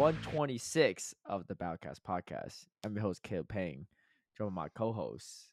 [0.00, 2.66] to episode 126 of the Battlecatz podcast.
[2.84, 3.86] I'm your host, Caleb Peng,
[4.36, 5.50] joined by my co-host.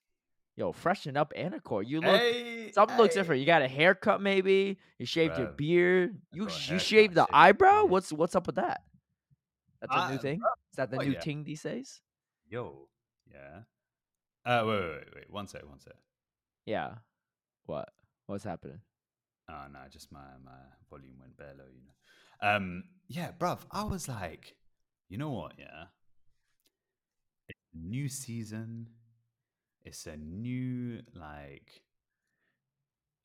[0.55, 1.85] Yo, freshen up, Anicor.
[1.85, 3.41] You look Hey, something looks different.
[3.41, 4.77] You got a haircut, maybe.
[4.97, 6.17] You shaved your beard.
[6.33, 7.81] You you shaved the eyebrow.
[7.81, 7.91] beard.
[7.91, 8.81] What's what's up with that?
[9.81, 10.39] That's a new Uh, thing.
[10.71, 11.21] Is that the oh, new yeah.
[11.21, 12.01] thing these days?
[12.49, 12.87] Yo,
[13.31, 13.59] yeah.
[14.45, 15.29] Uh, wait, wait, wait, wait.
[15.29, 15.93] One sec, one sec.
[16.65, 16.95] Yeah.
[17.65, 17.89] What?
[18.25, 18.79] What's happening?
[19.49, 20.51] Oh no, just my my
[20.89, 21.91] volume went bare low, you know.
[22.41, 23.59] Um, yeah, bruv.
[23.71, 24.55] I was like,
[25.09, 25.53] you know what?
[25.57, 25.85] Yeah,
[27.47, 28.89] it's a new season.
[29.83, 31.81] It's a new like.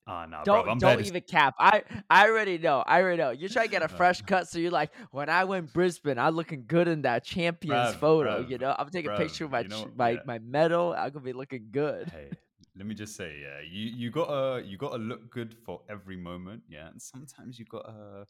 [0.08, 1.54] Oh no, Don't bruv, I'm don't even cap.
[1.60, 2.82] I I already know.
[2.86, 3.30] I already know.
[3.30, 6.34] You're trying to get a fresh cut, so you're like, when I went Brisbane, I'm
[6.34, 8.42] looking good in that champions Bruv, photo.
[8.42, 10.18] bruv, you know, I'm taking a picture of my you know my Yeah.
[10.24, 10.92] my medal.
[10.92, 12.10] I'm gonna be looking good.
[12.10, 12.30] hey,
[12.76, 16.62] let me just say, yeah, you you gotta you gotta look good for every moment,
[16.68, 18.26] yeah, and sometimes you gotta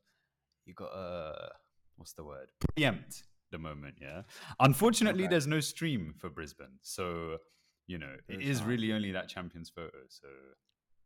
[0.66, 1.50] you gotta
[1.96, 4.22] what's the word preempt the moment, yeah.
[4.60, 5.30] Unfortunately, Okay.
[5.30, 7.38] there's no stream for Brisbane, so
[7.86, 8.68] you know it There's is not.
[8.68, 9.98] really only that champions photo.
[10.08, 10.28] So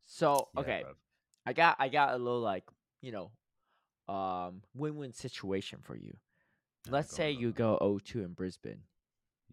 [0.05, 0.95] So yeah, okay, bruv.
[1.47, 2.65] I got I got a little like
[3.03, 3.31] you know,
[4.13, 6.17] um, win-win situation for you.
[6.89, 8.83] Let's say you go 0-2 in Brisbane.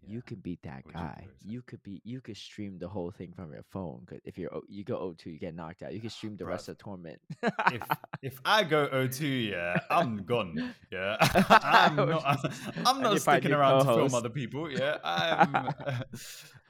[0.05, 1.27] You could beat that Would guy.
[1.45, 2.01] You could be.
[2.03, 4.03] You could stream the whole thing from your phone.
[4.05, 5.93] 'cause if you're o- you go 0-2, you get knocked out.
[5.93, 7.21] You can stream the rest of the tournament.
[7.41, 7.81] if
[8.21, 10.73] if I go O2, yeah, I'm gone.
[10.91, 12.25] Yeah, I'm I not.
[12.85, 14.69] I'm I not need to find sticking new around to film other people.
[14.71, 15.69] Yeah, I'm.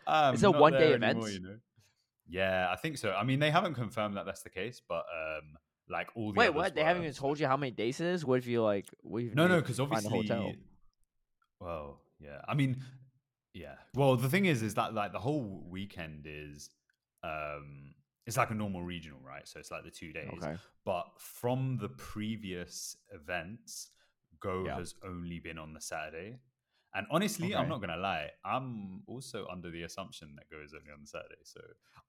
[0.06, 1.24] I'm It's a not one-day there event?
[1.32, 1.58] you know.
[2.28, 3.12] Yeah, I think so.
[3.14, 5.56] I mean, they haven't confirmed that that's the case, but um,
[5.90, 6.76] like all the Wait, others what?
[6.76, 8.24] They haven't were, even so- told you how many days it is.
[8.26, 8.86] What if you like?
[9.02, 10.54] What if you No, need no, to because find a obviously, hotel?
[11.60, 12.42] well, yeah.
[12.48, 12.82] I mean,
[13.54, 13.76] yeah.
[13.94, 16.70] Well, the thing is, is that like the whole weekend is,
[17.24, 17.94] um,
[18.26, 19.48] it's like a normal regional, right?
[19.48, 20.30] So it's like the two days.
[20.42, 20.56] Okay.
[20.86, 23.90] But from the previous events,
[24.40, 24.76] Go Yeah.
[24.76, 26.38] has only been on the Saturday.
[26.96, 30.92] And honestly, I'm not gonna lie, I'm also under the assumption that Go is only
[30.92, 31.42] on the Saturday.
[31.44, 31.62] So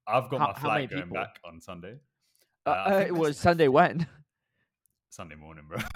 [0.08, 1.14] I've got How- my flight going people?
[1.14, 2.00] back on Sunday.
[2.66, 4.06] Uh, I uh, it was Sunday when?
[5.10, 5.78] Sunday morning, bro.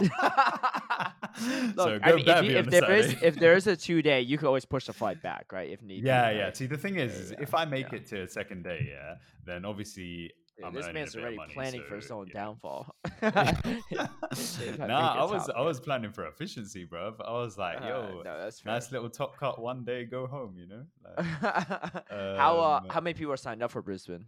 [1.76, 4.20] Look, so I mean, if, you, if there is if there is a two day,
[4.20, 5.70] you can always push the flight back, right?
[5.70, 6.02] If need.
[6.02, 6.44] be, Yeah, yeah.
[6.44, 6.56] right?
[6.56, 7.98] See, the thing is, Yeah, if I make yeah.
[7.98, 11.82] it to a second day, yeah, then obviously Yeah, I'm this man's already money, planning
[11.88, 12.32] for his own know.
[12.32, 12.94] downfall.
[13.22, 15.64] nah, I I make it was I yeah.
[15.64, 17.14] was planning for efficiency, bruv.
[17.26, 20.66] I was like, Uh, yo, no, nice little top cut one day, go home, you
[20.66, 20.84] know.
[21.04, 21.26] Like,
[22.38, 24.26] how uh, Um, how many people are signed up for Brisbane?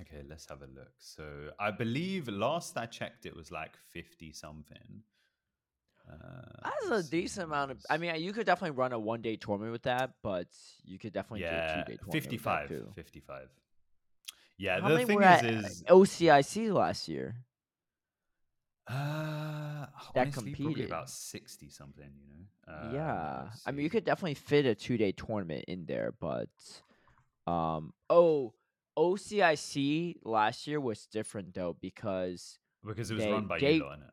[0.00, 0.92] Okay, let's have a look.
[0.98, 5.02] So I believe last I checked, it was like fifty something.
[6.08, 7.78] Uh, That's a decent amount of.
[7.90, 10.46] I mean, you could definitely run a one day tournament with that, but
[10.84, 12.06] you could definitely do a yeah, two day tournament.
[12.06, 12.86] with that 55, too.
[12.94, 13.48] 55.
[14.58, 17.34] Yeah, How the thing is, is OCIC last year?
[18.88, 20.86] Uh, that honestly, probably competed.
[20.86, 22.08] about sixty something.
[22.16, 22.88] You know.
[22.88, 26.48] Um, yeah, I mean, you could definitely fit a two day tournament in there, but
[27.46, 28.54] um, oh,
[28.96, 33.84] OCIC last year was different though because because it was they- run by they- you,
[33.84, 34.10] innit?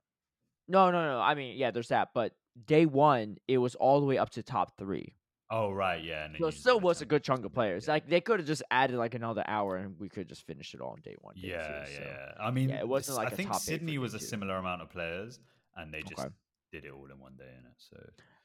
[0.67, 1.19] no, no, no.
[1.19, 2.35] I mean, yeah, there's that, but
[2.65, 5.15] day one it was all the way up to top three.
[5.49, 6.25] Oh right, yeah.
[6.25, 7.85] And So it still was a good chunk of players.
[7.85, 7.93] yeah.
[7.93, 10.81] Like they could have just added like another hour, and we could just finish it
[10.81, 11.35] all on day one.
[11.35, 12.03] Day yeah, two, yeah, so.
[12.05, 12.45] yeah.
[12.47, 14.25] I mean, it wasn't like I think Sydney was a two.
[14.25, 15.39] similar amount of players,
[15.75, 16.29] and they just Okay.
[16.71, 17.75] did it all in one day, innit?
[17.77, 17.97] So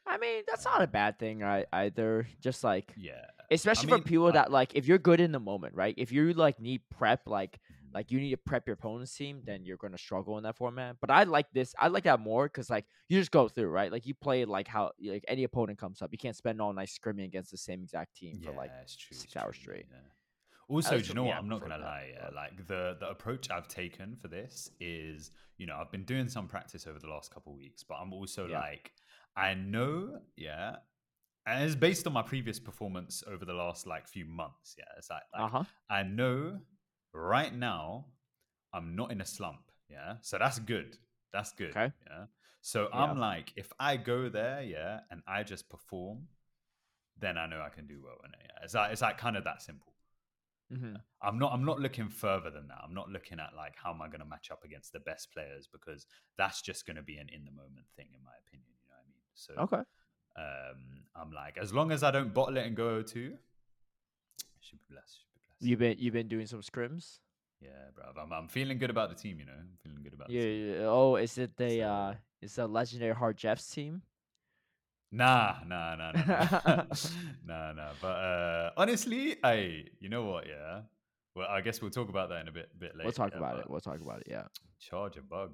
[0.07, 1.43] I mean, that's not a bad thing?
[1.43, 5.33] Either just like yeah, especially mean, for people I- that like if you're good in
[5.33, 7.95] the moment right if you like need prep like Mhm.
[7.95, 10.97] like you need to prep your opponent's team then you're gonna struggle in that format
[11.01, 13.91] but i like this i like that more because like you just go through right
[13.93, 16.89] like you play like how like any opponent comes up you can't spend all night
[16.89, 19.87] scrimming against the same exact team for like true, six it's hours true, straight.
[19.91, 19.97] yeah.
[20.69, 21.37] Also, do you know what?
[21.37, 22.11] I I'm not gonna that, lie.
[22.15, 26.29] Yeah, like the the approach I've taken for this is, you know, I've been doing
[26.29, 28.59] some practice over the last couple of weeks, but I'm also Yeah.
[28.61, 28.93] like,
[29.37, 30.77] I know, yeah,
[31.49, 34.77] and it's based on my previous performance over the last like few months.
[34.79, 36.61] Yeah, it's like, like uh-huh I know
[37.13, 38.07] right now
[38.73, 39.71] I'm not in a slump.
[39.89, 40.17] Yeah.
[40.21, 40.97] So that's good.
[41.33, 41.71] That's good.
[41.71, 41.93] Okay.
[42.07, 42.25] Yeah.
[42.61, 43.03] So Yeah.
[43.03, 46.29] I'm like, if I go there, yeah, and I just perform,
[47.19, 48.41] then I know I can do well in it.
[48.45, 48.65] Yeah.
[48.65, 49.93] It's like it's like kind of that simple.
[50.71, 52.79] hmm I'm not I'm not looking further than that.
[52.85, 55.69] I'm not looking at like how am I gonna match up against the best players
[55.73, 56.07] because
[56.37, 58.69] that's just gonna be an in the moment thing in my opinion.
[58.83, 59.25] You know what I mean?
[59.35, 59.85] So okay
[60.39, 60.79] um
[61.21, 63.33] I'm like, as long as I don't bottle it and go 2
[64.61, 65.17] should be blessed.
[65.19, 65.69] Should be blessed.
[65.69, 67.19] you've been you've been doing some scrims
[67.61, 68.05] Yeah, bro.
[68.23, 69.59] I'm, I'm feeling good about the team, you know.
[69.59, 70.75] I'm feeling good about yeah, the team.
[70.81, 74.03] yeah, oh is it the So- uh is the legendary hard jeff's team
[75.11, 76.85] Nah, nah, nah, nah, nah,
[77.47, 77.93] nah, nah.
[78.03, 80.47] But uh, honestly, I, you know what?
[80.47, 80.83] Yeah.
[81.35, 83.05] Well, I guess we'll talk about that in a bit, bit later.
[83.05, 84.45] we'll talk about it we'll talk about it yeah
[84.79, 85.53] Charge a bug.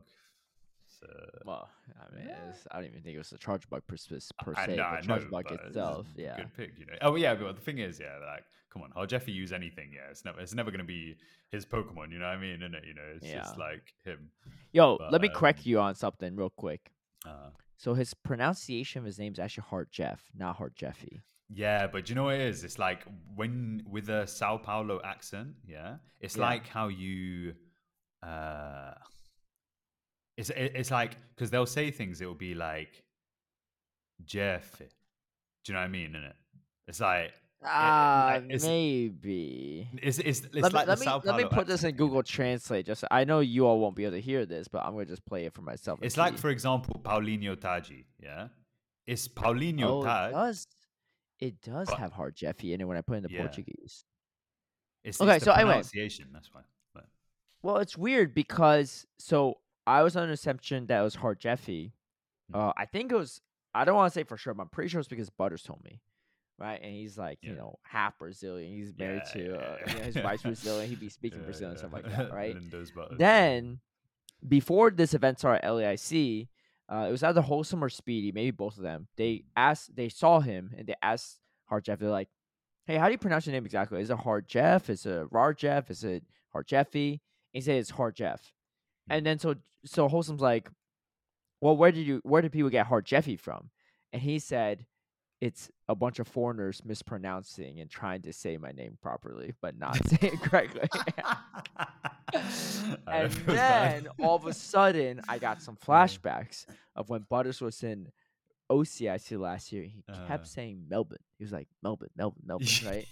[1.01, 1.07] So
[1.45, 1.69] Well,
[2.01, 4.55] I mean, it's, I don't even think it was a charge bug per, per, per
[4.57, 4.77] I, se.
[4.77, 6.37] no, I charge know, bug it's itself, a yeah.
[6.37, 6.93] good pick, you know.
[7.03, 9.91] Oh yeah, but the thing is, yeah, like, come on, how Jeffy use anything?
[9.95, 11.17] Yeah, it's never, it's never gonna be
[11.51, 12.13] his Pokemon.
[12.13, 12.63] You know what I mean?
[12.63, 12.85] Isn't it?
[12.87, 14.31] You know, it's just like him.
[14.73, 16.91] Yo, but, let me correct um, you on something real quick.
[17.27, 21.23] Uh, So his pronunciation of his name is actually Hart Jeff, not Hart Jeffy.
[21.51, 22.65] Yeah, but do you know what it is?
[22.65, 23.05] It's like
[23.35, 25.97] when with a Sao Paulo accent, yeah.
[26.21, 26.43] It's Yeah.
[26.49, 27.55] like how you
[28.23, 28.95] uh
[30.37, 33.03] it's it's like because they'll say things it will be like
[34.25, 34.79] Jeff.
[34.79, 34.85] Do
[35.69, 36.15] you know what I mean?
[36.15, 36.37] In it,
[36.89, 37.33] it's like
[37.67, 39.89] Ah, like, maybe.
[40.03, 42.23] it's it's, it's let me, like let, me, let me put this in Google.
[42.23, 42.85] Translate.
[42.85, 45.25] Just I know you all won't be able to hear this, but I'm gonna just
[45.25, 45.99] play it for myself.
[46.03, 46.41] It's like, see.
[46.41, 48.05] for example, Paulinho Taji.
[48.23, 48.49] Yeah,
[49.07, 50.67] it's Paulinho oh, it does
[51.41, 53.41] it does but- have hard Jeffy in it when I put in the Yeah.
[53.41, 54.05] Portuguese.
[55.03, 55.73] It's, Okay, so anyway.
[55.73, 56.29] pronunciation.
[56.33, 56.63] That's why.
[56.95, 57.07] But,
[57.63, 61.93] Well, it's weird because so I was under the assumption that it was Hart Jeffy.
[62.53, 62.59] Hmm.
[62.59, 63.41] Uh, I think it was.
[63.75, 65.83] I don't want to say for sure, but I'm pretty sure it's because Butters told
[65.85, 66.01] me,
[66.59, 66.81] right?
[66.81, 68.73] And he's like, you know, half Brazilian.
[68.73, 69.93] He's married Yeah, to, uh, yeah.
[69.93, 70.89] you know, his wife's Brazilian.
[70.89, 72.55] He'd be speaking yeah, Brazilian and stuff like that, right?
[72.71, 73.05] Butters, yeah.
[73.19, 73.81] Then,
[74.47, 76.47] before this event started at LAIC,
[76.89, 79.09] uh, it was either Wholesome or Speedy, maybe both of them.
[79.17, 81.99] They asked, they saw him, and they asked Hard Jeff.
[81.99, 82.29] They're like,
[82.85, 84.01] "Hey, how do you pronounce your name exactly?
[84.01, 84.89] Is it Hard Jeff?
[84.91, 85.91] Is it Rar Jeff?
[85.91, 86.23] Is it
[86.53, 87.19] Hard Jeffy?" And
[87.55, 88.53] he said it's Hard Jeff.
[89.09, 89.55] And then so
[89.85, 90.71] so Wholesome's like,
[91.61, 93.71] "Well, where did you where did people get Hard Jeffy from?"
[94.13, 94.87] And he said.
[95.41, 99.97] It's a bunch of foreigners mispronouncing and trying to say my name properly, but not
[100.09, 100.89] saying it correctly.
[103.07, 106.65] And then all of a sudden, I got some flashbacks
[106.97, 108.09] of when Butters was in
[108.71, 109.83] OCIC last year.
[109.85, 110.27] He Uh.
[110.27, 111.19] kept saying Melbourne.
[111.39, 113.07] He was like Melbourne, Melbourne, Melbourne, right?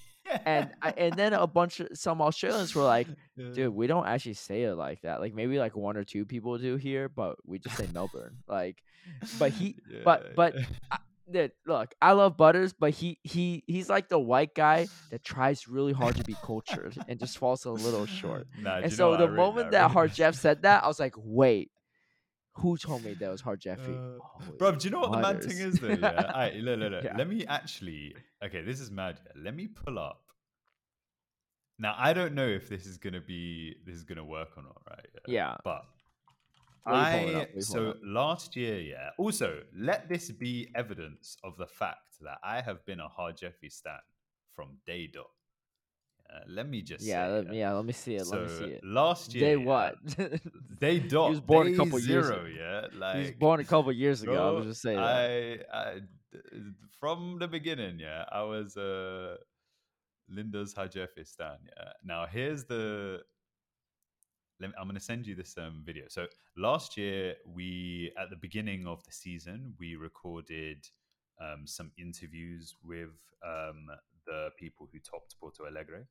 [0.44, 3.06] And I, and then a bunch of some Australians were like,
[3.36, 5.20] "Dude, we don't actually say it like that.
[5.20, 8.82] Like maybe like one or two people do here, but we just say Melbourne." Like,
[9.38, 10.54] but he, but but
[11.30, 15.68] dude, look, I love Butters, but he he he's like the white guy that tries
[15.68, 18.46] really hard to be cultured and just falls a little short.
[18.60, 21.14] Nah, And so the I moment I that Hard Jeff said that, I was like,
[21.16, 21.70] wait,
[22.54, 23.92] who told me that was Hard Jeffy?
[23.92, 25.88] Uh, Oh, Bro, do you know what the mad thing is though?
[25.88, 26.08] Yeah.
[26.26, 27.04] Alright, look, look, look.
[27.04, 27.16] Yeah.
[27.16, 28.14] Let me actually.
[28.44, 29.20] Okay, this is mad.
[29.36, 30.21] Let me pull up.
[31.82, 34.80] Now I don't know if this is gonna be this is gonna work or not,
[34.88, 35.06] right?
[35.26, 35.56] Yeah.
[35.64, 35.82] But
[36.86, 37.22] I up?
[37.24, 39.10] What are you so last year, yeah.
[39.18, 43.68] Also, let this be evidence of the fact that I have been a hard Jeffy
[43.68, 43.98] stan
[44.54, 45.26] from day dot.
[46.32, 48.24] Uh, let me just Yeah, say, let, me- yeah, let me see it.
[48.26, 48.84] So let me see it.
[48.84, 49.96] last year, Day what?
[50.80, 51.26] Day dot.
[51.26, 52.54] He was born a couple years zero, ago.
[52.62, 52.86] yeah.
[52.98, 54.48] Like he was born a couple years ago.
[54.48, 54.98] I was just saying.
[54.98, 56.00] I, I
[57.00, 59.36] from the beginning, yeah, I was uh
[60.32, 61.58] Linda's Hajefis stan.
[61.76, 61.92] Yeah.
[62.04, 63.20] Now here's the.
[64.62, 66.04] I'm going to send you this um, video.
[66.08, 66.26] So
[66.56, 70.86] last year, we at the beginning of the season, we recorded
[71.40, 73.10] um, some interviews with
[73.44, 73.88] um,
[74.24, 76.06] the people who topped Porto Alegre.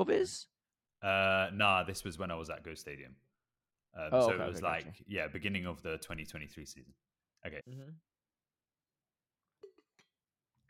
[1.02, 1.10] yeah.
[1.10, 3.16] Uh, nah, this was when I was at Go Stadium.
[3.98, 4.86] Um, Oh, so okay, it was okay, gotcha.
[4.86, 6.94] like, yeah, beginning of the 2023 season.
[7.68, 7.96] Mhm.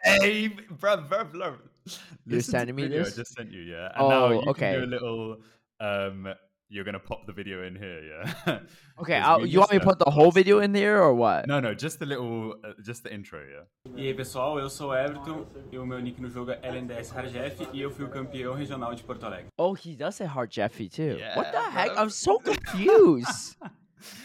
[0.09, 1.55] Hey, bro, bro, bro.
[1.85, 3.13] Listen to sending the me video this?
[3.13, 3.91] I just sent you, yeah.
[3.95, 4.73] And now Oh, you can okay.
[4.79, 5.37] do a little.
[5.79, 6.27] Um,
[6.71, 8.01] you're gonna pop the video in here,
[8.45, 8.59] yeah.
[9.01, 11.47] okay, I'll, you want me to put the whole video in there or what?
[11.47, 13.65] No, no, just the little, uh, just the intro, yeah.
[13.97, 17.11] E aí pessoal, eu sou o Everton e o meu nick no jogo é LNDS
[17.15, 19.47] Harjef e eu fui o campeão regional de Porto Alegre.
[19.57, 21.17] Oh, he does say Hard Jeffy too.
[21.35, 21.97] what the Yeah, heck?
[21.97, 23.55] I'm so confused.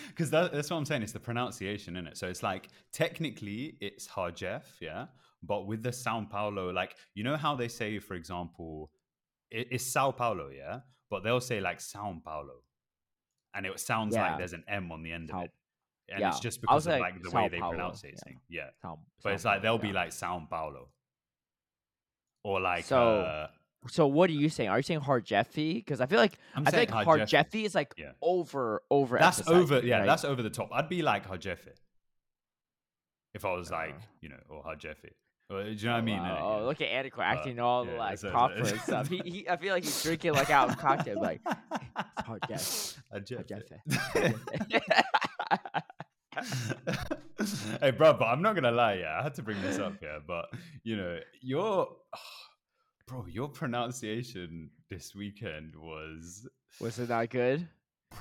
[0.08, 1.02] Because that, that's what I'm saying.
[1.02, 2.16] It's the pronunciation in it.
[2.16, 5.06] So it's like technically it's Harjef, yeah.
[5.46, 8.90] But with the Sao Paulo, like you know how they say, for example,
[9.50, 10.80] it, it's Sao Paulo, yeah.
[11.10, 12.54] But they'll say like Sao Paulo,
[13.54, 14.22] and it sounds Yeah.
[14.30, 15.50] like there's an M on the end of it,
[16.08, 16.28] and yeah.
[16.30, 18.18] it's just because of like, like the Sao way they pronounce it.
[18.26, 18.32] yeah.
[18.48, 18.70] Yeah.
[18.82, 20.88] Sao- But Sao it's like they'll be like Sao Paulo,
[22.42, 23.48] or like So, uh,
[23.88, 24.70] So what are you saying?
[24.70, 25.74] Are you saying Hard Jeffy?
[25.74, 28.12] Because I feel like I'm I think Hard Harjef- Jeffy is like Yeah.
[28.22, 29.18] over over.
[29.18, 29.80] That's over.
[29.80, 30.06] Yeah, right?
[30.06, 30.70] that's over the top.
[30.72, 31.72] I'd be like hard Jeffy
[33.34, 33.74] if I was Uh.
[33.76, 35.10] like, you know, or hard Or,
[35.50, 36.18] do you know what I mean?
[36.18, 36.60] Wow.
[36.62, 39.08] Oh, look at Antico But, uh, acting all yeah, like proper and stuff.
[39.08, 42.40] He, he, I feel like he's drinking like out of cocktail, like Hard.
[42.42, 43.44] Hard Hajefe.
[43.46, 43.76] Jeffy.
[47.80, 48.94] hey, bro, but I'm not gonna lie.
[48.94, 49.94] Yeah, I had to bring this up.
[50.02, 50.46] Yeah, but
[50.82, 51.88] you know, your
[53.06, 56.48] bro, your pronunciation this weekend was.
[56.80, 57.68] Was it not good?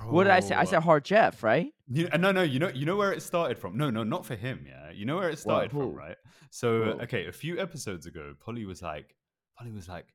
[0.09, 0.55] What did I say?
[0.55, 1.71] I said Hard Jeff, right?
[1.87, 3.77] You, uh, no, no, you know, you know where it started from.
[3.77, 4.65] No, no, not for him.
[4.67, 6.15] Yeah, you know where it started from, right?
[6.49, 6.91] So, Who?
[7.01, 9.15] okay, a few episodes ago, Polly was like,
[9.57, 10.07] Polly was like,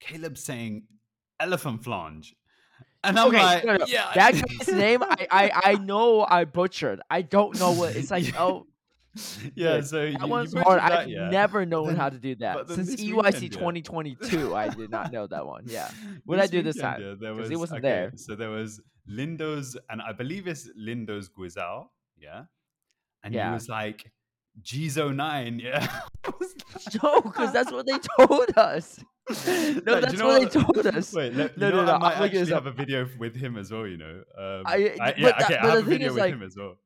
[0.00, 0.84] Caleb saying
[1.40, 2.34] elephant flange.
[3.04, 6.44] And I'm Okay, like, no, no, yeah, that guy's name, I, I I know I
[6.44, 7.00] butchered.
[7.08, 8.34] I don't know what it's like.
[8.38, 8.66] Oh,
[9.54, 9.80] yeah.
[9.80, 10.80] So that you one's butchered hard.
[10.80, 11.28] that, I've yeah.
[11.30, 13.48] never known Then- how to do that since EYC weekend, yeah.
[13.48, 14.54] 2022.
[14.54, 15.64] I did not know that one.
[15.66, 15.90] Yeah,
[16.24, 17.00] what did I do this time?
[17.02, 18.12] Yeah, there was, he wasn't okay, there.
[18.16, 18.80] So there was
[19.10, 21.86] Lindo's, and I believe it's Lindo's Guizao,
[22.18, 22.44] yeah.
[23.22, 24.12] And he was like,
[24.62, 25.86] Gizo nine, yeah.
[26.24, 28.98] I was like- No, because that's what they told us.
[29.28, 31.12] No, Like, that's you know what they told us.
[31.12, 33.56] Wait, let, No, know, no, no, I might I'm actually have a video with him
[33.58, 33.86] as well.
[33.86, 36.42] You know, um, I- I- yeah, that- okay, I have a video with like- him
[36.44, 36.76] as well.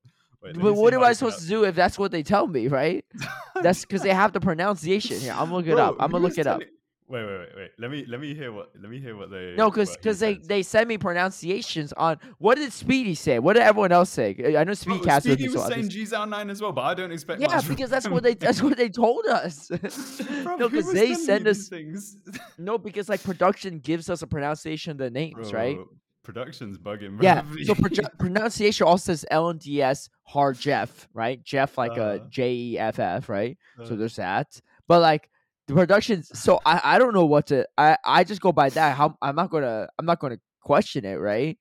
[0.43, 3.05] Wait, But what am I supposed to do if that's what they tell me, right?
[3.63, 5.33] That's because they have the pronunciation here.
[5.33, 5.97] I'm gonna looking it up.
[6.01, 6.61] I'm gonna look it up.
[7.09, 7.71] Wait, wait, wait, wait.
[7.77, 9.55] Let me let me hear what let me hear what they.
[9.57, 10.47] No, because because they says.
[10.47, 13.41] they send me pronunciations on what did Speedy say?
[13.41, 14.55] What did everyone else say?
[14.57, 16.95] I know Speedy Bro, Cast Speedy was saying just- Gzao nine as well, but I
[16.95, 17.41] don't expect.
[17.41, 19.69] yeah, because that's what they that's what they told us.
[20.45, 22.17] Bro, no, because they send us things.
[22.57, 25.79] no, because like production gives us a pronunciation of the names, right?
[26.23, 27.17] Production's bugging.
[27.17, 27.25] Bro.
[27.25, 27.43] Yeah.
[27.65, 31.43] So pro- pronunciation also says LNDS hard Jeff, right?
[31.45, 33.57] Jeff like a Uh, J E F F, right?
[33.85, 34.61] So Uh, there's that.
[34.87, 35.31] But like
[35.67, 37.67] the production, so I, I don't know what to.
[37.79, 38.97] I I just go by that.
[38.97, 41.59] How I'm not gonna I'm not gonna question it, right?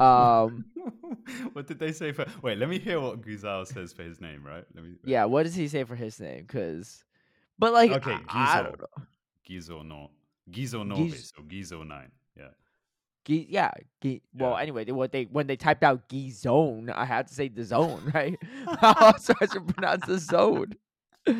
[0.00, 0.64] Um.
[1.52, 2.24] what did they say for?
[2.42, 4.44] Wait, let me hear what Guzal says for his name.
[4.44, 4.64] Right?
[4.74, 4.94] Let me.
[5.04, 5.26] Yeah.
[5.26, 6.44] What does he say for his name?
[6.46, 7.04] Because,
[7.58, 8.78] but like, Okay, I, I Gizo.
[8.78, 8.86] know.
[9.48, 10.10] Gizo no.
[10.50, 10.96] Gizo no.
[10.96, 12.10] Giz- So Gizo nine.
[13.28, 13.34] Yeah.
[13.36, 13.70] Gi- yeah.
[14.02, 14.60] Gi- well, Yeah.
[14.62, 17.62] anyway, they, what they when they typed out Gi zone, I had to say the
[17.64, 18.38] zone, right?
[18.80, 20.72] How else I should pronounce the zone?
[21.26, 21.34] Do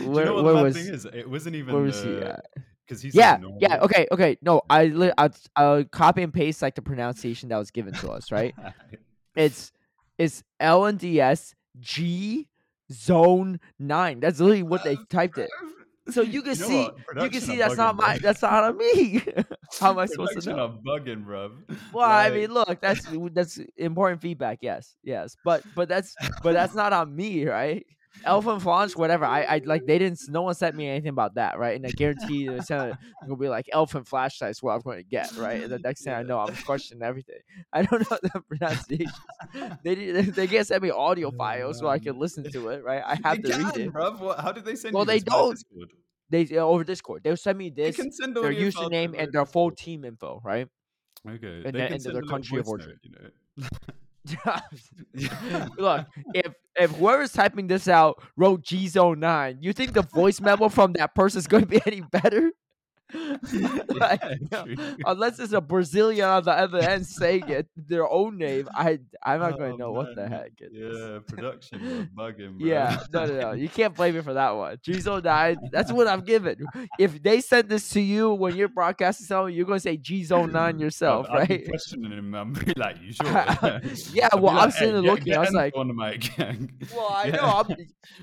[0.00, 1.04] you know what where was- thing is?
[1.06, 1.74] It wasn't even.
[1.74, 2.44] Where was he at?
[2.86, 4.36] Because he's Yeah, yeah, okay, okay.
[4.42, 8.10] No, I li- I I'll copy and paste like the pronunciation that was given to
[8.10, 8.52] us, right?
[9.36, 9.70] It's
[10.18, 12.48] it's L and D S G
[12.92, 14.18] zone nine.
[14.18, 15.50] That's literally what they typed it.
[16.12, 17.22] So you can see, what?
[17.22, 18.28] you can see that's not my, bro.
[18.28, 19.22] that's not on me.
[19.80, 20.64] How am I supposed to know?
[20.64, 21.52] are bugging, bruv.
[21.92, 24.58] Well, I mean, look, that's that's important feedback.
[24.62, 27.84] Yes, yes, but but that's but that's not on me, right?
[28.24, 29.24] Elephant Flange, whatever.
[29.24, 30.20] I, I like they didn't.
[30.28, 31.76] No one sent me anything about that, right?
[31.76, 34.62] And I guarantee they sent it gonna be like elephant flashlights.
[34.62, 35.62] What I'm going to get, right?
[35.62, 37.38] And the next thing I know, I'm questioning everything.
[37.72, 39.12] I don't know the pronunciations.
[39.84, 43.02] They did, they can't send me audio files so I can listen to it, right?
[43.04, 43.92] I have They to read it.
[43.92, 44.40] bruv.
[44.40, 45.52] How did they send Well, they don't.
[45.54, 45.90] Discord?
[46.30, 47.22] They over Discord.
[47.24, 50.68] They'll send me They this, can send their username and their full team info, right?
[51.28, 51.62] Okay.
[51.64, 52.90] and they can and their country of origin.
[52.90, 53.10] note, you
[53.64, 53.68] know.
[55.78, 60.40] Look, if if whoever's typing this out wrote G Zone Nine, you think the voice
[60.40, 62.52] memo from that person is going to be any better?
[63.88, 64.22] Like,
[65.06, 69.40] unless it's a Brazilian on the other end saying it their own name, I I'm
[69.40, 70.98] not going Oh, to know what the heck it is.
[70.98, 72.66] Yeah, production bugging, bro.
[72.66, 73.52] Yeah, no, no, no.
[73.52, 74.78] You can't blame me for that one.
[74.82, 75.58] G Zone Nine.
[75.72, 76.64] That's what I'm given.
[76.98, 80.24] If they send this to you when you're broadcasting something, you're going to say G
[80.24, 81.68] Zone Nine yourself, be right?
[81.68, 82.34] questioning him.
[82.34, 83.26] I'm be like, you sure?
[84.12, 86.30] Yeah, be well, I'm like, sitting there get- looking, get I was like- on mic.
[86.94, 87.36] Well, I Yeah.
[87.36, 87.64] know.
[87.68, 87.76] I'm,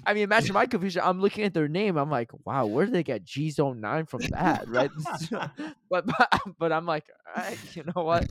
[0.05, 1.01] I mean, imagine my confusion.
[1.03, 1.97] I'm looking at their name.
[1.97, 4.67] I'm like, wow, where did they get G Zone Nine from that?
[4.67, 4.76] Right?
[5.89, 6.29] but, but
[6.59, 8.27] but I'm like, all right, you know what?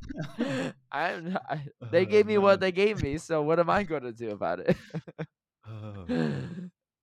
[0.93, 4.03] I'm I, they Oh, gave me what they gave me, so what am I going
[4.03, 4.77] to do about it?
[5.67, 6.09] Oh,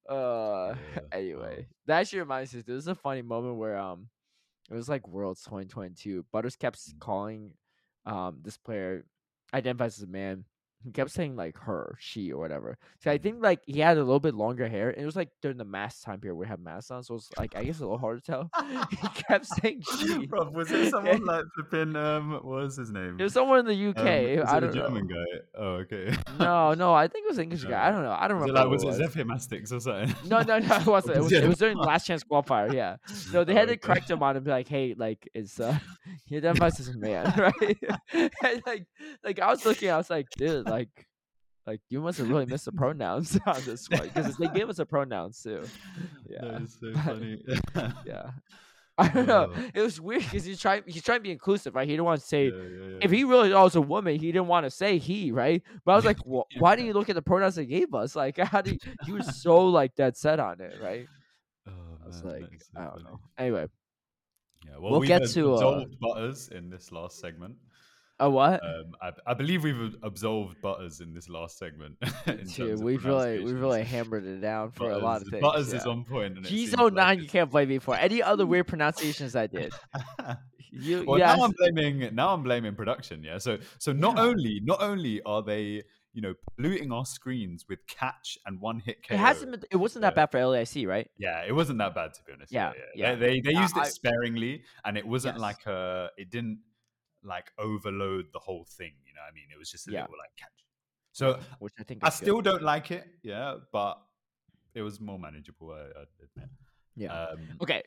[0.10, 2.62] uh, Yeah, anyway, that actually reminds me.
[2.62, 4.08] This is a funny moment where um,
[4.70, 6.26] it was like Worlds 2022.
[6.32, 7.00] Butters kept Mm.
[7.00, 7.54] calling
[8.06, 9.06] um this player
[9.54, 10.46] identifies as a man.
[10.84, 12.78] He kept saying like her, she, or whatever.
[13.00, 14.90] So I think like he had a little bit longer hair.
[14.90, 17.30] And it was like during the mask time period we had masks on, so it's
[17.38, 18.50] like I guess a little hard to tell.
[18.92, 20.26] he kept saying she.
[20.28, 21.96] Bro, was it someone like flipping?
[21.96, 23.18] Um, what was his name?
[23.20, 23.98] It was somewhere in the UK.
[23.98, 25.16] Um, was I it don't a German know.
[25.16, 25.40] guy?
[25.58, 26.16] Oh, okay.
[26.40, 27.88] No, no, I think it was an English guy.
[27.88, 28.12] I don't know.
[28.20, 28.76] I don't Was it remember.
[28.76, 29.06] like was it it.
[29.08, 30.16] Zephyr Mastics or something?
[30.30, 31.18] No, no, no, it wasn't.
[31.18, 32.74] It was, it was during last chance qualifier.
[32.74, 32.98] Yeah.
[33.32, 33.78] No, they Oh, had to okay.
[33.78, 35.78] correct him on and be like, "Hey, like, it's uh,
[36.26, 37.78] he identifies as a man, right?"
[38.14, 38.86] and like,
[39.24, 41.08] like I was looking, I was like, "Dude, like, like
[41.66, 44.80] like you must have really missed the pronouns on this one because they gave us
[44.80, 45.64] a pronouns too."
[46.30, 47.44] Yeah, That is so funny.
[48.06, 48.32] yeah.
[48.96, 49.52] I don't know.
[49.56, 49.70] Oh.
[49.74, 50.84] It was weird because he's trying.
[50.86, 51.88] He's trying to be inclusive, right?
[51.88, 52.44] He didn't want to say.
[52.50, 52.98] Yeah, yeah, yeah.
[53.02, 55.64] If he really it was a woman, he didn't want to say he, right?
[55.84, 58.16] But I was like, well, why didn't you look at the pronouns they gave us?
[58.16, 61.08] Like, how do you, he was so like dead set on it, right?
[61.68, 61.72] Oh,
[62.04, 63.04] I was man, like, so I don't funny.
[63.06, 63.20] know.
[63.40, 63.66] Anyway,
[64.68, 67.56] Yeah, well, We'll get to, uh, Butters in this last segment.
[68.26, 68.64] A what?
[68.64, 71.96] Um, I, I believe we've absolved Butters in this last segment.
[72.56, 75.42] Dude, we've really, we've really hammered it down for a lot of things.
[75.42, 76.38] Butters is on point.
[76.38, 77.96] and it G seems Zone like Nine, you can't blame me for.
[77.96, 79.74] Any other weird pronunciations I did?
[80.72, 81.38] You, well, yes.
[81.38, 83.24] now I'm blaming now I'm blaming production.
[83.24, 84.24] Yeah, so so not Yeah.
[84.24, 89.08] only not only are they you know polluting our screens with catch and one hit
[89.08, 89.14] KO.
[89.14, 89.62] it hasn't been.
[89.70, 91.08] It wasn't that bad for LAIC, right?
[91.20, 92.52] Yeah, it wasn't that bad to be honest.
[92.52, 93.10] Yeah, yeah.
[93.10, 93.16] yeah.
[93.16, 95.42] They they, they Yeah, used it sparingly, and it wasn't Yes.
[95.42, 96.10] like a.
[96.18, 96.60] It didn't
[97.24, 98.94] like overload the whole thing.
[99.06, 100.02] You know, what I mean, it was just a Yeah.
[100.02, 100.50] little like catch.
[101.12, 102.26] So which I think I is good.
[102.26, 103.06] still don't like it.
[103.22, 104.02] Yeah, but
[104.74, 105.72] it was more manageable.
[105.72, 106.50] I, I admit.
[106.96, 107.28] yeah.
[107.30, 107.84] Um, Okay.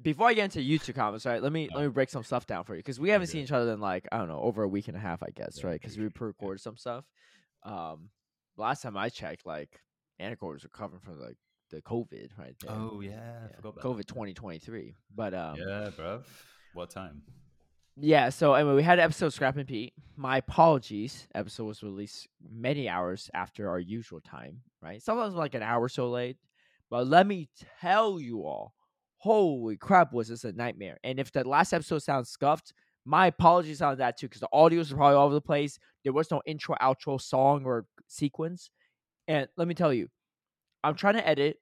[0.00, 1.42] Before I get into YouTube comments, right?
[1.42, 1.76] Let me Yeah.
[1.76, 3.32] let me break some stuff down for you because we haven't Okay.
[3.32, 5.30] seen each other in like I don't know over a week and a half, I
[5.34, 5.80] guess, Yeah, right?
[5.80, 7.04] Because we pre-recorded some stuff.
[7.64, 8.10] Um,
[8.56, 9.80] last time I checked, like
[10.20, 11.36] Anacord was recovering from like
[11.70, 12.54] the COVID, right?
[12.60, 12.70] There.
[12.70, 14.94] Oh yeah, I Yeah, forgot about COVID twenty twenty three.
[15.14, 16.22] But um, Yeah, bro.
[16.72, 17.22] What time?
[18.00, 19.92] Yeah, so anyway, we had an episode Scrap and Pete.
[20.16, 21.26] My apologies.
[21.34, 25.02] Episode was released many hours after our usual time, right?
[25.02, 26.36] Sometimes like an hour so late.
[26.90, 27.48] But let me
[27.80, 28.74] tell you all,
[29.16, 30.98] holy crap, was this a nightmare.
[31.02, 32.72] And if the last episode sounds scuffed,
[33.04, 35.76] my apologies on that too, because the audio is probably all over the place.
[36.04, 38.70] There was no intro, outro song or sequence.
[39.26, 40.08] And let me tell you,
[40.84, 41.56] I'm trying to edit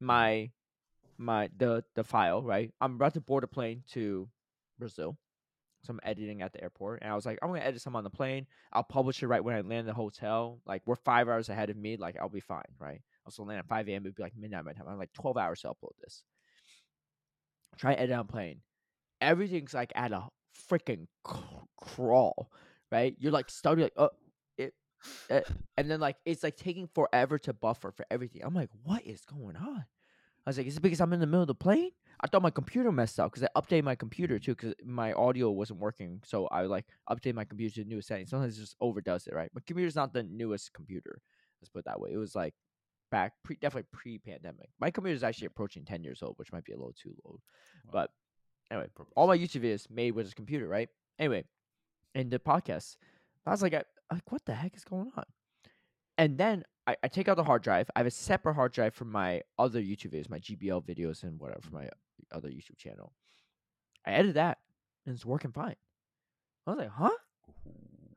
[0.00, 0.50] my
[1.18, 2.72] my the the file, right?
[2.80, 4.28] I'm about to board a plane to
[4.78, 5.18] Brazil
[5.82, 8.10] some editing at the airport, and I was like, I'm gonna edit some on the
[8.10, 8.46] plane.
[8.72, 10.60] I'll publish it right when I land the hotel.
[10.66, 11.96] Like we're five hours ahead of me.
[11.96, 13.00] Like I'll be fine, right?
[13.28, 14.02] Still land at 5 a.m.
[14.02, 14.86] It'd be like midnight my time.
[14.88, 16.22] I'm like 12 hours to upload this.
[17.78, 18.60] Try edit on plane.
[19.20, 20.24] Everything's like at a
[20.70, 21.06] freaking
[21.80, 22.50] crawl,
[22.90, 23.14] right?
[23.18, 24.10] You're like starting like, oh,
[24.58, 24.74] it,
[25.30, 25.40] uh,
[25.76, 28.42] and then like it's like taking forever to buffer for everything.
[28.44, 29.84] I'm like, what is going on?
[30.44, 31.92] I was like, is it because I'm in the middle of the plane?
[32.22, 35.50] I thought my computer messed up because I updated my computer too because my audio
[35.50, 36.20] wasn't working.
[36.24, 38.30] So I like update my computer to the newest settings.
[38.30, 39.50] Sometimes it just overdoes it, right?
[39.52, 41.20] My computer's not the newest computer.
[41.60, 42.10] Let's put it that way.
[42.12, 42.54] It was like
[43.10, 44.70] back pre definitely pre pandemic.
[44.80, 47.40] My computer is actually approaching ten years old, which might be a little too old.
[47.92, 48.10] But
[48.70, 49.36] anyway, all my.
[49.36, 50.88] YouTube videos made with this computer, right?
[51.18, 51.44] Anyway,
[52.14, 52.96] and the podcast,
[53.46, 55.24] I was like, I, like, what the heck is going on?
[56.18, 57.90] And then I, I take out the hard drive.
[57.94, 61.38] I have a separate hard drive for my other YouTube videos, my GBL videos and
[61.40, 61.88] whatever for my
[62.32, 63.12] other YouTube channel.
[64.06, 64.58] I edited that,
[65.06, 65.76] and it's working fine.
[66.66, 67.10] I was like, huh?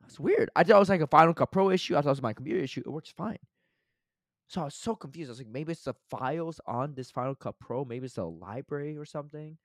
[0.00, 0.50] That's weird.
[0.54, 1.96] I thought it was like a Final Cut Pro issue.
[1.96, 2.82] I thought it was my computer issue.
[2.84, 3.38] It works fine.
[4.48, 5.30] So I was so confused.
[5.30, 7.84] I was like, maybe it's the files on this Final Cut Pro.
[7.84, 9.58] Maybe it's the library or something.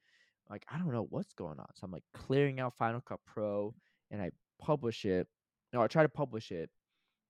[0.50, 1.68] Like, I don't know what's going on.
[1.76, 3.76] So I'm like clearing out Final Cut Pro
[4.10, 5.28] and I publish it.
[5.72, 6.70] No, I try to publish it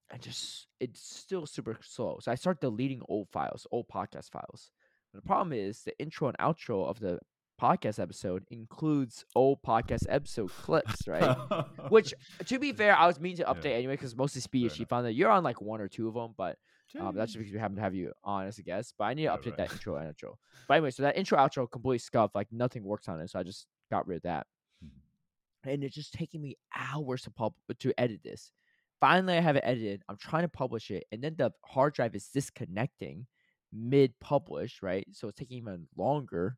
[0.10, 2.20] and just it's still super slow.
[2.22, 4.72] So I start deleting old files, old podcast files.
[5.14, 7.20] The problem is the intro and outro of the
[7.62, 11.36] podcast episode includes old podcast episode clips, right?
[11.90, 12.14] Which,
[12.46, 13.54] to be fair, I was meaning to Yeah.
[13.54, 14.70] update anyway because mostly speed.
[14.72, 16.58] Fair She found that you're on like one or two of them, but
[17.00, 18.96] um, that's just because we happen to have you on as a guest.
[18.98, 19.58] But I need to Yeah, update right.
[19.58, 20.36] that intro and outro.
[20.68, 22.34] But anyway, so that intro outro completely scuffed.
[22.36, 24.48] Like nothing works on it, so I just got rid of that.
[24.84, 25.70] Mhm.
[25.72, 28.52] And it's just taking me hours to pub to edit this.
[29.00, 30.04] Finally, I have it edited.
[30.10, 33.28] I'm trying to publish it, and then the hard drive is disconnecting
[33.74, 35.06] mid publish, right?
[35.12, 36.58] So it's taking even longer.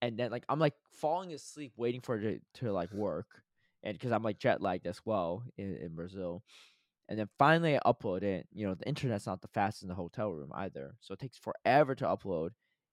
[0.00, 3.26] And then like I'm like falling asleep waiting for it to, to like work,
[3.82, 6.42] and because I'm like jet lagged as well in, in Brazil.
[7.08, 8.46] And then finally I upload it.
[8.52, 10.94] You know, the internet's not the fastest in the hotel room either.
[11.00, 12.50] So it takes forever to upload.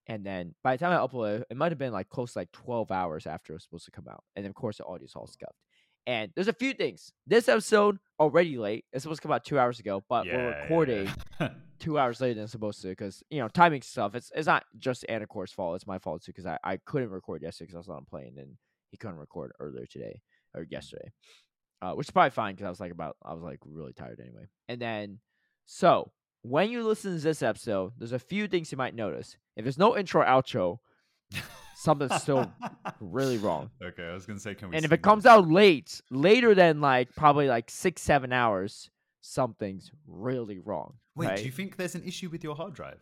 [0.08, 2.40] And then by the time I upload it, it might have been like close to
[2.40, 4.24] like 12 hours after it was supposed to come out.
[4.36, 5.54] And of course the audio's all scuffed.
[6.08, 7.12] And there's a few things.
[7.28, 8.86] This episode already late.
[8.92, 11.10] It's supposed to come out two hours ago, but Yeah, we're recording
[11.40, 11.50] yeah.
[11.80, 14.16] two hours later than supposed to because you know timing stuff.
[14.16, 15.76] It's it's not just Anicor's fault.
[15.76, 18.10] It's my fault too because I, I couldn't record yesterday because I was on a
[18.10, 18.56] plane and
[18.92, 20.22] he couldn't record earlier today
[20.54, 21.12] or yesterday,
[21.82, 24.20] uh, which is probably fine because I was like about I was like really tired
[24.20, 24.48] anyway.
[24.68, 25.20] And then
[25.66, 26.12] so
[26.42, 29.38] when you listen to this episode, there's a few things you might notice.
[29.56, 30.80] If there's no intro outro,
[31.76, 32.52] something's still
[33.00, 33.70] really wrong.
[33.84, 34.76] Okay, I was gonna say, can we?
[34.76, 38.90] And if it comes out late, later than like probably like six seven hours,
[39.22, 40.96] something's really wrong.
[41.20, 41.38] Wait, right?
[41.38, 43.00] do you think there's an issue with your hard drive?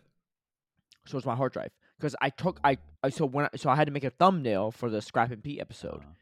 [1.06, 3.76] so it's my hard drive because I took I, I so when I, so I
[3.78, 6.14] had to make a thumbnail for the Scrap and Pete episode, Uh,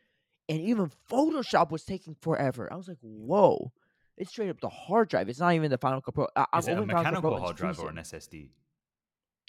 [0.48, 2.72] and even Photoshop was taking forever.
[2.72, 3.72] I was like, whoa,
[4.16, 5.28] it's straight up the hard drive.
[5.28, 6.28] It's not even the Final Cut Pro.
[6.36, 7.96] I, I'm is it a mechanical Pro, hard drive or an.
[7.98, 8.50] SSD?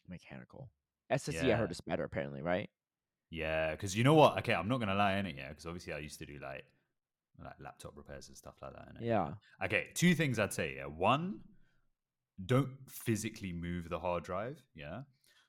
[0.08, 0.70] mechanical?
[1.12, 2.70] SSD I heard is better apparently, right?
[3.30, 4.38] Yeah, because you know what?
[4.38, 6.64] Okay, I'm not gonna lie in it, yeah, because obviously I used to do like
[7.44, 8.94] like laptop repairs and stuff like that.
[8.94, 9.06] innit?
[9.06, 9.32] Yeah,
[9.62, 10.76] Okay, two things I'd say.
[10.76, 11.40] Yeah, one,
[12.44, 14.62] don't physically move the hard drive.
[14.74, 15.02] Yeah,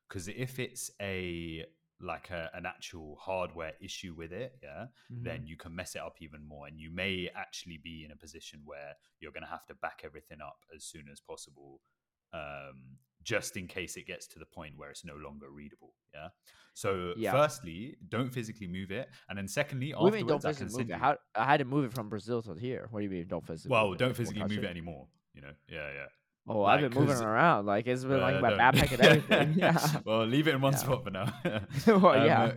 [0.07, 1.65] because if it's a
[1.99, 5.23] like a, an actual hardware issue with it, yeah, Mhm.
[5.23, 8.15] then you can mess it up even more, and you may actually be in a
[8.15, 11.81] position where you're going to have to back everything up as soon as possible,
[12.33, 15.95] um, just in case it gets to the point where it's no longer readable.
[16.13, 16.29] Yeah.
[16.75, 17.31] So, Yeah.
[17.31, 20.93] firstly, don't physically move it, and then secondly, What afterwards, don't I can move it?
[20.93, 22.87] How I had to move it from Brazil to here.
[22.91, 23.71] What do you mean don't physically?
[23.71, 24.65] Well, move don't physically move country?
[24.67, 25.07] it anymore.
[25.33, 26.07] You know, yeah, yeah.
[26.49, 27.65] Oh, I've been moving around.
[27.65, 28.57] Like it's been like Uh, my no.
[28.57, 29.53] backpack and everything.
[29.57, 29.77] Yeah.
[30.05, 30.79] well, leave it in one Yeah.
[30.79, 31.33] spot for now.
[31.87, 32.53] Well, yeah.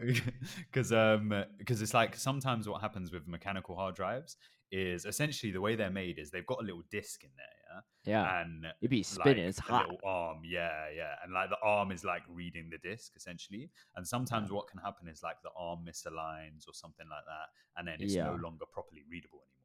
[0.70, 4.36] Because um, because it's like sometimes what happens with mechanical hard drives
[4.72, 8.22] is essentially the way they're made is they've got a little disc in there, Yeah.
[8.22, 9.38] yeah, and It'd be spinning.
[9.42, 9.88] like, it's a hot.
[9.88, 13.68] little arm, yeah, yeah, and like the arm is like reading the disc essentially.
[13.96, 17.48] And sometimes what can happen is like the arm misaligns or something like that,
[17.78, 19.59] and then it's no longer properly readable anymore.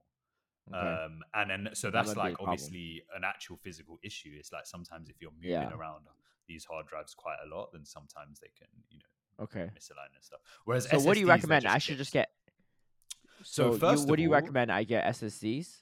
[0.73, 0.79] Okay.
[1.05, 4.31] Um, and then so that's a like obviously an actual physical issue.
[4.37, 5.71] It's like sometimes if you're moving Yeah.
[5.73, 6.05] around
[6.47, 9.69] these hard drives quite a lot, then sometimes they can you know okay.
[9.77, 10.39] misalign and stuff.
[10.65, 11.65] Whereas So what do you recommend?
[11.67, 12.31] I should just get.
[13.43, 14.71] So you- first what of do you all- recommend?
[14.71, 15.81] I get SSDs.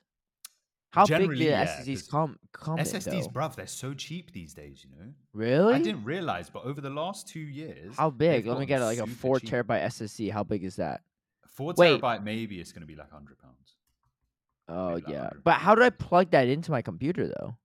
[0.91, 3.29] How big do yeah, SSDs come come SSDs, though?
[3.29, 4.83] bruv, they're so cheap these days.
[4.83, 5.73] You know, Really?
[5.73, 8.45] I didn't realize, but over the last two years, How big?
[8.45, 9.49] Let me get like a four cheap.
[9.49, 10.29] terabyte SSD.
[10.29, 11.01] How big is that?
[11.47, 11.99] Four Wait.
[11.99, 13.72] terabyte, maybe it's going to be like hundred pounds.
[14.69, 15.29] Oh like yeah.
[15.43, 17.55] But how do I plug that into my computer though?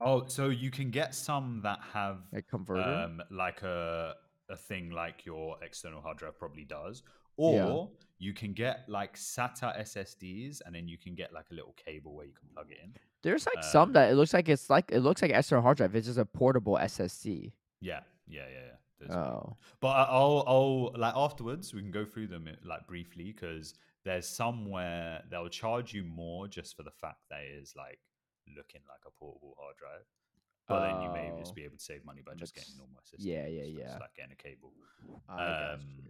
[0.00, 2.82] Oh, so you can get some that have Like converter?
[2.82, 4.14] um, like a
[4.50, 7.02] a thing like your external hard drive probably does,
[7.36, 7.84] or Yeah.
[8.28, 12.14] you can get like SATA SSDs, and then you can get like a little cable
[12.14, 12.94] where you can plug it in.
[13.22, 15.76] There's like some um, that it looks like it's like it looks like external hard
[15.78, 15.94] drive.
[15.94, 17.52] It's just a portable SSD.
[17.80, 18.72] Yeah, yeah, yeah, yeah.
[19.00, 19.56] There's- Oh.
[19.80, 23.74] But I- I'll, I'll like afterwards we can go through them uh, like briefly because
[24.04, 27.98] there's somewhere they'll charge you more just for the fact that it is like
[28.56, 30.06] looking like a portable hard drive.
[30.68, 31.54] But then you may just Oh.
[31.54, 33.24] be able to save money by just getting normal SSD.
[33.24, 33.98] yeah, yeah, it's yeah.
[33.98, 34.72] like getting a cable.
[35.28, 36.08] Um.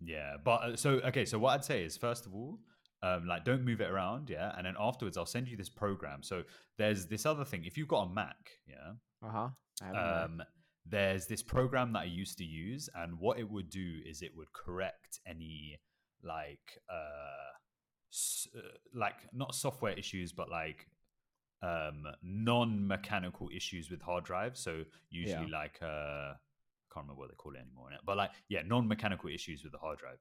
[0.00, 1.24] Yeah, but uh, so okay.
[1.24, 2.58] So what I'd say is, first of all,
[3.02, 6.22] um, like don't move it around, yeah, and then afterwards I'll send you this program.
[6.22, 6.42] So
[6.78, 7.64] there's this other thing.
[7.64, 8.36] If you've got a Mac,
[8.68, 9.48] yeah, Uh-huh.
[9.82, 10.24] A Mac.
[10.24, 10.42] um,
[10.84, 14.36] there's this program that I used to use, and what it would do is it
[14.36, 15.78] would correct any
[16.26, 17.50] like uh,
[18.12, 18.60] s- uh
[18.94, 20.88] like not software issues, but like
[21.62, 24.60] um non-mechanical issues with hard drives.
[24.60, 26.34] So usually like uh
[26.92, 29.98] can't remember what they call it anymore, but like yeah, non-mechanical issues with the hard
[29.98, 30.18] drive.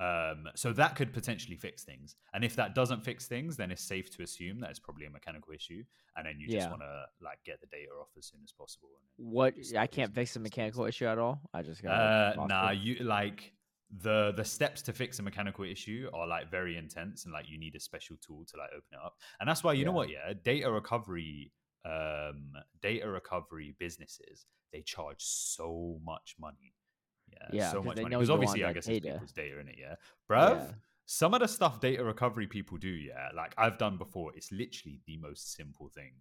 [0.00, 3.84] Um, so that could potentially fix things, and if that doesn't fix things, then it's
[3.84, 5.84] safe to assume that it's probably a mechanical issue,
[6.16, 6.70] and then you just Yeah.
[6.70, 8.88] want to like get the data off as soon as possible.
[8.98, 11.40] and what I can't fix a mechanical issue at all.
[11.54, 13.52] I just got Uh, nah, you like
[14.00, 17.58] the the steps to fix a mechanical issue are like very intense, and like you
[17.58, 19.16] need a special tool to like open it up.
[19.40, 21.52] And that's why you know what, yeah, data recovery,
[21.84, 26.74] um, data recovery businesses they charge so much money.
[27.30, 29.12] Yeah, Yeah, so much money because obviously I guess it's data.
[29.14, 29.94] people's data in it, yeah,
[30.28, 30.56] bruv.
[30.56, 30.74] Yeah.
[31.04, 35.00] Some of the stuff data recovery people do, yeah, like I've done before, it's literally
[35.06, 36.12] the most simple thing.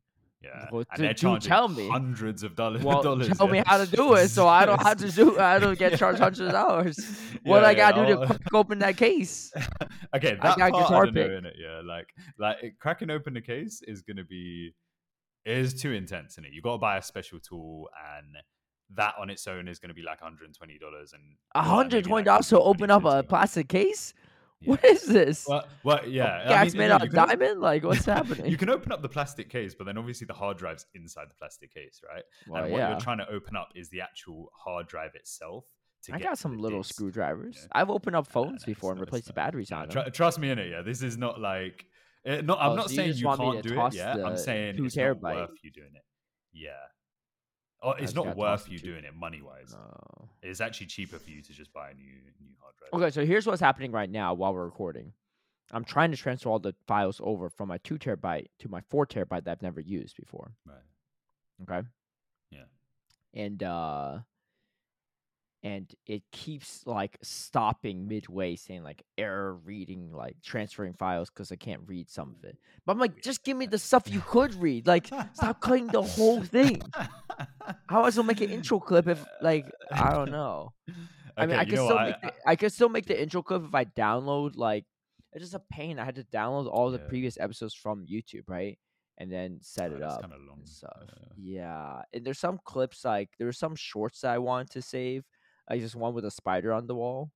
[0.43, 1.87] Yeah, Well, and dude- they're charging tell me.
[1.87, 2.81] hundreds of dollars.
[2.83, 5.37] Well, dollars, tell me how to do it, so I don't have to do.
[5.37, 6.97] I don't get charged hundreds of dollars.
[7.43, 9.51] What Yeah, I gotta yeah, do to I'll- crack open that case?
[10.15, 11.31] okay, I that got part guitar I know, pick.
[11.31, 11.53] innit?
[11.57, 12.07] Yeah, like
[12.39, 14.73] like it- cracking open the case is gonna be
[15.45, 16.53] is too intense in it.
[16.53, 18.27] You got to buy a special tool, and
[18.95, 21.21] that on its own is gonna be like hundred and twenty dollars and
[21.55, 24.13] well, hundred maybe, twenty like, dollars to open up a plastic case.
[24.61, 24.69] Yeah.
[24.69, 25.45] What is this?
[25.47, 27.61] Well, well, yeah, I mean, made out of diamond?
[27.61, 28.45] Like what's happening?
[28.45, 31.35] You can open up the plastic case, but then obviously the hard drive's inside the
[31.35, 32.23] plastic case, right?
[32.47, 32.91] Well, and what yeah.
[32.91, 35.65] you're trying to open up is the actual hard drive itself.
[36.11, 36.93] I got some little disc.
[36.95, 37.57] screwdrivers.
[37.61, 37.67] Yeah.
[37.81, 40.11] I've opened up phones nah, before and replaced the batteries on tr- them.
[40.11, 40.81] trust me in it, yeah.
[40.81, 41.85] This is not like
[42.25, 43.93] eh, not, I'm Oh, not so you saying you can't do it.
[43.93, 45.35] Yeah, I'm saying it's not terabyte?
[45.35, 46.03] worth you doing it.
[46.53, 46.71] Yeah.
[47.83, 49.73] Oh, it's not worth you doing it money wise.
[49.73, 50.29] No.
[50.43, 52.03] It's actually cheaper for you to just buy a new
[52.39, 53.01] new hard drive.
[53.01, 55.13] Okay, so here's what's happening right now while we're recording.
[55.71, 59.05] I'm trying to transfer all the files over from my two terabyte to my four
[59.05, 60.51] terabyte that I've never used before.
[60.65, 60.77] Right.
[61.63, 61.87] Okay.
[62.51, 62.63] Yeah.
[63.33, 64.19] And uh
[65.63, 71.55] and it keeps like stopping midway saying like error reading like transferring files because I
[71.55, 72.57] can't read some of it.
[72.85, 74.87] But I'm like, just give me the stuff you could read.
[74.87, 76.81] Like stop cutting the whole thing.
[77.89, 80.73] How else will make an intro clip if like I don't know.
[81.37, 83.63] I mean, Okay, I could still make the, I could still make the intro clip
[83.65, 84.85] if I download like
[85.33, 85.99] it's just a pain.
[85.99, 87.07] I had to download all the Yeah.
[87.07, 88.77] previous episodes from YouTube, right,
[89.17, 91.03] and then set Oh, it up and stuff.
[91.03, 95.25] uh, Yeah, and there's some clips like there's some shorts that I wanted to save.
[95.71, 97.31] Like just one with a spider on the wall.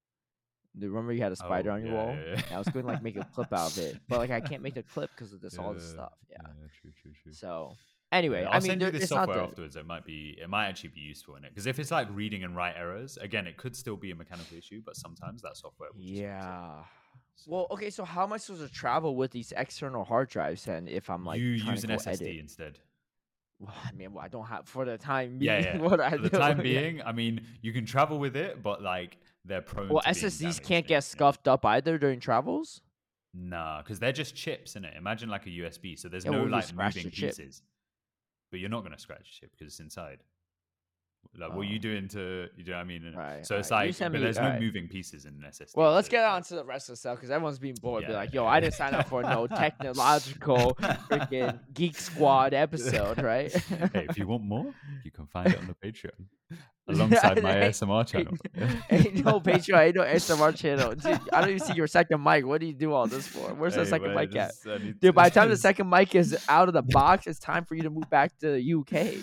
[0.78, 2.15] Do you Remember you had a spider Oh, on your yeah, wall?
[2.15, 2.56] yeah, yeah.
[2.56, 4.62] I was going to like make a clip out of it, but like I can't
[4.62, 6.12] make the clip because of this all this stuff.
[6.30, 6.38] Yeah.
[6.82, 7.32] true, true, true.
[7.32, 7.78] So
[8.12, 9.78] anyway, Yeah, I I'll mean, send there, you this software afterwards.
[9.78, 12.43] It might be, it might actually be useful in it because if it's like reading
[12.43, 15.89] and write errors, again, it could still be a mechanical issue, but sometimes that software
[15.93, 16.12] will just.
[16.13, 16.84] Yeah.
[17.36, 20.67] So Well, okay, so how am I supposed to travel with these external hard drives
[20.67, 22.39] And if I'm like you use an SSD edit?
[22.39, 22.80] instead.
[23.60, 25.63] Well, I mean, well, I don't have for the time Yeah, being.
[25.76, 25.78] yeah.
[25.78, 26.63] What I For the time yeah.
[26.63, 29.89] being, I mean, you can travel with it, but like they're prone.
[29.89, 32.82] Well, SSDs can't get scuffed up either during travels.
[33.34, 34.94] Nah, because they're just chips in it.
[34.98, 35.98] Imagine like a USB.
[35.98, 37.32] So there's Yeah, no like moving the chip?
[37.32, 37.62] pieces.
[38.52, 40.20] but you're not going to scratch the shit because it's inside.
[41.38, 41.82] Like, what are you Oh.
[41.82, 42.48] doing to?
[42.56, 43.14] You know what I mean?
[43.16, 43.88] Right, so it's right.
[43.90, 44.62] Like, but me- there's no alright.
[44.62, 45.76] moving pieces in SSD.
[45.76, 48.08] Well, let's so get on to the rest of the stuff because everyone's being bored.
[48.08, 49.46] Be like, yo, I didn't sign up for no
[50.00, 50.76] technological
[51.10, 53.52] freaking Geek Squad episode, right?
[53.54, 56.12] hey, if you want more, you can find it on the Patreon
[56.88, 58.38] alongside my Hey, ASMR channel.
[58.90, 60.96] ain't no Patreon, ain't no ASMR channel.
[60.96, 62.46] Dude, I don't even see your second mic.
[62.46, 63.54] What do you do all this for?
[63.56, 64.50] Where's the second man, mic at?
[64.52, 67.28] just- I need Dude, by the time the second mic is out of the box,
[67.28, 69.16] it's time for you to move back to the UK.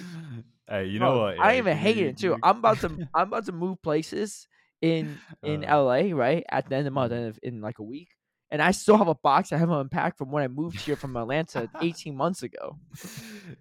[0.69, 1.39] Hey, you Bro, know what?
[1.41, 2.37] I even hate it too.
[2.43, 4.47] I'm about to I'm about to move places
[4.81, 5.83] in in Uh.
[5.83, 6.45] LA, right?
[6.51, 8.09] At the end of the month, end of- in like a week.
[8.51, 11.17] And I still have a box I haven't unpacked from when I moved here from
[11.17, 12.77] Atlanta 18 months ago.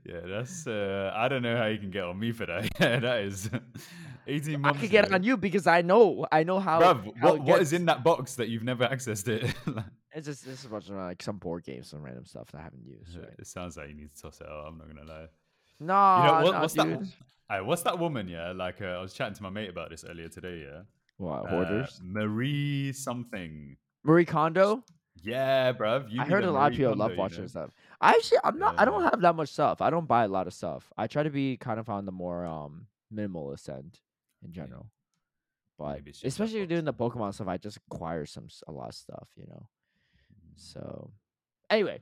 [0.05, 0.67] yeah, that's.
[0.67, 2.69] Uh, I don't know how you can get on me for that.
[2.79, 3.49] Yeah, that is
[4.27, 4.77] 18 months.
[4.77, 6.81] I could get on you because I know I know how.
[6.81, 9.53] Bruv, how what, what is in that box that you've never accessed it?
[10.13, 12.57] It's just this is a bunch of like some board games, some random stuff that
[12.59, 13.15] I haven't used.
[13.17, 13.29] Right?
[13.39, 14.65] it sounds like you need to toss it out.
[14.67, 15.27] I'm not gonna lie.
[15.81, 16.99] No, You know what, no, what's dude.
[17.01, 17.07] that?
[17.49, 18.27] Aye, what's that woman?
[18.27, 20.63] Yeah, like uh, I was chatting to my mate about this earlier today.
[20.69, 20.81] Yeah,
[21.17, 21.99] What Uh, hoarders?
[22.03, 23.75] Marie something.
[24.03, 24.83] Marie Kondo.
[25.23, 26.09] Yeah, bruv.
[26.11, 27.47] You I heard a lot of people Kondo, love you watching know?
[27.47, 27.71] stuff.
[27.99, 28.79] I actually, I'm not.
[28.79, 29.81] I don't have that much stuff.
[29.81, 30.91] I don't buy a lot of stuff.
[30.97, 33.99] I try to be kind of on the more um minimalist end
[34.45, 34.87] in general.
[35.79, 38.25] But Maybe it's just that especially if you're doing the Pokemon stuff, I just acquire
[38.27, 39.67] some a lot of stuff, you know.
[40.31, 40.53] Mm.
[40.55, 41.11] So,
[41.69, 42.01] anyway,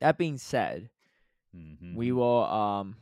[0.00, 0.90] that being said,
[1.56, 1.94] Mhm.
[1.96, 2.96] we will um,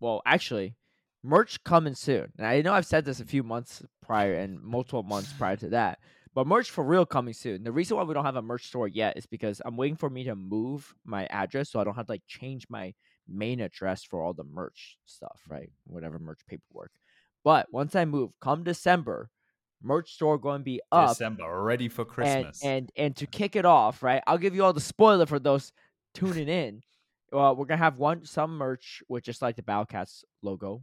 [0.00, 0.74] well, actually,
[1.22, 2.32] merch coming soon.
[2.38, 5.68] And I know I've said this a few months prior and multiple months prior to
[5.70, 5.98] that,
[6.34, 7.62] but merch for real coming soon.
[7.64, 10.10] The reason why we don't have a merch store yet is because I'm waiting for
[10.10, 12.94] me to move my address so I don't have to like change my
[13.28, 15.70] main address for all the merch stuff, right?
[15.86, 16.90] Whatever merch paperwork.
[17.44, 19.30] But once I move, come December,
[19.82, 22.62] merch store going to be up December, ready for and Christmas.
[22.62, 24.22] and and to kick it off, right?
[24.26, 25.72] I'll give you all the spoiler for those
[26.14, 26.82] tuning in.
[27.32, 30.82] Well, we're gonna have one some merch with just like the Battlecats logo,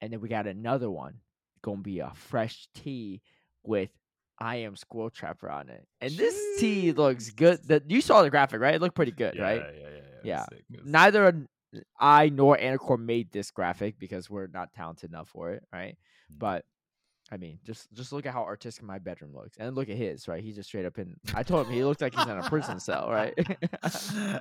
[0.00, 1.16] and then we got another one
[1.62, 3.20] gonna be a fresh tee
[3.64, 3.90] with
[4.38, 7.66] I am Squirrel Trapper on it, and this tee looks good.
[7.66, 8.74] The, you saw the graphic, right?
[8.74, 9.62] It looked pretty good, yeah, right?
[9.74, 9.88] Yeah, yeah,
[10.24, 10.46] yeah.
[10.68, 10.78] Yeah.
[10.84, 11.46] Neither
[11.98, 15.96] I nor Anicor made this graphic because we're not talented enough for it, right?
[16.32, 16.38] Mm.
[16.38, 16.64] But
[17.30, 20.28] I mean, just just look at how artistic my bedroom looks, and look at his.
[20.28, 21.16] Right, he's just straight up in.
[21.34, 23.34] I told him he looks like he's in a prison cell, right?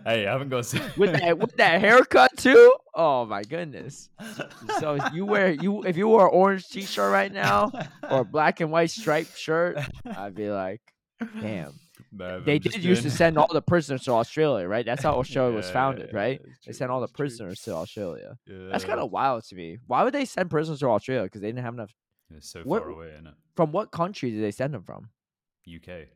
[0.05, 2.73] hey, I haven't got to with that with that haircut too.
[2.93, 4.09] Oh my goodness!
[4.79, 7.71] So you wear you if you wore an orange t-shirt right now
[8.09, 10.81] or a black and white striped shirt, I'd be like,
[11.41, 11.73] damn.
[12.11, 14.85] But They did used to send all the prisoners to Australia, right?
[14.85, 16.41] That's how Australia was founded, yeah, right?
[16.41, 18.37] yeah, They sent all the prisoners to Australia.
[18.47, 19.79] Yeah, That's kind of wild to me.
[19.85, 21.23] Why would they send prisoners to Australia?
[21.23, 21.93] Because they didn't have enough.
[22.37, 23.33] It's so what- far away, isn't it?
[23.55, 25.09] From what country did they send them from?
[25.67, 26.09] UK.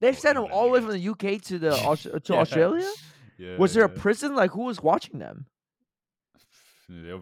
[0.00, 1.70] They Or sent them all the way from the UK to the
[2.24, 2.38] to Yeah.
[2.40, 2.90] Australia.
[3.38, 3.56] Yeah.
[3.56, 4.34] Was there a prison?
[4.34, 5.46] Like who was watching them?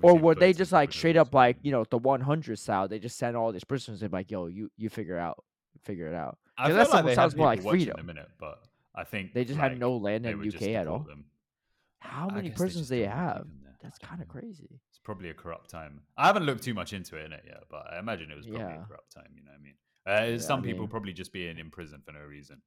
[0.02, 2.86] Or were they just like straight up like you know the 100 style?
[2.88, 5.42] They just sent all these prisoners and like, yo, you you figure out,
[5.82, 6.38] figure it out.
[6.56, 8.08] I feel that's like they sounds more like freedom.
[8.08, 8.62] in it, but
[8.94, 11.00] I think They just like, had no land they in just UK at all.
[11.00, 11.24] them.
[11.98, 13.46] How I many they prisons do you don't have?
[13.86, 14.08] Them there.
[14.08, 14.80] I That's kind of crazy.
[14.90, 16.00] It's probably a corrupt time.
[16.16, 18.46] I haven't looked too much into it in it yet, but I imagine it was
[18.46, 18.82] probably Yeah.
[18.82, 19.28] a corrupt time.
[19.34, 19.74] You know what I mean?
[20.06, 22.62] Uh, Yeah, some I people mean- probably just being in prison for no reason.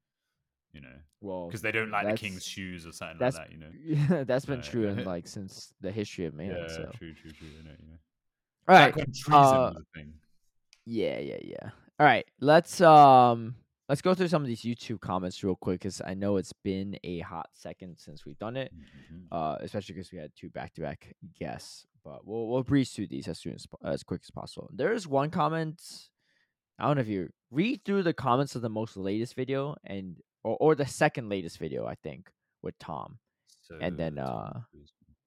[0.72, 3.52] You know, Well, because they don't like the king's shoes or something like that.
[3.52, 3.72] You know.
[3.74, 6.52] yeah, that's been true in like since the history of man.
[6.52, 7.48] yeah, so true, true, true.
[7.48, 7.98] You know, you know.
[8.68, 10.14] all right, Back when treason uh, was a thing.
[10.86, 11.70] yeah, yeah, yeah.
[12.00, 13.56] All right, let's um
[13.90, 16.98] let's go through some of these YouTube comments real quick because I know it's been
[17.04, 18.72] a hot second since we've done it.
[18.74, 19.28] Mhm.
[19.32, 21.86] uh, especially because we had two back-to-back guests.
[22.04, 24.70] But we'll we'll breeze through these as soon as as quick as possible.
[24.74, 25.82] There is one comment.
[26.80, 30.18] I don't know if you read through the comments of the most latest video and
[30.46, 33.20] or, or the second latest video, I think, with Tom.
[33.82, 34.62] and then, uh,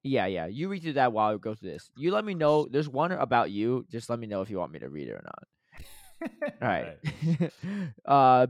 [0.03, 0.47] Yeah, yeah.
[0.47, 1.91] You read through that while we go through this.
[1.97, 2.67] You let me know.
[2.67, 3.85] There's one about you.
[3.91, 5.45] Just let me know if you want me to read it or not.
[6.61, 6.97] All right.
[8.05, 8.47] uh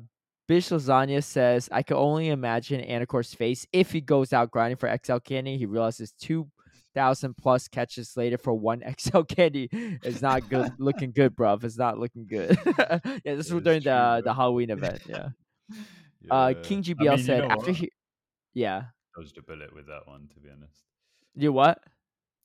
[0.48, 4.94] Bish Lasagna says, I can only imagine Anicor's face if he goes out grinding for
[5.04, 5.56] XL candy.
[5.56, 6.48] He realizes two
[6.94, 9.68] thousand plus catches later for one XL candy.
[9.72, 11.64] It's not good looking good, bruv.
[11.64, 12.58] It's not looking good.
[12.66, 12.98] yeah,
[13.36, 14.20] this That was during true, the bro.
[14.22, 15.00] the Halloween event.
[15.08, 15.28] Yeah.
[16.30, 16.62] Uh Yeah.
[16.62, 17.76] King I GBL mean, you said after what?
[17.76, 17.90] he
[18.52, 18.82] Yeah.
[19.16, 20.82] dodged a bullet with that one, to be honest.
[21.34, 21.82] You what?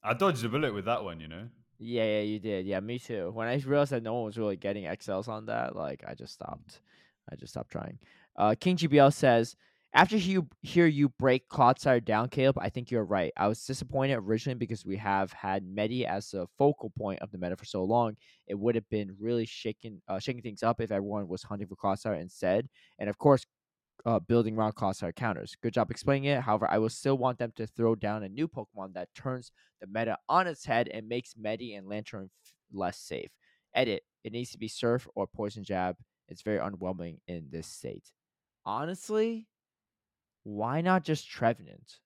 [0.03, 1.49] I dodged a bullet with that one, you know.
[1.79, 2.65] Yeah, yeah, you did.
[2.65, 3.29] Yeah, me too.
[3.33, 6.33] When I realized that no one was really getting XLs on that, like I just
[6.33, 6.81] stopped.
[7.31, 7.99] I just stopped trying.
[8.35, 9.55] Uh, King GBL says,
[9.93, 13.31] after you hear you break Clodsire down, Caleb, I think you're right.
[13.37, 17.37] I was disappointed originally because we have had Medi as the focal point of the
[17.37, 18.17] meta for so long.
[18.47, 21.75] It would have been really shaking, uh, shaking things up if everyone was hunting for
[21.75, 22.67] Clodsire instead.
[22.99, 23.45] And of course,
[24.05, 25.55] uh, building around Clodsire counters.
[25.61, 26.41] Good job explaining it.
[26.41, 29.87] However, I will still want them to throw down a new Pokemon that turns the
[29.87, 33.29] meta on its head and makes Medi and Lanturn f- less safe.
[33.73, 34.03] Edit.
[34.23, 35.95] It needs to be Surf or Poison Jab.
[36.29, 38.11] It's very underwhelming in this state.
[38.65, 39.47] Honestly,
[40.43, 41.97] why not just Trevenant?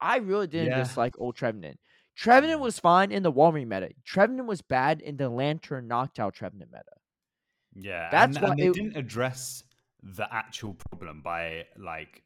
[0.00, 0.78] I really didn't Yeah.
[0.82, 1.78] dislike old Trevenant.
[2.14, 3.90] Trevenant was fine in the Walrein meta.
[4.04, 6.84] Trevenant was bad in the Lanturn knocked out Trevenant meta.
[7.74, 9.64] Yeah, That's and, why and they it- didn't address
[10.02, 12.22] the actual problem by like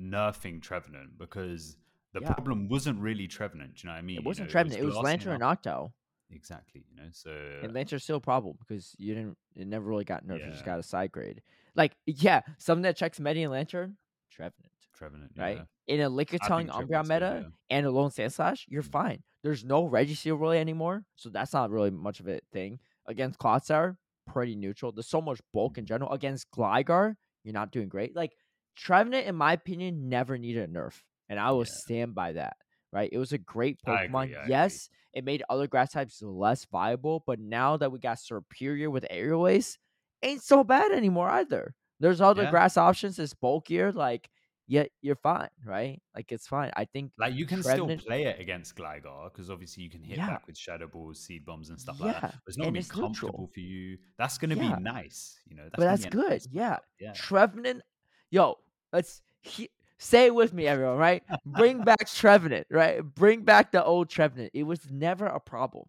[0.00, 1.76] nerfing Trevenant because
[2.12, 2.32] the Yeah.
[2.32, 3.76] problem wasn't really Trevenant.
[3.76, 4.18] Do you know what I mean?
[4.18, 4.80] It wasn't know, Trevenant.
[4.80, 5.42] It was glassing Lanturn and.
[5.42, 5.92] Noctowl.
[6.30, 6.84] Exactly.
[6.90, 7.30] You know, so
[7.62, 9.38] And Lanturn's still a problem because you didn't.
[9.54, 10.46] It never really got nerfed.
[10.46, 11.42] It just got a side grade.
[11.74, 13.96] Like yeah, something that checks Medi and Lanturn,
[14.30, 14.70] Trevenant.
[14.94, 15.94] Trevenant, Right yeah.
[15.94, 17.76] in a Lickitung Umbreon meta yeah.
[17.76, 18.90] and Alolan Sandslash, you're Mm.
[18.92, 19.22] fine.
[19.42, 22.78] There's no Registeel really anymore, so that's not really much of a thing.
[23.06, 24.92] Against Clodsire, pretty neutral.
[24.92, 26.12] There's so much bulk in general.
[26.12, 28.14] Against Gligar, you're not doing great.
[28.16, 28.32] Like
[28.76, 31.72] Trevenant, in my opinion, never needed a nerf, and I will Yeah.
[31.72, 32.56] stand by that.
[32.92, 33.10] Right?
[33.12, 34.24] It was a great Pokemon.
[34.24, 34.50] agree, I agree.
[34.50, 39.04] yes, it made other grass types less viable, but now that we got Serperior with
[39.10, 39.78] Aerial Ace,
[40.22, 41.74] ain't so bad anymore either.
[42.00, 42.50] There's other Yeah.
[42.50, 43.18] grass options.
[43.18, 43.90] It's bulkier.
[43.92, 44.30] Like,
[44.66, 46.00] yet you're fine, right?
[46.14, 46.70] Like it's fine.
[46.76, 50.02] I think Like you can Trevenant- still play it against Gligar because obviously you can
[50.02, 50.26] hit Yeah.
[50.28, 52.32] back with Shadow Balls, Seed Bombs, and stuff like that.
[52.32, 53.06] But it's not and gonna be it's neutral.
[53.08, 53.98] comfortable for you.
[54.18, 54.76] That's gonna Yeah.
[54.76, 55.64] be nice, you know.
[55.64, 56.30] That's but that's good.
[56.30, 56.78] nice Yeah.
[56.98, 57.12] yeah.
[57.12, 57.82] Trevenant,
[58.30, 58.58] yo,
[58.92, 60.96] let's he, say it with me, everyone.
[60.98, 61.22] Right?
[61.44, 62.66] Bring back Trevenant.
[62.70, 63.02] Right?
[63.02, 64.50] Bring back the old Trevenant.
[64.54, 65.86] It was never a problem.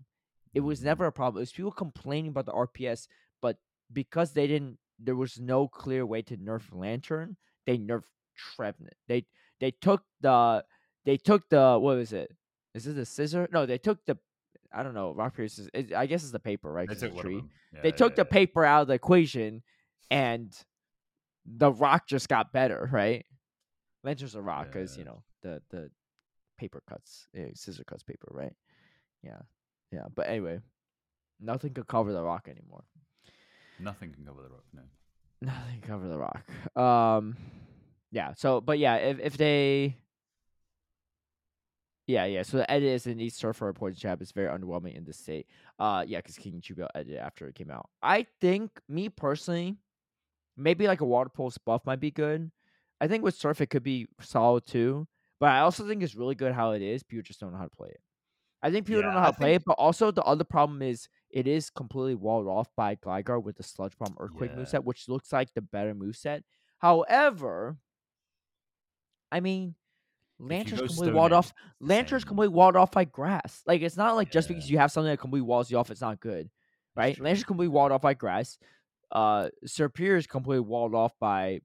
[0.53, 0.83] It was Mhm.
[0.85, 1.39] never a problem.
[1.39, 3.07] It was people complaining about the RPS,
[3.41, 3.57] but
[3.91, 7.35] because they didn't, there was no clear way to nerf Lanturn.
[7.65, 8.03] They nerfed
[8.35, 8.95] Trevenant.
[9.07, 9.25] They
[9.59, 10.63] they took the
[11.05, 12.31] they took the what was it?
[12.73, 13.47] Is this a scissor?
[13.51, 14.17] No, they took the
[14.73, 15.69] I don't know rock paper scissors.
[15.73, 16.87] It, I guess it's the paper, right?
[16.87, 17.43] They took tree.
[17.73, 19.63] Yeah, they took yeah, the paper out of the equation,
[20.11, 20.53] and
[21.45, 23.25] the rock just got better, right?
[24.03, 25.89] Lanturn's a rock because you know the the
[26.57, 28.53] paper cuts, eh, scissor cuts paper, right?
[29.23, 29.39] Yeah,
[29.91, 30.05] yeah.
[30.13, 30.59] But anyway,
[31.39, 32.83] nothing could cover the rock anymore.
[33.79, 34.63] Nothing can cover the rock.
[34.73, 34.81] No.
[35.41, 36.43] Nothing can cover the rock.
[36.77, 37.37] Um,
[38.11, 38.33] yeah.
[38.35, 39.97] So, but yeah, if if they,
[42.07, 42.43] yeah, yeah.
[42.43, 45.47] So the edit is in East Surfer Poison Jab is very underwhelming in this state.
[45.79, 47.89] Uh, yeah, because King Chubio edited after it came out.
[48.01, 49.77] I think me personally,
[50.55, 52.51] maybe like a water pulse buff might be good.
[53.01, 55.07] I think with Surf it could be solid too.
[55.39, 57.03] But I also think it's really good how it is.
[57.03, 57.99] People just don't know how to play it.
[58.61, 60.81] I think people don't know how I to play it, but also the other problem
[60.81, 64.63] is it is completely walled off by Gligar with the Sludge Bomb Earthquake Yeah.
[64.63, 66.41] moveset, which looks like the better moveset.
[66.79, 67.77] However,
[69.31, 69.75] I mean,
[70.39, 71.53] Lanturn's completely walled off.
[71.79, 73.61] Lanturn's completely walled off by grass.
[73.65, 76.01] Like it's not like just because you have something that completely walls you off, it's
[76.01, 76.49] not good,
[76.95, 77.19] right?
[77.19, 78.57] Lanturn's completely walled off by grass.
[79.11, 81.61] Uh, Serperior is completely walled off by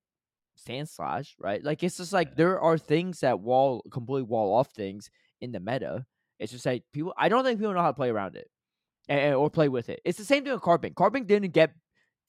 [0.57, 1.63] Sand Slash, right?
[1.65, 2.35] Like it's just like Yeah.
[2.37, 6.05] there are things that wall completely wall off things in the meta.
[6.39, 7.13] It's just like people.
[7.19, 8.49] I don't think people know how to play around it,
[9.09, 10.01] and, or play with it.
[10.05, 10.95] It's the same thing with Carbink.
[10.95, 11.73] Carbink didn't get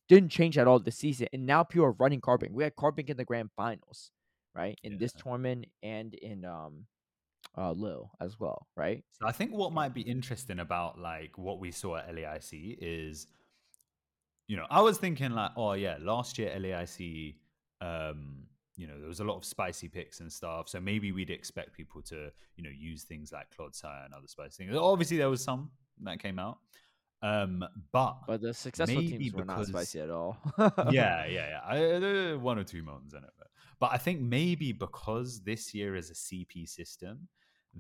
[0.10, 2.52] didn't change at all this season, and now people are running Carbink.
[2.52, 4.12] We had Carbink in the grand finals,
[4.56, 4.78] right?
[4.84, 6.86] In this tournament and in um
[7.58, 9.04] uh Lil as well, right?
[9.20, 13.28] So I think what might be interesting about like what we saw at LAIC is,
[14.48, 17.36] you know, I was thinking like, oh yeah, last year LAIC,
[17.82, 18.44] um,
[18.78, 20.70] you know, there was a lot of spicy picks and stuff.
[20.70, 24.66] So maybe we'd expect people to, you know, use things like Clodsire and other spicy
[24.66, 24.78] things.
[24.78, 25.72] Obviously, there was some
[26.04, 26.58] that came out,
[27.22, 30.38] um, but But the successful teams were not spicy at all.
[30.58, 31.60] yeah, yeah, yeah.
[31.66, 33.48] I, there one or two moments in it, but,
[33.82, 37.28] but I think maybe because this year is a CP system,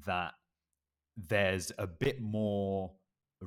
[0.05, 0.33] that
[1.15, 2.91] there's a bit more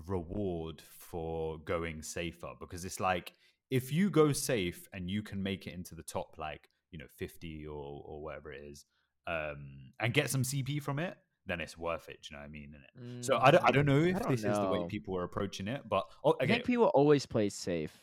[0.07, 3.33] reward for going safer because it's like
[3.71, 7.07] if you go safe and you can make it into the top like you know
[7.17, 8.85] 50 or or whatever it is
[9.29, 11.17] um and get some cp from it
[11.47, 13.25] then it's worth it do you know what i mean innit?
[13.25, 15.25] so I don't, I don't know if Mm, don't this is the way people are
[15.25, 18.03] approaching it but oh, I again think people always play safe.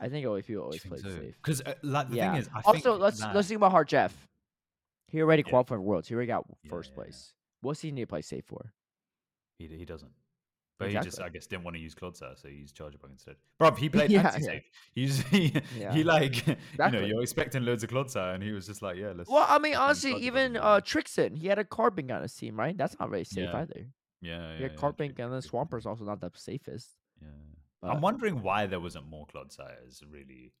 [0.00, 1.34] I think always people always play safe.
[1.42, 2.32] because uh, like the yeah.
[2.32, 4.12] thing is I also, let's that- let's think about Harjeff.
[5.08, 5.50] He already Yeah.
[5.50, 6.08] qualified for Worlds.
[6.08, 7.34] He already got Yeah, first place.
[7.60, 8.72] What's he need to play safe for?
[9.58, 10.12] He, he doesn't.
[10.78, 13.36] But he just, I guess, didn't want to use Clodsire, so he used Chargebug instead.
[13.58, 14.38] Bro, he played Yeah, yeah.
[14.38, 14.62] safe.
[14.94, 15.92] He's he, Yeah.
[15.92, 19.12] he like you know, you're expecting loads of Clodsire, and he was just like, yeah,
[19.14, 19.28] let's.
[19.28, 22.74] Well, I mean, honestly, even uh, Trixon, he had a Carbink on his team, right?
[22.74, 23.58] That's not very safe Yeah.
[23.58, 23.88] either.
[24.22, 26.88] yeah, yeah, He had yeah, Carbink and then Swampert's also not the safest.
[27.20, 27.28] Yeah.
[27.82, 29.76] But I'm wondering why there wasn't more Clodsire.
[29.88, 30.52] Is really,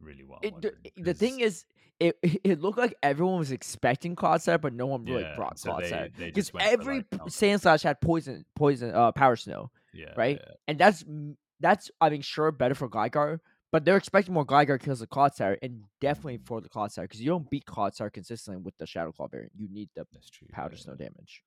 [0.00, 1.64] really what it, the, the thing is,
[1.98, 5.76] it it looked like everyone was expecting Clodsire, but no one really Yeah, brought so
[5.78, 7.30] they- Clodsire because just went for, every like.
[7.30, 9.70] Sand Slash had poison, poison, uh, Powder Snow.
[9.92, 10.40] yeah, right?
[10.42, 11.04] yeah, and that's
[11.60, 15.58] that's I mean sure better for Gligar, But they're expecting more Gligar kills of Clodsire,
[15.62, 19.28] and definitely for the Clodsire, because you don't beat Clodsire consistently with the Shadow Claw
[19.28, 19.52] variant.
[19.56, 20.48] You need the true.
[20.50, 21.42] powder yeah, snow damage.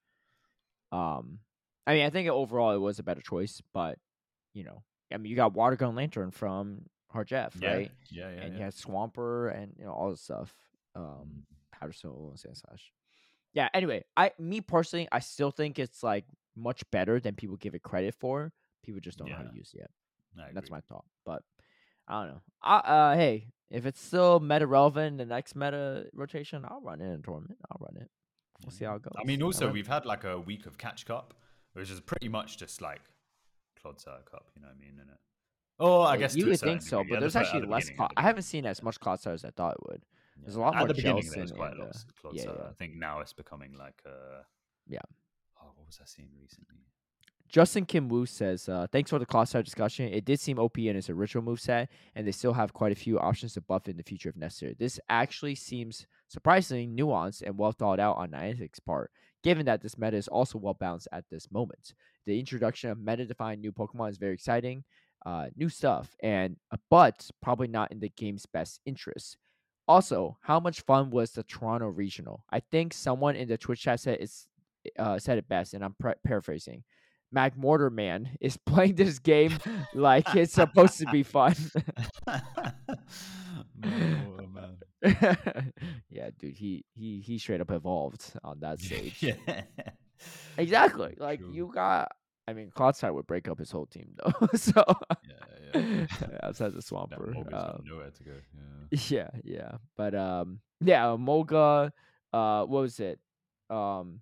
[0.92, 1.40] Um,
[1.88, 3.98] I mean, I think overall it was a better choice, but
[4.54, 6.84] you know, I mean, you got Water Gun Lanturn from
[7.14, 7.92] Harjeff, Yeah, right?
[8.10, 8.58] Yeah, yeah, and yeah.
[8.60, 10.54] you had Swampert and you know all this stuff.
[10.96, 11.44] Um, Mm.
[11.80, 12.92] powder snow and sand slash.
[13.54, 13.70] Yeah.
[13.74, 16.26] Anyway, I me personally, I still think it's like
[16.56, 18.52] much better than people give it credit for.
[18.84, 20.54] People just don't know how to use it yet.
[20.54, 21.06] That's my thought.
[21.26, 21.42] But
[22.08, 22.42] I don't know.
[22.62, 27.02] I, uh, hey, if it's still meta relevant in the next meta rotation, I'll run
[27.02, 27.60] it in a tournament.
[27.72, 28.10] I'll run it.
[28.64, 29.14] We'll see how it goes.
[29.20, 31.34] I mean, also we've had like a week of Catch Cup,
[31.74, 33.02] which is pretty much just like
[33.84, 34.46] Clodsire Cup.
[34.56, 34.94] You know what I mean?
[35.00, 35.18] Innit?
[35.80, 37.10] Oh, I Well, guess you to a would think so, degree.
[37.12, 37.88] but At there's the fir- at actually the less.
[37.88, 40.04] Cl- I haven't seen as much Clodsire as I thought it would.
[40.42, 42.36] There's a lot At more the beginning, there Jellicent was quite a lot uh, of
[42.36, 42.52] yeah, yeah.
[42.70, 44.42] I think now it's becoming like uh
[44.88, 45.00] Yeah.
[45.62, 46.78] Oh, what was I seeing recently?
[47.48, 50.12] Justin Kim Woo says, uh, thanks for the Clodsire discussion.
[50.12, 53.20] It did seem OP in its original moveset, and they still have quite a few
[53.20, 54.76] options to buff in the future if necessary.
[54.80, 59.12] This actually seems surprisingly nuanced and well thought out on Niantic's part,
[59.44, 61.94] given that this meta is also well balanced at this moment.
[62.26, 64.84] The introduction of meta defined new Pokemon is very exciting,
[65.26, 69.38] uh, new stuff, and uh, but probably not in the game's best interest.
[69.88, 72.46] Also, how much fun was the Toronto regional?
[72.50, 74.48] I think someone in the Twitch chat said it's
[74.98, 75.96] uh, said it best, and I'm
[76.26, 76.84] paraphrasing.
[77.34, 79.58] Mac Mortar Man is playing this game
[79.94, 81.56] like it's supposed to be fun.
[82.28, 82.40] oh,
[84.48, 84.78] man.
[86.10, 89.22] yeah, dude, he he he straight up evolved on that stage.
[89.22, 89.64] yeah.
[90.58, 91.16] Exactly.
[91.18, 91.52] Like True.
[91.52, 92.12] you got
[92.48, 94.48] I mean Clodsire would break up his whole team though.
[94.56, 94.84] so
[95.28, 96.06] Yeah, yeah.
[96.44, 97.54] outside the Swampert.
[97.54, 98.32] Uh, nowhere to go.
[98.92, 99.00] Yeah.
[99.10, 99.72] yeah, yeah.
[99.98, 101.92] But um yeah, Moga,
[102.32, 103.20] uh what was it?
[103.70, 104.22] Um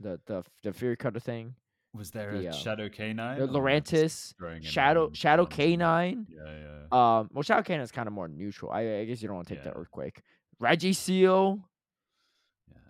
[0.00, 1.54] the the the Fury Cutter thing.
[1.94, 3.38] Was there The, a uh, Shadow Canine?
[3.38, 5.46] The or am I just Lurantis, throwing in Shadow Shadow?
[5.46, 6.26] K9.
[6.28, 6.80] Yeah, yeah.
[6.90, 8.72] Um, well, Shadow Canine is kind of more neutral.
[8.72, 10.20] I, I guess you don't want to take the earthquake.
[10.60, 11.62] Registeel yeah.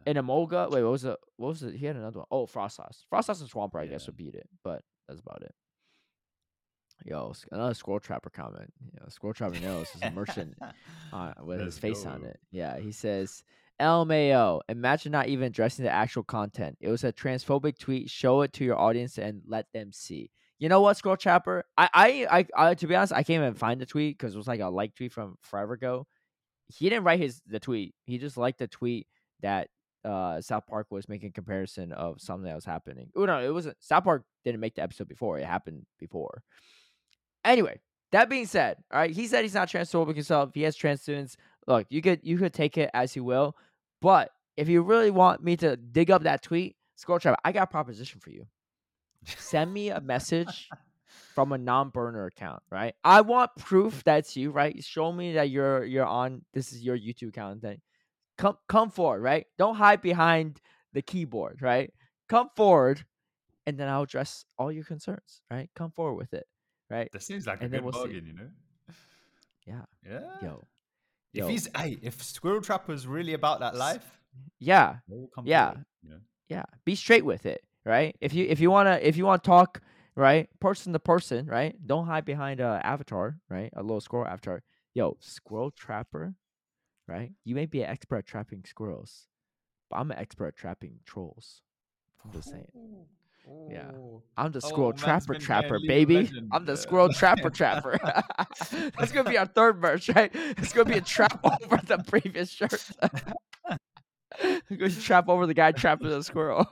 [0.06, 0.70] And Emolga.
[0.70, 1.16] Wait, what was it?
[1.36, 1.74] What was it?
[1.74, 2.26] He had another one.
[2.30, 3.04] Oh, Froslass.
[3.08, 5.54] Frost Sauce and Swampert, I guess, would beat it, but that's about it.
[7.04, 8.72] Yo, another Squirrel Trapper comment.
[8.80, 10.56] You know, Squirrel Trapper knows is a merchant
[11.12, 12.38] uh, with his Let's face on it.
[12.50, 13.42] Yeah, he says,
[13.80, 16.78] LMAO, imagine not even addressing the actual content.
[16.80, 18.08] It was a transphobic tweet.
[18.08, 20.30] Show it to your audience and let them see.
[20.58, 21.64] You know what, Squirrel Trapper?
[21.76, 24.38] I, I, I, I to be honest, I can't even find the tweet because it
[24.38, 26.06] was like a like tweet from forever ago.
[26.68, 27.94] He didn't write his the tweet.
[28.06, 29.08] He just liked the tweet
[29.42, 29.68] that
[30.04, 33.10] uh South Park was making comparison of something that was happening.
[33.16, 33.76] Oh no, it wasn't.
[33.80, 35.38] South Park didn't make the episode before.
[35.38, 36.42] It happened before.
[37.44, 37.80] Anyway,
[38.12, 40.50] that being said, all right, he said he's not transphobic himself.
[40.54, 41.36] He has trans students.
[41.66, 43.56] Look, you could you could take it as you will,
[44.00, 47.64] but if you really want me to dig up that tweet, Skull Trap, I got
[47.64, 48.46] a proposition for you.
[49.24, 50.68] Send me a message
[51.34, 52.94] from a non-burner account, right?
[53.02, 54.82] I want proof that's you, right?
[54.84, 57.80] Show me that you're you're on this is your YouTube account thing.
[58.36, 59.46] Come come forward, right?
[59.58, 60.60] Don't hide behind
[60.92, 61.92] the keyboard, right?
[62.28, 63.04] Come forward
[63.66, 65.70] and then I'll address all your concerns, right?
[65.74, 66.46] Come forward with it,
[66.90, 67.08] right?
[67.12, 67.98] That seems like And a good we'll see.
[67.98, 68.50] bargain, you know?
[69.66, 69.82] Yeah.
[70.04, 70.20] Yeah.
[70.42, 70.66] Yo.
[71.32, 71.48] If Yo.
[71.48, 74.20] he's hey, if Squirrel Trapper's really about that life,
[74.58, 74.96] Yeah.
[75.44, 75.70] Yeah.
[75.70, 76.20] forward.
[76.48, 76.64] Yeah.
[76.84, 78.16] Be straight with it, right?
[78.20, 79.80] If you if you wanna if you wanna talk,
[80.16, 81.74] right, person to person, right?
[81.86, 83.70] Don't hide behind a avatar, right?
[83.74, 84.62] A little squirrel avatar.
[84.94, 86.34] Yo, squirrel trapper,
[87.06, 87.32] right?
[87.44, 89.26] You may be an expert at trapping squirrels,
[89.90, 91.62] but I'm an expert at trapping trolls.
[92.24, 92.68] I'm just saying.
[93.70, 93.90] Yeah.
[94.38, 96.48] I'm the Oh, squirrel man's trapper trapper, getting League of baby.
[96.52, 97.98] I'm the squirrel trapper trapper.
[98.98, 100.30] That's gonna be our third merch, right?
[100.34, 102.82] It's gonna be a trap over the previous shirt.
[104.76, 106.66] Go trap over the guy trapping the squirrel.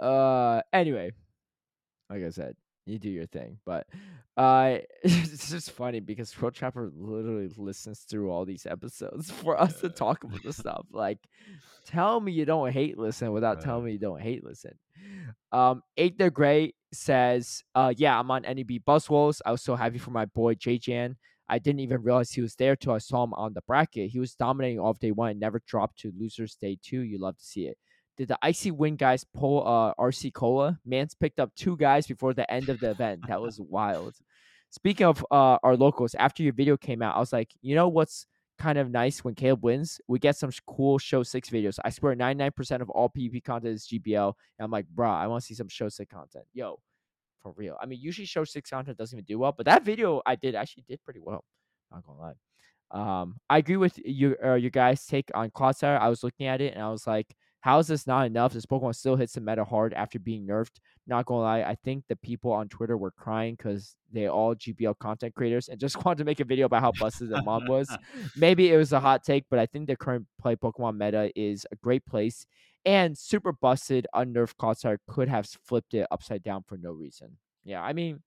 [0.00, 1.10] uh anyway,
[2.08, 2.54] like I said,
[2.90, 3.58] you do your thing.
[3.64, 3.86] But
[4.36, 9.80] uh it's just funny because Squirrel Trapper literally listens through all these episodes for us
[9.80, 10.86] to talk about this stuff.
[10.92, 11.18] Like
[11.86, 14.78] tell me you don't hate listen without telling me you don't hate listen.
[15.52, 19.40] Um Eight the Great says, uh yeah, I'm on NEB Buzzwolves.
[19.44, 21.16] I was so happy for my boy J Jan.
[21.48, 24.10] I didn't even realize he was there till I saw him on the bracket.
[24.10, 27.00] He was dominating off day one and never dropped to losers day two.
[27.00, 27.76] You love to see it.
[28.20, 30.78] Did the icy wind guys pull uh RC Cola?
[30.84, 33.22] Mans picked up two guys before the end of the event.
[33.28, 34.14] That was wild.
[34.68, 37.88] Speaking of uh our locals, after your video came out, I was like, you know
[37.88, 38.26] what's
[38.58, 40.02] kind of nice when Caleb wins?
[40.06, 41.78] We get some cool show six videos.
[41.82, 44.34] I swear 99% of all PvP content is GBL.
[44.58, 46.44] And I'm like, bruh, I want to see some show six content.
[46.52, 46.78] Yo,
[47.42, 47.78] for real.
[47.80, 50.54] I mean, usually show six content doesn't even do well, but that video I did
[50.54, 51.42] actually did pretty well.
[51.90, 52.34] Not gonna lie.
[52.90, 54.36] Um, I agree with you.
[54.44, 55.98] Uh, your guys' take on Clodsire.
[55.98, 58.54] I was looking at it and I was like, How is this not enough?
[58.54, 60.80] This Pokemon still hits the meta hard after being nerfed.
[61.06, 64.98] Not gonna lie, I think the people on Twitter were crying because they all GBL
[64.98, 67.88] content creators and just wanted to make a video about how busted the mom was.
[68.36, 71.66] Maybe it was a hot take, but I think the current play Pokemon meta is
[71.70, 72.46] a great place.
[72.86, 77.36] And super busted unnerved Clodsire could have flipped it upside down for no reason.
[77.62, 78.22] Yeah, I mean,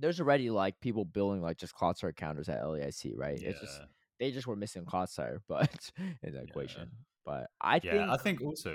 [0.00, 3.40] there's already like people building like just Clodsire counters at LAIC, right?
[3.40, 3.50] Yeah.
[3.50, 3.80] It's just
[4.18, 5.90] they just were missing Clodsire, but
[6.22, 6.44] in the Yeah.
[6.44, 6.90] equation.
[7.30, 8.72] But I yeah, think I think also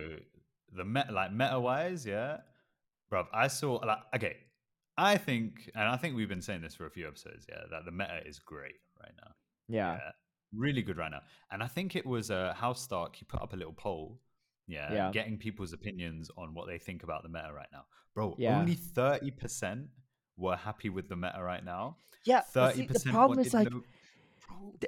[0.72, 2.38] the meta, like meta wise, yeah,
[3.10, 3.26] bro.
[3.34, 4.36] I saw like okay,
[4.98, 7.84] I think, and I think we've been saying this for a few episodes, yeah, that
[7.86, 9.32] the meta is great right now.
[9.68, 10.00] yeah,
[10.54, 11.22] really good right now.
[11.52, 13.16] And I think it was uh, House Stark.
[13.16, 14.22] He put up a little poll,
[14.68, 15.12] yeah, Yeah.
[15.12, 17.84] getting people's opinions on what they think about the meta right now,
[18.14, 18.36] bro.
[18.38, 18.60] Yeah.
[18.60, 19.88] Only thirty percent
[20.38, 21.98] were happy with the meta right now.
[22.26, 22.42] yeah.
[22.42, 23.14] Thirty see, the percent.
[23.16, 23.68] problem is like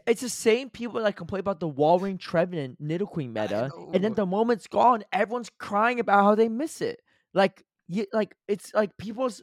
[0.06, 4.26] it's the same people that complain about the Walrein Trevenant Nidoqueen meta, and then the
[4.26, 7.02] moment's gone, everyone's crying about how they miss it.
[7.34, 9.42] Like, you, like it's like people's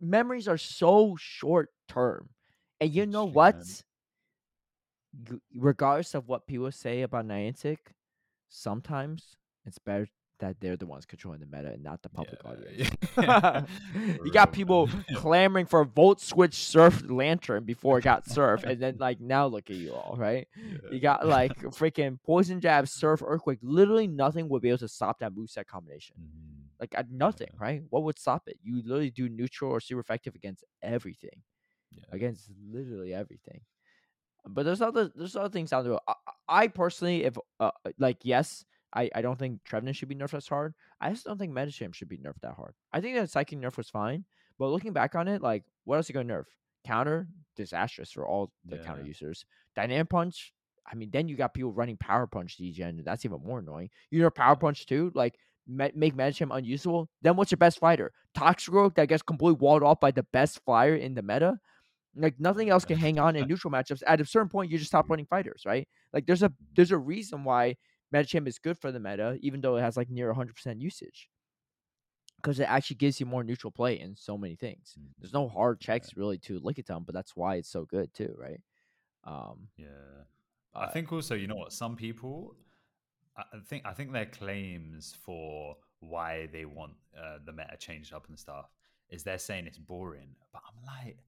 [0.00, 2.30] memories are so short term,
[2.80, 3.56] and you know Literally, what?
[5.26, 5.40] man.
[5.54, 7.78] Regardless of what people say about Niantic,
[8.48, 10.08] sometimes it's better
[10.40, 12.90] that they're the ones controlling the meta and not the public Yeah, audience.
[13.16, 13.64] yeah.
[14.24, 18.96] you got people clamoring for Volt Switch Surf Lanturn before it got Surf, and then
[18.98, 20.48] like now look at you all, right?
[20.90, 23.58] You got like freaking Poison Jab, Surf, Earthquake.
[23.62, 26.16] Literally nothing would be able to stop that moveset combination.
[26.20, 26.80] Mhm.
[26.80, 27.64] Like nothing, Yeah.
[27.64, 27.82] right?
[27.90, 28.58] What would stop it?
[28.62, 31.42] You literally do neutral or super effective against everything,
[31.92, 32.04] Yeah.
[32.10, 33.60] against literally everything.
[34.46, 35.96] But there's other there's other things out there.
[36.06, 36.14] I,
[36.48, 38.64] I personally, if uh, like yes,
[38.94, 40.74] I, I don't think Trevenant should be nerfed as hard.
[41.00, 42.74] I just don't think Medicham should be nerfed that hard.
[42.92, 44.24] I think that Psychic nerf was fine,
[44.58, 46.44] but looking back on it, like what else are you gonna nerf?
[46.86, 47.26] Counter
[47.56, 49.44] disastrous for all the counter users.
[49.74, 50.52] Dynamic punch.
[50.90, 52.98] I mean, then you got people running power punch degen.
[52.98, 53.88] and That's even more annoying.
[54.10, 55.10] You know, power punch too.
[55.14, 55.34] Like
[55.66, 57.08] me- make Medicham unusable.
[57.22, 58.12] Then what's your best fighter?
[58.36, 61.58] Toxicroak that gets completely walled off by the best flyer in the meta.
[62.16, 64.02] Like nothing else can hang on in neutral matchups.
[64.06, 65.88] At a certain point, you just stop running fighters, right?
[66.12, 67.76] Like there's a there's a reason why
[68.14, 71.28] Medicham is good for the meta, even though it has like near 100% usage.
[72.36, 74.94] Because it actually gives you more neutral play in so many things.
[75.00, 75.08] Mm.
[75.18, 78.12] There's no hard checks really to look at them, but that's why it's so good
[78.14, 78.60] too, right?
[79.24, 79.88] Um, Yeah.
[80.74, 81.72] I Uh, think also, you know what?
[81.72, 82.56] Some people,
[83.36, 88.12] I I think, I think their claims for why they want uh, the meta changed
[88.12, 88.68] up and stuff
[89.08, 90.36] is they're saying it's boring.
[90.52, 91.18] But I'm like,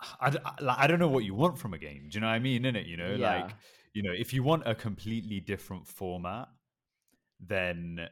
[0.00, 2.08] I, I- like, I don't know what you want from a game.
[2.08, 2.64] Do you know what I mean?
[2.64, 3.42] In it, you know, Yeah.
[3.46, 3.50] like,
[3.98, 6.48] you know, if you want a completely different format,
[7.40, 8.08] then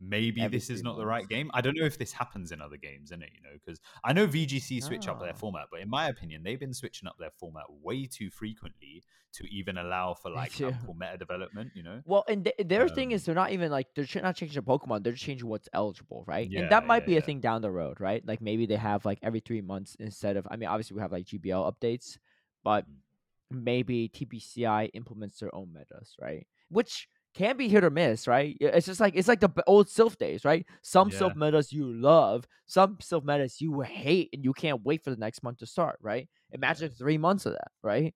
[0.00, 1.50] maybe this is not the right game.
[1.54, 4.12] I don't know if this happens in other games, in it, you know, because I
[4.12, 5.38] know VGC switch up their Ah.
[5.42, 9.02] format, but in my opinion, they've been switching up their format way too frequently
[9.34, 11.72] to even allow for like actual meta development.
[11.74, 14.36] You know, Well, and th- their thing Um, is they're not even like they're not
[14.36, 15.02] changing the Pokemon.
[15.02, 16.50] They're just changing what's eligible, right?
[16.50, 18.24] Yeah, and that might yeah, be a thing down the road, right?
[18.26, 20.46] Like maybe they have like every three months instead of.
[20.50, 22.18] I mean, obviously we have like GBL updates,
[22.62, 23.03] but Mhm.
[23.50, 26.46] Maybe TPCI implements their own metas, right?
[26.70, 28.56] Which can be hit or miss, right?
[28.60, 30.66] It's just like it's like the old Silph days, right?
[30.82, 31.10] Some Yeah.
[31.10, 35.16] Silph metas you love, some Silph metas you hate, and you can't wait for the
[35.16, 36.28] next month to start, right?
[36.52, 38.14] Imagine three months of that, right?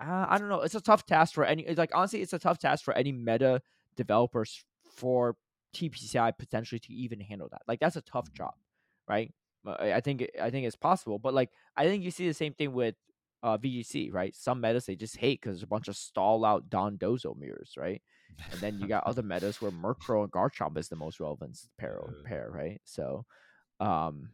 [0.00, 0.62] Uh, I don't know.
[0.62, 1.62] It's a tough task for any.
[1.64, 3.60] It's like honestly, it's a tough task for any meta
[3.96, 5.36] developers for
[5.74, 7.62] TPCI potentially to even handle that.
[7.68, 8.34] Like that's a tough Mhm.
[8.34, 8.54] job,
[9.08, 9.32] right?
[9.66, 12.54] Uh, I think I think it's possible, but like I think you see the same
[12.54, 12.94] thing with
[13.42, 14.34] uh, VGC, right?
[14.34, 18.02] Some metas they just hate because there's a bunch of stall out Dondozo mirrors, right?
[18.52, 22.00] And then you got other metas where Murkrow and Garchomp is the most relevant pair,
[22.06, 22.28] Yeah.
[22.28, 22.80] pair, right?
[22.84, 23.24] So,
[23.78, 24.30] um,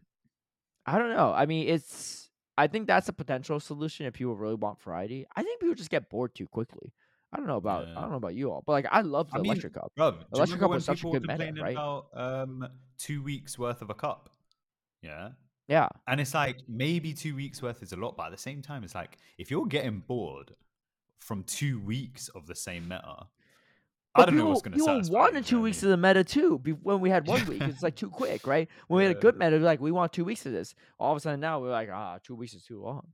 [0.87, 1.33] I don't know.
[1.33, 5.27] I mean, it's I think that's a potential solution if people really want variety.
[5.37, 6.93] I think people just get bored too quickly.
[7.33, 9.39] I don't know about I don't know about you all, but like I love the
[9.39, 9.93] I mean, Electric Cup.
[9.97, 11.73] Bro, Electric Cup was such a good meta, right?
[11.73, 12.67] about um,
[12.99, 14.31] two weeks worth of a cup?
[15.03, 15.31] Yeah.
[15.69, 18.63] Yeah, And it's like maybe two weeks worth is a lot, but at the same
[18.63, 20.55] time, it's like if you're getting bored
[21.21, 23.27] from two weeks of the same meta,
[24.15, 25.13] I But don't know what's going to people satisfy.
[25.19, 25.93] wanted two I weeks mean?
[25.93, 26.59] of the meta too.
[26.83, 28.69] When we had one week, it's like too quick, right?
[28.87, 30.75] When we had a good meta, we're like, we want two weeks of this.
[31.01, 33.09] All of a sudden now we're like, ah, two weeks is too long.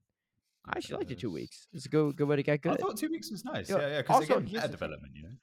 [0.67, 1.67] I actually like the two weeks.
[1.73, 2.73] It's a good good way to get good.
[2.73, 3.69] I thought two weeks was nice.
[3.69, 5.35] Yeah, yeah, because also, again, meta development, you know.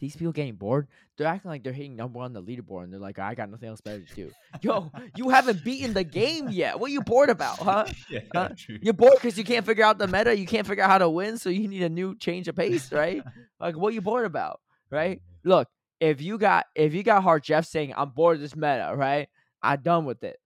[0.00, 2.92] These people getting bored, they're acting like they're hitting number one on the leaderboard, and
[2.92, 4.30] they're like, I got nothing else better to do.
[4.62, 6.80] Yo, you haven't beaten the game yet.
[6.80, 7.84] What are you bored about, huh?
[8.10, 8.48] Yeah, Huh?
[8.56, 8.78] true.
[8.80, 10.36] You're bored because you can't figure out the meta.
[10.36, 12.90] You can't figure out how to win, so you need a new change of pace,
[12.90, 13.22] right?
[13.60, 15.18] like, what are you bored about, right?
[15.18, 15.48] Mm-hmm.
[15.50, 15.68] Look,
[16.00, 19.28] if you got if you got Harjeff saying I'm bored of this meta, right?
[19.62, 20.38] I'm done with it.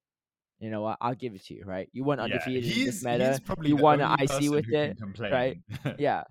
[0.58, 0.98] You know what?
[1.00, 1.88] I'll give it to you, right?
[1.92, 3.28] You went Yeah, undefeated in this meta.
[3.30, 4.98] he's probably You won an IC with it,
[5.30, 5.58] right?
[5.98, 6.24] Yeah.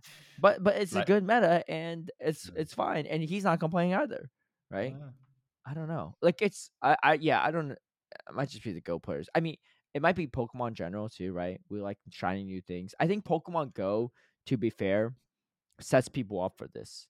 [0.44, 3.96] But but it's Like- a good meta, and it's it's fine, and he's not complaining
[3.96, 4.30] either,
[4.70, 4.94] right?
[5.66, 6.16] I don't know.
[6.22, 7.72] Like it's I I yeah I don't.
[7.72, 7.80] It
[8.34, 9.30] might just be the Go players.
[9.34, 9.56] I mean,
[9.96, 11.60] it might be Pokemon general too, right?
[11.70, 12.94] We like shiny new things.
[13.00, 14.12] I think Pokemon Go,
[14.48, 15.16] to be fair,
[15.80, 17.08] sets people up for this,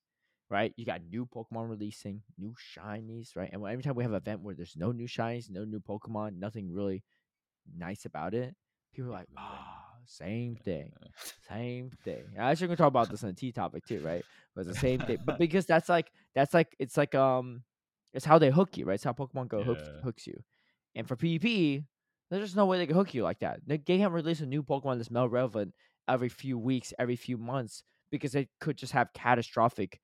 [0.51, 0.71] right?
[0.77, 3.49] You got new Pokemon releasing, new shinies, right?
[3.51, 6.37] And every time we have an event where there's no new shinies, no new Pokemon,
[6.37, 7.03] nothing really
[7.75, 8.55] nice about it,
[8.93, 10.91] people are like, People are like, ah, same thing,
[11.49, 12.25] same thing.
[12.39, 14.25] I actually gonna talk about this in the tea topic too, right?
[14.55, 15.17] But it's the same thing.
[15.23, 17.63] But because that's like that's like it's like um
[18.13, 18.95] it's how they hook you, right?
[18.95, 20.01] It's how Pokemon Go hooks Yeah.
[20.03, 20.41] hooks you.
[20.95, 21.83] And for PvP,
[22.29, 23.59] there's just no way they can hook you like that.
[23.65, 25.73] They they can't release a new Pokemon that's more relevant
[26.07, 29.99] every few weeks, every few months, because it could just have catastrophic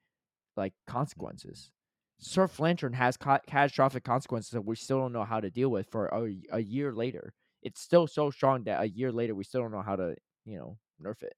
[0.57, 1.71] like consequences.
[2.19, 5.87] Surf Lanturn has ca- catastrophic consequences that we still don't know how to deal with
[5.89, 7.33] for a, a year later.
[7.63, 10.57] It's still so strong that a year later we still don't know how to, you
[10.57, 11.33] know, nerf it.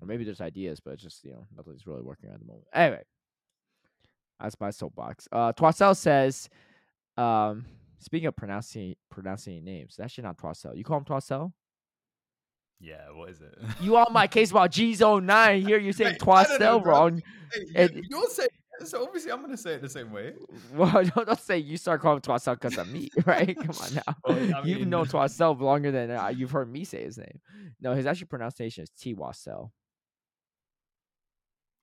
[0.00, 2.66] Or maybe there's ideas, but it's just, you know, nothing's really working at the moment.
[2.72, 3.02] Anyway,
[4.40, 5.28] that's my soapbox.
[5.32, 6.48] Uh, Twassel says,
[7.16, 7.64] um,
[7.98, 10.76] speaking of pronouncing pronouncing names, that's not Twassel.
[10.76, 11.52] You call him Twassel?
[12.80, 13.54] yeah, what is it?
[13.80, 15.62] You on my case about G Zone 9.
[15.66, 16.92] Here you're saying Mate, I don't know, Twassel bro.
[16.92, 17.22] wrong.
[17.52, 18.52] Hey, And- you, saying it,
[18.84, 20.34] so obviously I'm gonna say it the same way.
[20.74, 23.56] Well, don't, say you start calling him Twassel because of me, right?
[23.56, 24.16] Come on now.
[24.24, 27.40] Well, I you've mean- known Twassel longer than uh, you've heard me say his name.
[27.80, 29.70] No, his actual pronunciation is T Wassel.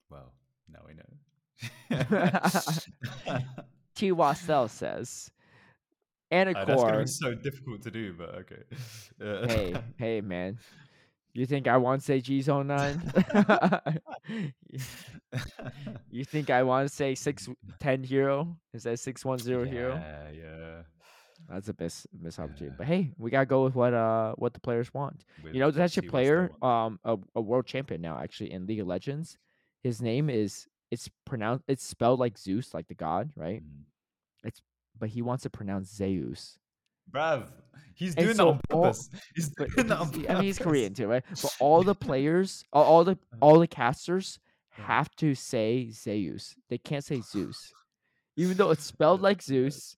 [0.10, 0.34] Well,
[0.72, 1.06] now we know.
[3.96, 5.30] T Wassel says,
[6.32, 8.64] Uh, that's gonna be so difficult to do, but okay.
[9.22, 10.58] Uh, hey, hey, man.
[11.40, 13.14] You think I want to say G Zone 9?
[16.12, 19.96] you think I want to say 610 hero instead of 610 hero?
[19.96, 20.82] Yeah, yeah.
[21.48, 22.66] That's a miss miss opportunity.
[22.66, 22.76] Yeah.
[22.78, 25.24] But hey, we gotta go with what uh what the players want.
[25.42, 26.12] With You know, there's actually a T.
[26.12, 29.38] Player, um, a, a world champion now actually in League of Legends.
[29.82, 33.64] His name is it's pronounced it's spelled like Zeus, like the god, right?
[33.64, 34.52] Mm.
[35.00, 36.60] But he wants to pronounce Zeus.
[37.12, 37.47] Bruv,
[37.95, 38.95] he's doing so that on all-
[39.36, 40.30] he's doing that on purpose.
[40.30, 41.24] I mean, he's Korean too, right?
[41.41, 43.38] But all the players, all, all the uh-huh.
[43.41, 44.39] all the casters
[44.72, 46.55] have to say Zeus.
[46.70, 47.72] They can't say Zeus,
[48.38, 49.95] even though it's spelled like Zeus.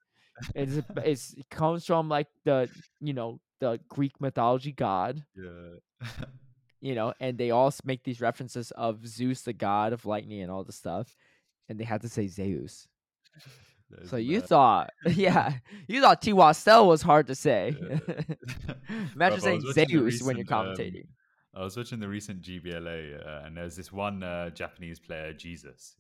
[0.56, 6.08] It's it's it comes from like the you know the Greek mythology god, Yeah.
[6.82, 10.52] you know, and they all make these references of Zeus, the god of lightning, and
[10.52, 11.16] all this stuff,
[11.70, 12.88] and they have to say Zeus.
[13.92, 14.48] That So you mad.
[14.50, 15.54] thought, yeah,
[15.88, 17.76] you thought Tiwastel was hard to say.
[17.80, 18.00] Yeah.
[19.16, 21.08] Imagine I saying was watching the Zeus when you're recent, um, commentating.
[21.54, 25.96] I was watching the recent GBLA, uh, and there's this one uh, Japanese player, Jesus.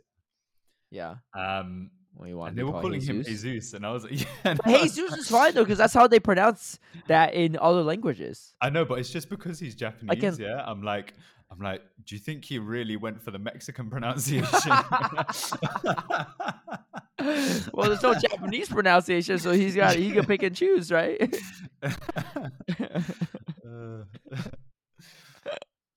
[0.89, 3.28] yeah, Um, when you want and they were call calling Jesus.
[3.28, 6.08] him Jesus, and I was like, yeah, no, Jesus is fine though, because that's how
[6.08, 8.54] they pronounce that in other languages.
[8.62, 10.20] I know, but it's just because he's Japanese.
[10.20, 11.14] can- Yeah, I'm like,
[11.52, 14.47] I'm like, do you think he really went for the Mexican pronunciation?
[17.74, 21.36] well, there's no Japanese pronunciation, so he's got he can pick and choose, right?
[23.64, 24.04] Uh,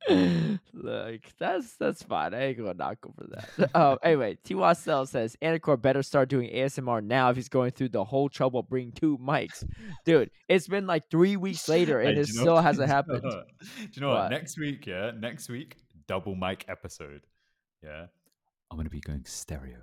[0.74, 2.34] like that's that's fine.
[2.34, 3.74] I ain't gonna knock him for that.
[3.76, 4.54] um, anyway, T.
[4.74, 8.60] Cell says Anicor better start doing ASMR now if he's going through the whole trouble
[8.60, 9.64] of bringing two mics.
[10.04, 12.88] Dude, it's been like three weeks later and Hey, it do you know- still hasn't
[12.88, 13.22] you know happened.
[13.22, 14.22] Do you know what?
[14.24, 14.30] What?
[14.30, 15.76] Next week, yeah, next week,
[16.06, 17.22] double mic episode.
[17.82, 18.06] Yeah,
[18.70, 19.78] I'm gonna be going stereo.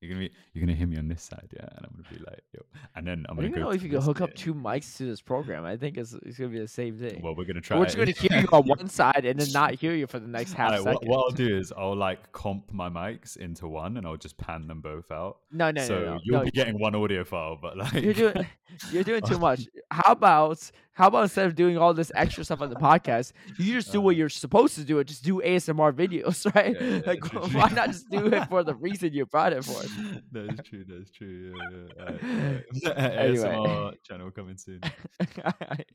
[0.00, 2.24] You're gonna be you're gonna hear me on this side, yeah, and I'm gonna be
[2.24, 2.62] like, yo,
[2.96, 3.64] and then I'm I don't gonna even go.
[3.66, 5.66] know if you can hook up two mics to this program.
[5.66, 7.20] I think it's, it's gonna be the same thing.
[7.22, 7.78] Well, we're gonna try.
[7.78, 10.26] We're just gonna hear you on one side and then not hear you for the
[10.26, 11.06] next half Alright, second.
[11.06, 14.38] what, what I'll do is I'll like comp my mics into one, and I'll just
[14.38, 15.40] pan them both out.
[15.52, 16.20] no, no, so no, no.
[16.24, 18.46] you'll no, be getting one audio file, but like You're doing
[18.90, 19.68] you're doing too much.
[19.90, 20.70] How about
[21.00, 24.02] how about instead of doing all this extra stuff on the podcast, you just do
[24.02, 26.76] what you're supposed to do and just do ASMR videos, right?
[26.76, 26.84] Uh-huh.
[26.84, 27.76] Yeah, yeah, like why true.
[27.76, 29.80] not just do it for the reason you brought it for?
[30.32, 30.84] that is true.
[30.84, 31.54] That is true.
[31.56, 32.04] Yeah, yeah.
[32.04, 33.12] Alright, alright.
[33.18, 33.48] Anyway.
[33.48, 34.80] ASMR channel coming soon.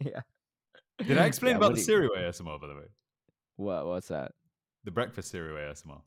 [0.02, 0.22] yeah.
[1.06, 2.88] Did I explain about the do you- cereal ASMR by the way?
[3.58, 4.32] What what's that?
[4.86, 6.02] The breakfast cereal ASMR.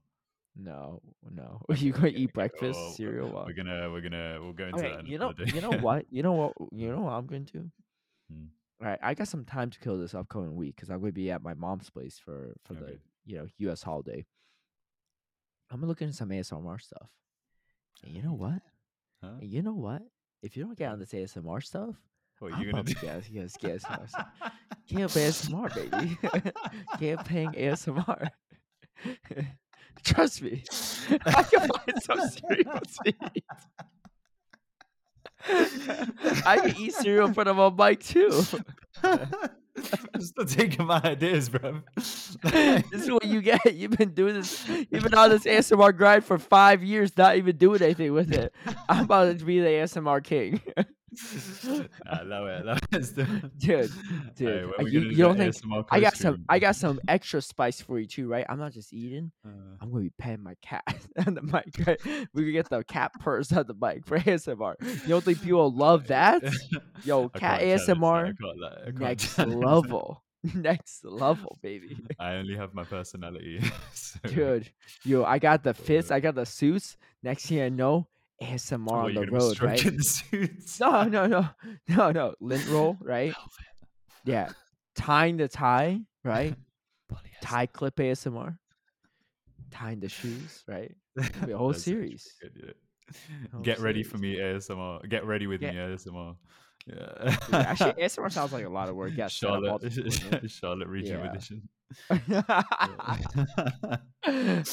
[0.56, 1.62] No, no.
[1.68, 3.28] Are You gonna eat breakfast Oh, cereal?
[3.30, 3.46] While...
[3.46, 5.06] We're gonna we're gonna we'll go into Okay, that.
[5.06, 7.70] you know, you know what, you know what, you know what I'm going to.
[8.28, 8.46] Hmm.
[8.80, 11.14] All right, I got some time to kill this upcoming week because I'm going to
[11.14, 13.82] be at my mom's place for for the you know U.S.
[13.82, 14.24] holiday.
[15.70, 17.08] I'm gonna look into some ASMR stuff.
[18.04, 18.62] And you know what?
[19.22, 19.32] Huh?
[19.40, 20.02] And you know what?
[20.42, 21.96] If you don't get on this ASMR stuff,
[22.38, 22.94] What I'm you gonna about do?
[22.94, 23.00] to
[23.32, 24.28] get get get ASMR stuff.
[24.88, 26.16] Camp ASMR, baby.
[26.98, 28.28] Campaign ASMR.
[30.04, 30.62] Trust me.
[31.26, 32.20] I can find some
[33.04, 33.44] eat.
[35.48, 38.30] I can eat cereal in front of a mic too.
[40.20, 41.80] Stop taking my ideas, bro.
[41.94, 43.74] this is what you get.
[43.74, 44.66] You've been doing this.
[44.68, 48.52] You've been on this ASMR grind for five years, not even doing anything with it.
[48.88, 50.60] I'm about to be the ASMR king.
[52.06, 52.60] I love it.
[52.60, 53.58] I Love it.
[53.58, 53.90] dude,
[54.36, 54.72] dude.
[54.78, 55.54] We you, you do don't think
[55.90, 56.44] I got some?
[56.48, 58.44] I got some extra spice for you too, right?
[58.48, 59.32] I'm not just eating.
[59.46, 59.50] Uh,
[59.80, 60.84] I'm gonna be petting my cat
[61.26, 61.86] on the mic.
[61.86, 62.00] Right?
[62.34, 64.74] We can get the cat purse on the mic for ASMR.
[65.02, 66.42] You don't think people love that?
[67.04, 70.22] Yo, cat can't challenge that, I ASMR, next level,
[70.54, 71.96] next level, baby.
[72.18, 73.60] I only have my personality.
[73.92, 74.70] so- Dude,
[75.04, 76.96] yo, I got the fits, I got the suits.
[77.22, 78.06] Next thing I know,
[78.42, 79.78] ASMR What, oh, on the road, right?
[79.78, 80.22] the?
[80.80, 81.48] No, no, no,
[81.88, 82.34] no, no.
[82.40, 83.34] Lint roll, right?
[83.36, 83.46] Oh,
[84.24, 84.50] yeah,
[84.94, 86.54] tying the tie, right?
[87.40, 88.58] Tie clip ASMR,
[89.70, 90.94] tying the shoes, right?
[91.16, 92.34] a whole series.
[92.40, 92.72] good, yeah.
[93.52, 95.08] Whole Get ready for me ASMR.
[95.08, 95.72] Get ready with Yeah.
[95.72, 96.36] me ASMR.
[96.86, 97.36] Yeah.
[97.52, 99.12] Actually, ASMR sounds like a lot of work.
[99.14, 100.50] Yeah, Charlotte, multiple equipment.
[100.50, 101.68] Charlotte Rejuvenation.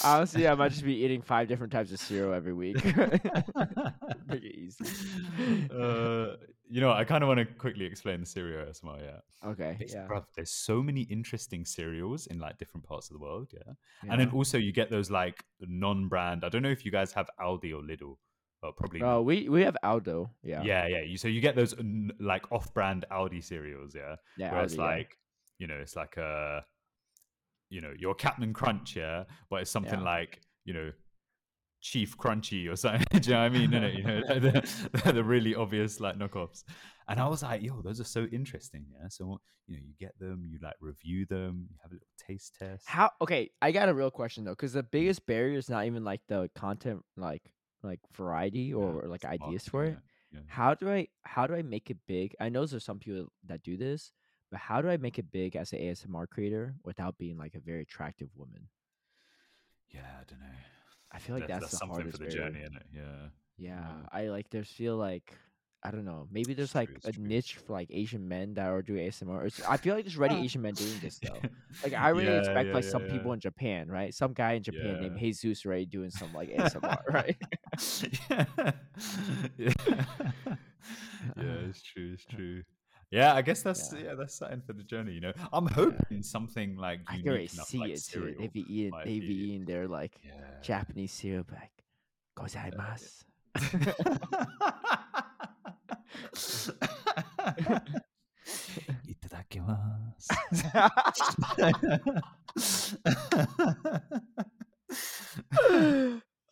[0.03, 2.83] Honestly, I might just be eating five different types of cereal every week.
[2.83, 4.85] Make it easy.
[5.73, 6.35] uh,
[6.69, 8.99] you know, I kind of want to quickly explain the cereal ASMR.
[9.01, 9.71] Yeah, Okay.
[9.79, 10.07] It's- Yeah.
[10.07, 13.51] bruv, there's so many interesting cereals in like different parts of the world.
[13.53, 13.73] Yeah,
[14.09, 16.43] and then also you get those like non-brand.
[16.43, 18.17] I don't know if you guys have Aldi or Lidl.
[18.65, 19.01] Well, probably.
[19.03, 20.31] Oh, we we have Aldo.
[20.43, 20.63] Yeah.
[20.63, 21.01] yeah, yeah.
[21.01, 21.75] You so you get those
[22.19, 23.93] like off-brand Aldi cereals.
[23.95, 24.53] Yeah, Yeah.
[24.53, 24.83] where it's Aldi, yeah.
[24.85, 25.17] like
[25.59, 26.65] you know it's like a
[27.69, 30.05] you know your captain crunch yeah but it's something Yeah.
[30.17, 30.91] like you know
[31.81, 33.95] chief crunchy or something do you know what i mean innit?
[33.97, 34.51] you know the,
[35.03, 36.63] the, the really obvious like knockoffs
[37.07, 40.17] and i was like yo those are so interesting yeah so you know you get
[40.19, 43.09] them you like review them you have a little taste test How?
[43.21, 46.21] Okay, I got a real question though, because the biggest barrier is not even like
[46.27, 47.41] the content, like
[47.85, 49.97] like variety Yeah, or like ideas marketing, for it.
[50.31, 50.39] yeah, yeah.
[50.47, 52.35] How do I how do I make it big?
[52.39, 54.11] I know there's some people that do this,
[54.51, 57.59] but how do I make it big as an ASMR creator without being like a
[57.59, 58.67] very attractive woman?
[59.93, 60.57] yeah i don't know
[61.11, 62.37] I feel like That- that's, the something for the barrier.
[62.49, 64.09] journey isn't it yeah Yeah, Yeah.
[64.11, 65.31] I like there's feel like
[65.85, 66.27] I don't know.
[66.31, 69.45] Maybe there's like a true, niche for like Asian men that are doing ASMR.
[69.45, 71.41] It's, I feel like there's already Asian men doing this though.
[71.83, 74.13] Like I really Yeah, expect yeah, like yeah, some people in Japan, right?
[74.13, 77.37] Some guy in Japan named Jesus already doing some like ASMR, right?
[78.29, 78.45] yeah.
[79.57, 79.73] yeah.
[81.37, 82.13] yeah, it's true.
[82.13, 82.63] It's uh, true.
[83.11, 83.99] Yeah, I guess that's Yeah.
[84.03, 85.13] yeah, that's something for the journey.
[85.13, 88.19] You know, I'm hoping something like I can already enough, see like it too.
[88.19, 90.31] cereal They be eating, they be- eating their like Yeah.
[90.63, 91.71] Japanese cereal, like
[92.35, 93.23] gozaimasu.
[99.07, 100.29] Itadakimasu.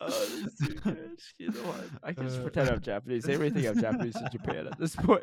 [0.00, 1.20] that's too good.
[1.38, 1.52] You?
[2.02, 3.28] I can just pretend I'm Japanese.
[3.28, 5.22] Everything I'm Japanese in Japan at this point.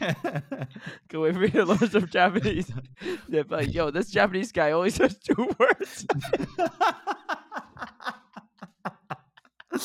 [0.00, 0.14] yeah.
[1.08, 2.70] Can wait for me to learn some Japanese.
[3.28, 6.06] They're like, yo, this Japanese guy only says two words.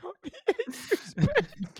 [0.00, 0.32] Copy
[0.66, 1.14] Jesus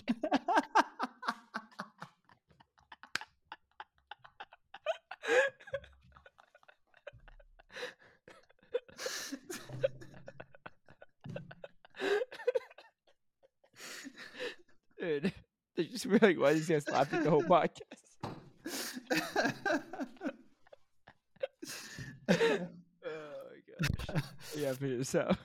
[15.77, 15.85] back.
[15.85, 17.79] Dude, they just be like, why is guy laughing the whole podcast?
[22.29, 22.67] oh
[23.49, 23.59] my
[24.13, 24.23] gosh.
[24.55, 25.37] Yeah, this out.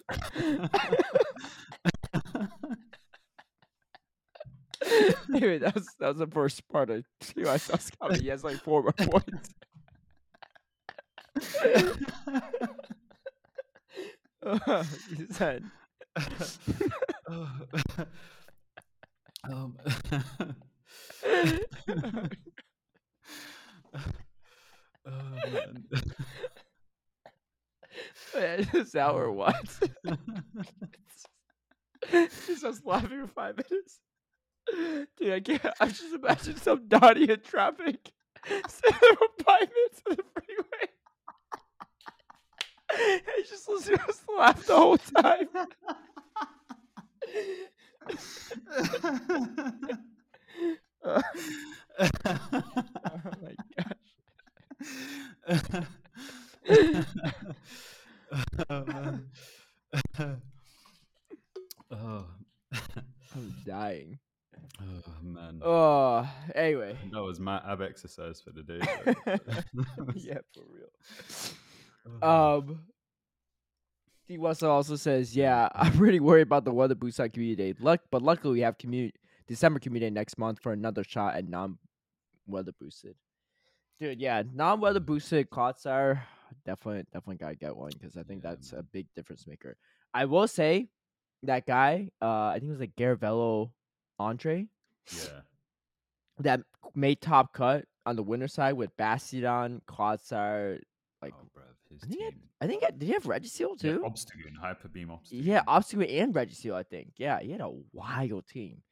[5.35, 7.05] anyway, that was that was the first part of
[7.49, 8.23] I saw Comedy.
[8.23, 9.51] He has like four more points.
[14.45, 14.85] Uh,
[15.17, 15.65] he said,
[17.29, 17.69] um,
[19.49, 19.73] oh,
[28.35, 28.82] man.
[28.93, 29.55] "Wait, is that or what?
[32.11, 34.01] He's just laughing for five minutes.
[35.17, 35.75] Dude, I can't.
[35.81, 38.13] I just imagine some Donnie in traffic
[38.47, 40.89] sitting there for five minutes on the freeway.
[42.99, 45.49] And just listening to us laugh the whole time.
[51.05, 51.23] oh
[53.43, 53.97] my gosh.
[58.71, 59.27] oh, man.
[61.91, 62.25] oh.
[63.35, 64.19] I'm dying.
[64.81, 64.85] Oh
[65.23, 66.97] man, Oh, anyway.
[67.13, 68.81] that was my ab exercise for the day.
[70.15, 70.89] yeah, for real.
[72.21, 72.81] Um,
[74.27, 74.37] D.
[74.37, 77.79] Wessel also says, "Yeah, I'm really worried about the weather boost on community day.
[77.79, 79.15] Luck, but luckily we have community
[79.47, 83.15] December community day next month for another shot at non-weather boosted.
[84.01, 86.23] Dude, yeah, non-weather boosted Clodsire,
[86.67, 89.77] definitely, definitely gotta get one because I think Yeah, that's a big difference maker.
[90.13, 90.89] I will say
[91.45, 93.71] that guy, uh, I think it was like Garavello
[94.19, 94.67] Andre
[95.17, 95.43] yeah,
[96.41, 96.63] that
[96.97, 100.81] made top cut on the winner side with Bastiodon, Clodsire.
[101.21, 101.63] Like, oh, bruv,
[102.03, 102.41] I think team.
[102.61, 104.05] I think, I, did he have Registeel Yeah, too?
[104.05, 105.45] Obstagoon, Hyper Beam Obstagoon.
[105.45, 107.13] Yeah, Obstagoon and Registeel, I think.
[107.17, 108.83] Yeah, he had a wild team.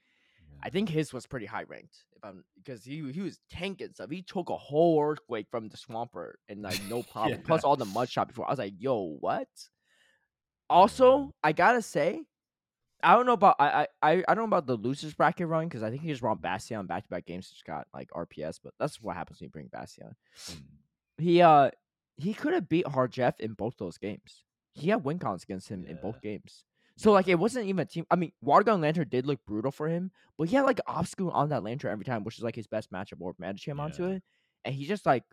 [0.63, 4.11] I think his was pretty high ranked, if I'm because he he was tanking stuff.
[4.11, 7.39] He took a whole earthquake from the Swampert and like no problem.
[7.39, 7.47] Yeah.
[7.47, 8.47] Plus all the mud shot before.
[8.47, 9.49] I was like, yo, what?
[10.69, 12.23] Also, I gotta say,
[13.03, 15.83] I don't know about I I I don't know about the losers bracket run because
[15.83, 17.51] I think he just won Bastiodon back to back games.
[17.51, 20.15] Just got like RPS, but that's what happens when you bring Bastiodon.
[20.51, 20.63] Mm.
[21.19, 21.71] He uh
[22.17, 24.45] he could have beat Harjeff in both those games.
[24.73, 26.65] He had win cons against him in both games.
[26.97, 28.05] So like it wasn't even a team.
[28.11, 31.49] I mean, Watergun Lanturn did look brutal for him, but he had like Obstagoon on
[31.49, 34.15] that Lanturn every time, which is like his best matchup or Medicham onto Yeah.
[34.17, 34.23] it.
[34.67, 35.25] And he just like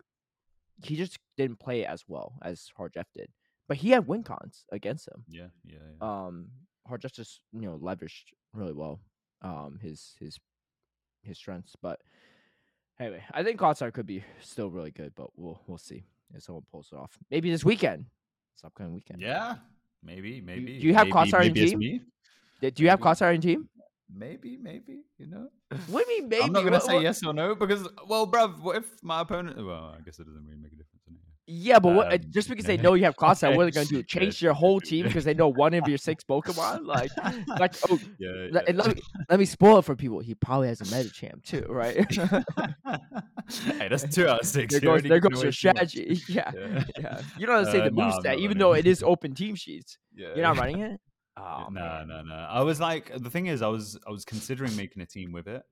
[0.82, 3.28] he just didn't play as well as Harjeff did.
[3.68, 5.24] But he had win cons against him.
[5.28, 6.26] Yeah, yeah, yeah.
[6.26, 6.48] Um
[6.88, 9.00] Harjeff just, you know, leveraged really well
[9.42, 10.38] um his his
[11.22, 11.74] his strengths.
[11.80, 12.00] But
[12.98, 16.64] anyway, I think Clodsire could be still really good, but we'll we'll see if someone
[16.70, 17.16] pulls it off.
[17.30, 18.06] Maybe this weekend.
[18.54, 19.20] This upcoming weekend.
[19.20, 19.56] yeah,
[20.02, 20.78] maybe, maybe.
[20.80, 21.78] do you have maybe, Clodsire in team?
[21.78, 22.00] me.
[22.60, 23.08] Do you have Maybe.
[23.08, 23.68] Clodsire in team?
[24.12, 25.02] Maybe, maybe.
[25.18, 25.48] You know.
[25.86, 26.42] What do you mean maybe?
[26.44, 29.20] I'm not gonna What- say what- yes or no because, well, bruv, what if my
[29.20, 29.56] opponent?
[29.64, 31.02] Well, I guess it doesn't really make a difference.
[31.06, 31.22] Anyway.
[31.50, 33.70] Yeah, but what, uh, Um, just because they know you have Clodsire, what are they
[33.70, 33.96] gonna do?
[33.96, 36.84] Yeah, Change your whole team because they know one of your six Pokemon?
[36.84, 37.10] Like,
[37.58, 38.60] like oh, Yeah.
[38.68, 40.18] and let, me, let me spoil it for people.
[40.20, 41.96] He probably has a Medicham too, right?
[43.78, 44.72] hey, that's two out of six.
[44.74, 46.20] there goes, there goes your strategy.
[46.28, 46.84] Yeah, Yeah.
[46.98, 47.20] yeah.
[47.38, 48.80] You don't have to say Uh, the move I'm stat, even though it.
[48.80, 49.98] it is open team sheets.
[50.14, 50.28] Yeah.
[50.34, 51.00] You're not running it.
[51.36, 52.08] Oh, no, man.
[52.08, 52.34] no, no.
[52.34, 55.46] I was like, the thing is, I was, I was considering making a team with
[55.46, 55.62] it,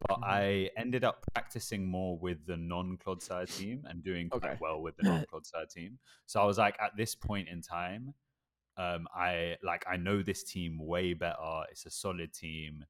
[0.00, 0.24] but Mhm.
[0.24, 4.58] I ended up practicing more with the non-Clodsire team and doing quite Okay.
[4.60, 5.98] well with the non-Clodsire team.
[6.26, 8.14] So I was like, at this point in time,
[8.76, 11.64] um, I like, I know this team way better.
[11.70, 12.84] It's a solid team.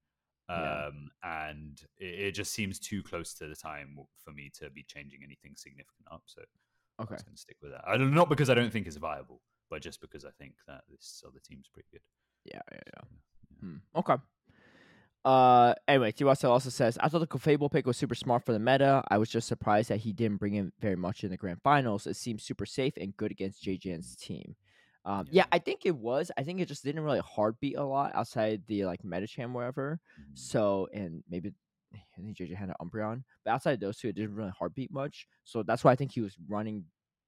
[0.49, 0.87] Yeah.
[0.89, 4.83] Um, and it, it just seems too close to the time for me to be
[4.83, 6.23] changing anything significant up.
[6.27, 6.43] So
[7.01, 7.15] Okay.
[7.15, 7.83] was going to stick with that.
[7.87, 9.41] I don't, not because I don't think it's viable,
[9.71, 12.03] but just because I think that this other team's pretty good.
[12.45, 13.03] Yeah, yeah, yeah.
[13.03, 13.59] Yeah.
[13.61, 13.77] Hmm.
[13.97, 14.17] Okay.
[15.25, 18.59] Uh, anyway, Tiwasa also says, I thought the Clefable pick was super smart for the
[18.59, 19.03] meta.
[19.09, 22.07] I was just surprised that he didn't bring in very much in the grand finals.
[22.07, 24.55] It seems super safe and good against JJN's team.
[25.07, 25.43] Um, yeah.
[25.43, 25.47] Yeah.
[25.53, 26.31] I think it was.
[26.37, 29.99] I think it just didn't really heartbeat a lot outside the like Medicham wherever.
[30.21, 30.39] Mhm.
[30.39, 31.53] So, and maybe
[31.95, 35.27] I think JJ had an Umbreon, but outside those two, it didn't really heartbeat much.
[35.45, 36.85] So that's why I think he was running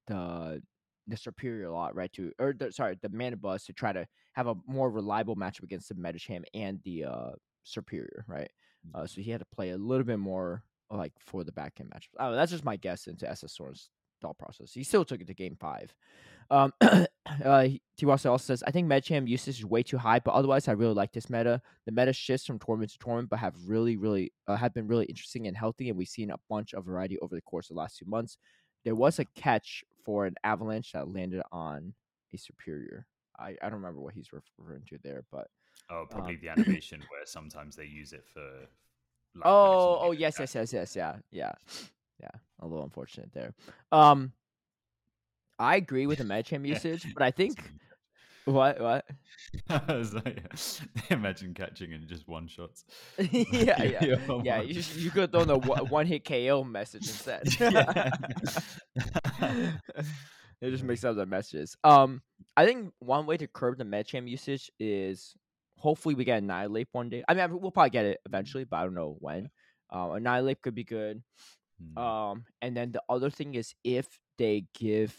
[0.07, 0.61] the
[1.07, 2.11] the Serperior a lot, right?
[2.13, 5.87] To or the, sorry, the Mandibuzz to try to have a more reliable matchup against
[5.89, 7.31] the Medicham and the uh
[7.67, 8.49] Serperior, right?
[8.93, 11.89] Uh, so he had to play a little bit more like for the back end
[11.89, 12.15] matchup.
[12.19, 13.89] Oh, that's just my guess into SS Storm's
[14.21, 14.71] thought process.
[14.71, 15.93] He still took it to game five.
[16.49, 17.05] Um, uh,
[17.99, 20.93] Tiwasa also says, I think Medicham usage is way too high, but otherwise, I really
[20.93, 21.61] like this meta.
[21.85, 25.05] The meta shifts from tournament to tournament, but have really, really uh, have been really
[25.05, 27.81] interesting and healthy, and we've seen a bunch of variety over the course of the
[27.81, 28.37] last two months.
[28.85, 31.93] There was a catch for an avalanche that landed on
[32.33, 33.03] a Serperior.
[33.39, 35.47] I, I don't remember what he's referring to there, but
[35.89, 38.67] Oh, probably Um, the animation where sometimes they use it for.
[39.35, 41.51] Like, oh, oh yes, yes, yes, yes, yeah, yeah,
[42.19, 42.31] yeah.
[42.59, 43.53] A little unfortunate there.
[43.91, 44.33] Um,
[45.59, 47.57] I agree with the Medicham usage, but I think
[48.45, 49.05] what what
[49.69, 50.43] like,
[51.09, 52.85] imagine catching and just one shots.
[53.51, 54.61] yeah, yeah, Oh yeah.
[54.61, 57.47] You, you could throw the one hit KO message instead.
[60.61, 60.67] Yeah.
[60.67, 61.75] it just mixes up the messages.
[61.83, 62.21] Um,
[62.55, 65.35] I think one way to curb the Medicham usage is
[65.77, 67.23] hopefully we get Annihilape one day.
[67.27, 69.49] I mean, we'll probably get it eventually, but I don't know when.
[69.89, 71.21] Um, Annihilape could be good.
[71.93, 71.97] Hmm.
[71.97, 75.15] Um, and then the other thing is if they give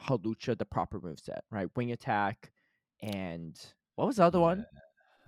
[0.00, 1.68] Hawlucha the proper moveset, right?
[1.76, 2.50] Wing attack
[3.02, 3.56] and
[3.96, 4.66] what was the other one?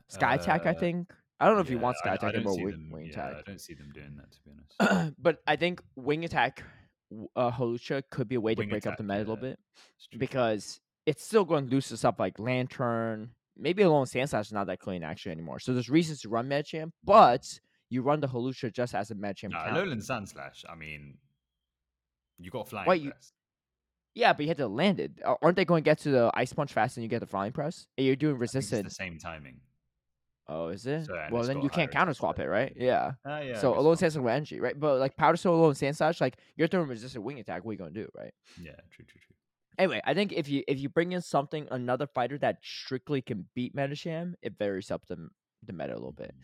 [0.08, 1.12] Sky attack, I Uh, think.
[1.40, 3.34] I don't know if you want sky I- attack or wing, them- wing yeah, attack.
[3.38, 4.50] I don't see them doing that to be
[4.90, 5.14] honest.
[5.22, 6.62] but I think wing attack,
[7.36, 9.36] uh, Hawlucha could be a way to Wing break up the attack, meta a little
[9.36, 9.58] bit
[10.18, 13.30] because it's still going to lose loosen up like Lanturn.
[13.56, 15.58] Maybe Alolan Sandslash is not that clean actually anymore.
[15.60, 17.60] So there's reasons to run Medicham, but
[17.90, 19.84] you run the Hawlucha just as a Medicham Nah, counter.
[19.84, 20.64] Alolan Sandslash.
[20.68, 21.18] I mean,
[22.38, 22.88] you got flying.
[22.88, 23.12] Wait, you-
[24.14, 25.12] Yeah, but you had to land it.
[25.24, 27.52] Aren't they going to get to the ice punch faster and you get the flying
[27.52, 27.86] press?
[27.98, 28.84] And you're doing I think it's resistant.
[28.88, 29.60] the same timing.
[30.52, 31.06] Oh, is it?
[31.06, 32.72] So, well, then you can't counter swap it, right?
[32.76, 33.12] Yeah.
[33.24, 33.58] Ah, yeah.
[33.60, 34.78] so alone stance with energy, right?
[34.78, 37.64] But like powder snow alone stance slash, like you're throwing resistant wing attack.
[37.64, 38.32] What are you gonna do, right?
[38.60, 39.36] Yeah, true, true, true.
[39.78, 43.46] Anyway, I think if you if you bring in something another fighter that strictly can
[43.54, 45.28] beat Medicham, it varies up the
[45.64, 46.34] the meta a little bit.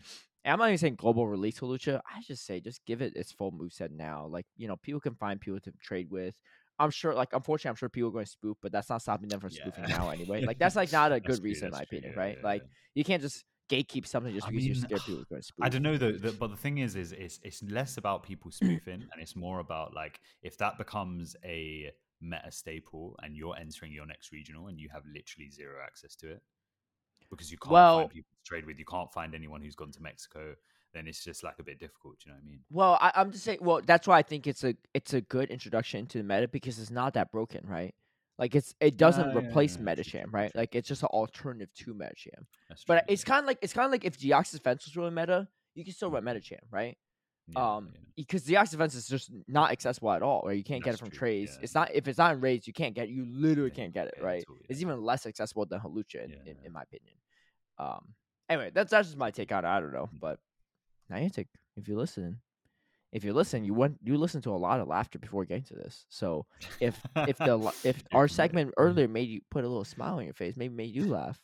[0.45, 1.99] And I'm not even saying global release Lucha.
[2.07, 4.25] I just say just give it its full moveset now.
[4.27, 6.33] Like you know, people can find people to trade with.
[6.79, 9.27] I'm sure, like unfortunately, I'm sure people are going to spoof, but that's not stopping
[9.29, 9.89] them from spoofing Yeah.
[9.89, 10.41] now anyway.
[10.41, 12.37] Like that's like not a good true, reason in my true, opinion, yeah, right?
[12.41, 12.63] yeah, Like
[12.95, 15.63] you can't just gatekeep something just I because you're scared people are going to spoof.
[15.65, 18.51] I don't know though, the, but the thing is, is it's it's less about people
[18.59, 21.91] spoofing, and it's more about like if that becomes a
[22.21, 26.29] meta staple, and you're entering your next regional, and you have literally zero access to
[26.31, 26.41] it
[27.29, 29.91] because you can't Well- find people to trade with, you can't find anyone who's gone
[29.91, 30.55] to Mexico.
[30.91, 32.15] Then it's just like a bit difficult.
[32.25, 32.59] You know what I mean?
[32.71, 33.59] Well, I, I'm just saying.
[33.61, 36.79] Well, that's why I think it's a it's a good introduction to the meta because
[36.79, 37.93] it's not that broken, right?
[38.39, 40.51] Like it's it doesn't yeah, replace yeah, Medicham, true, right?
[40.51, 40.61] true.
[40.61, 42.45] Like it's just an alternative to Medicham.
[42.69, 44.95] That's But true, it's kind of like it's kind of like if Deoxys defense was
[44.97, 46.97] really meta, you can still run Medicham, right?
[47.55, 50.55] Um, because Deoxys defense is just not accessible at all, right?
[50.57, 51.59] You can't get it from trades.
[51.61, 53.09] It's not if it's not in raids, you can't get.
[53.09, 54.41] You literally can't get it, right?
[54.41, 57.15] at all, It's even less accessible than Hawlucha, in, in, in my opinion.
[57.77, 58.13] Um.
[58.47, 59.67] Anyway, that's that's just my take on it.
[59.67, 60.19] I don't know, Mm.
[60.19, 60.39] but
[61.11, 62.37] Niantic, if you're listening,
[63.11, 65.75] if you listen, you went you listen to a lot of laughter before getting to
[65.75, 66.05] this.
[66.09, 66.45] So
[66.79, 70.33] if if the if our segment earlier made you put a little smile on your
[70.33, 71.39] face, maybe made you laugh.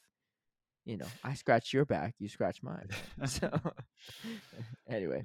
[0.85, 2.89] You know, I scratch your back, you scratch mine.
[3.25, 3.49] So
[4.89, 5.23] anyway,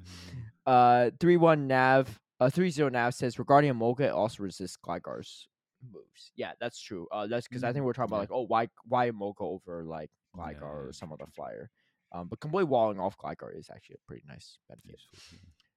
[0.66, 5.48] uh, three one nav, uh, three zero nav says regarding Emolga, it also resists Gligar's
[5.92, 6.32] moves.
[6.36, 7.06] Yeah, that's true.
[7.12, 9.84] Uh, that's because I think Mm, we're talking about like, oh, why why Amolga over
[9.84, 11.70] like Gligar yeah, or some other flyer.
[12.12, 15.00] Um, but completely walling off Gligar is actually a pretty nice benefit.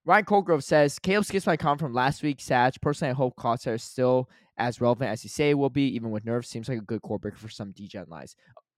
[0.06, 2.41] Ryan Colgrove says Caleb skips my comment from last week.
[2.41, 2.74] Sag.
[2.82, 6.12] Personally, I hope Clodsire is still as relevant as you say it will be, even
[6.12, 6.49] with nerfs.
[6.49, 8.36] Seems like a good core breaker for some degen lies.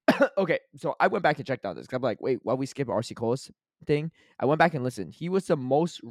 [0.38, 1.88] okay, so I went back and checked out this.
[1.92, 3.50] I'm like, wait, why we skip RC Cole's
[3.88, 4.12] thing?
[4.40, 5.14] I went back and listened.
[5.14, 6.02] He was the most,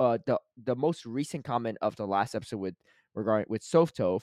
[0.00, 2.74] uh, the the most recent comment of the last episode with
[3.14, 4.22] regarding with Softove.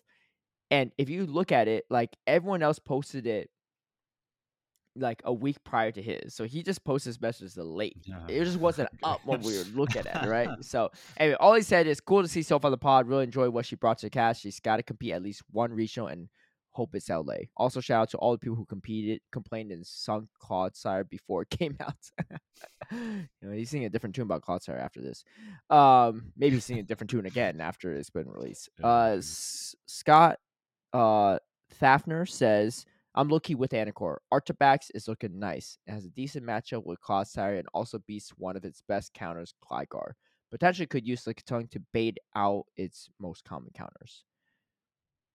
[0.69, 3.49] And if you look at it, like everyone else posted it
[4.95, 6.33] like a week prior to his.
[6.33, 7.97] So he just posted his messages late.
[8.27, 10.49] It just wasn't up when we were looking at it, right?
[10.61, 13.07] So anyway, all he said is cool to see Soph on the pod.
[13.07, 14.41] Really enjoy what she brought to the cast.
[14.41, 16.29] She's got to compete at least one regional and
[16.71, 17.35] hope it's LA.
[17.55, 21.49] Also, shout out to all the people who competed, complained, and sung Clodsire before it
[21.59, 21.95] came out.
[22.91, 25.23] you know, he's singing a different tune about Clodsire after this.
[25.69, 28.69] Um, maybe he's singing a different tune again after it's been released.
[28.83, 29.15] Uh.
[29.17, 30.39] S- Scott
[30.93, 31.37] uh
[31.81, 32.85] Thafner says
[33.15, 34.17] I'm looking with Anicor.
[34.33, 35.77] Arctibax is looking nice.
[35.85, 39.53] It has a decent matchup with Clodsire and also beats one of its best counters,
[39.63, 40.13] Gligar.
[40.49, 44.23] Potentially could use Lickitung to bait out its most common counters.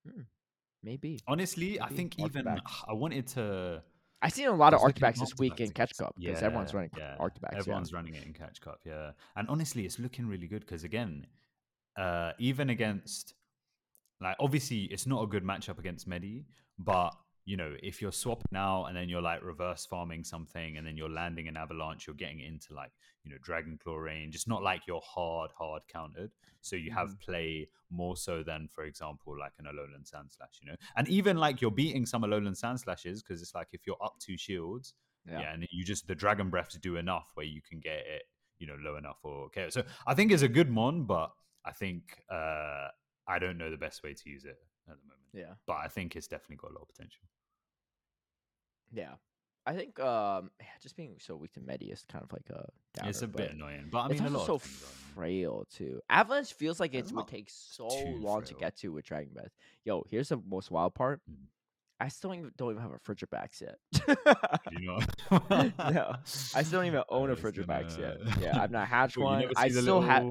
[0.06, 0.22] Hmm,
[0.82, 1.20] maybe.
[1.26, 3.82] Honestly, I Maybe think even I wanted to.
[4.22, 6.14] I've seen a lot of I was looking at Arctibax this week in Catch Cup
[6.18, 7.52] because everyone's running yeah, Arctibax.
[7.52, 7.58] yeah.
[7.58, 9.12] Everyone's running it in Catch Cup, yeah.
[9.36, 11.26] And honestly, it's looking really good because again,
[11.96, 13.34] uh, even against
[14.20, 16.46] like obviously it's not a good matchup against Medi,
[16.78, 17.14] but
[17.50, 20.96] you know if you're swapping out and then you're like reverse farming something and then
[20.98, 22.92] you're landing an avalanche, you're getting into like
[23.24, 24.34] you know Dragon Claw range.
[24.34, 26.30] It's not like you're hard hard countered,
[26.60, 27.30] so you have Mm-hmm.
[27.30, 30.76] play more so than for example like an Alolan Sandslash, you know.
[30.96, 34.36] And even like you're beating some Alolan Sandslashes because it's like if you're up two
[34.36, 34.86] shields,
[35.26, 35.40] Yeah.
[35.40, 35.52] yeah.
[35.54, 38.24] and you just the dragon breaths do enough where you can get it
[38.58, 39.66] you know low enough or okay.
[39.70, 41.30] So I think it's a good mon, but
[41.64, 42.88] I think uh
[43.34, 44.58] I don't know the best way to use it
[44.90, 45.28] at the moment.
[45.42, 45.54] Yeah.
[45.66, 47.24] But I think it's definitely got a lot of potential.
[48.92, 49.14] Yeah.
[49.66, 50.50] I think um
[50.82, 52.64] just being so weak to Medi is kind of like a
[52.94, 55.14] downer, it's a bit annoying, but I mean a lot so of things are annoying.
[55.14, 56.00] frail too.
[56.08, 57.86] Avalanche feels like it would take so
[58.16, 59.50] long to get to with Dragon Breath.
[59.84, 61.20] Yo, here's the most wild part.
[61.30, 61.34] Mm.
[62.00, 63.76] I still don't even, don't even have a Frigibax yet.
[64.70, 65.00] You know?
[65.90, 66.14] no,
[66.54, 68.18] I still don't even own a Frigibax yet.
[68.24, 69.44] gonna- Yeah, I've not hatched Well, one.
[69.56, 70.30] I still have.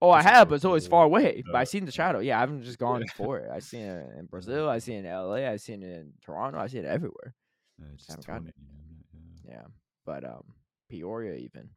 [0.00, 1.42] Oh, I have, but it's always far little- away.
[1.46, 2.20] But I've seen the shadow.
[2.20, 3.50] Yeah, I haven't just gone for it.
[3.52, 4.68] I've seen it in Brazil.
[4.68, 5.48] I've seen it in LA.
[5.48, 6.58] I've seen it in Toronto.
[6.58, 7.34] I've seen it everywhere.
[7.82, 8.54] Uh, haven't gotten it,
[9.46, 9.54] yeah.
[9.54, 9.62] Yeah,
[10.06, 10.44] but um,
[10.88, 11.70] Peoria even.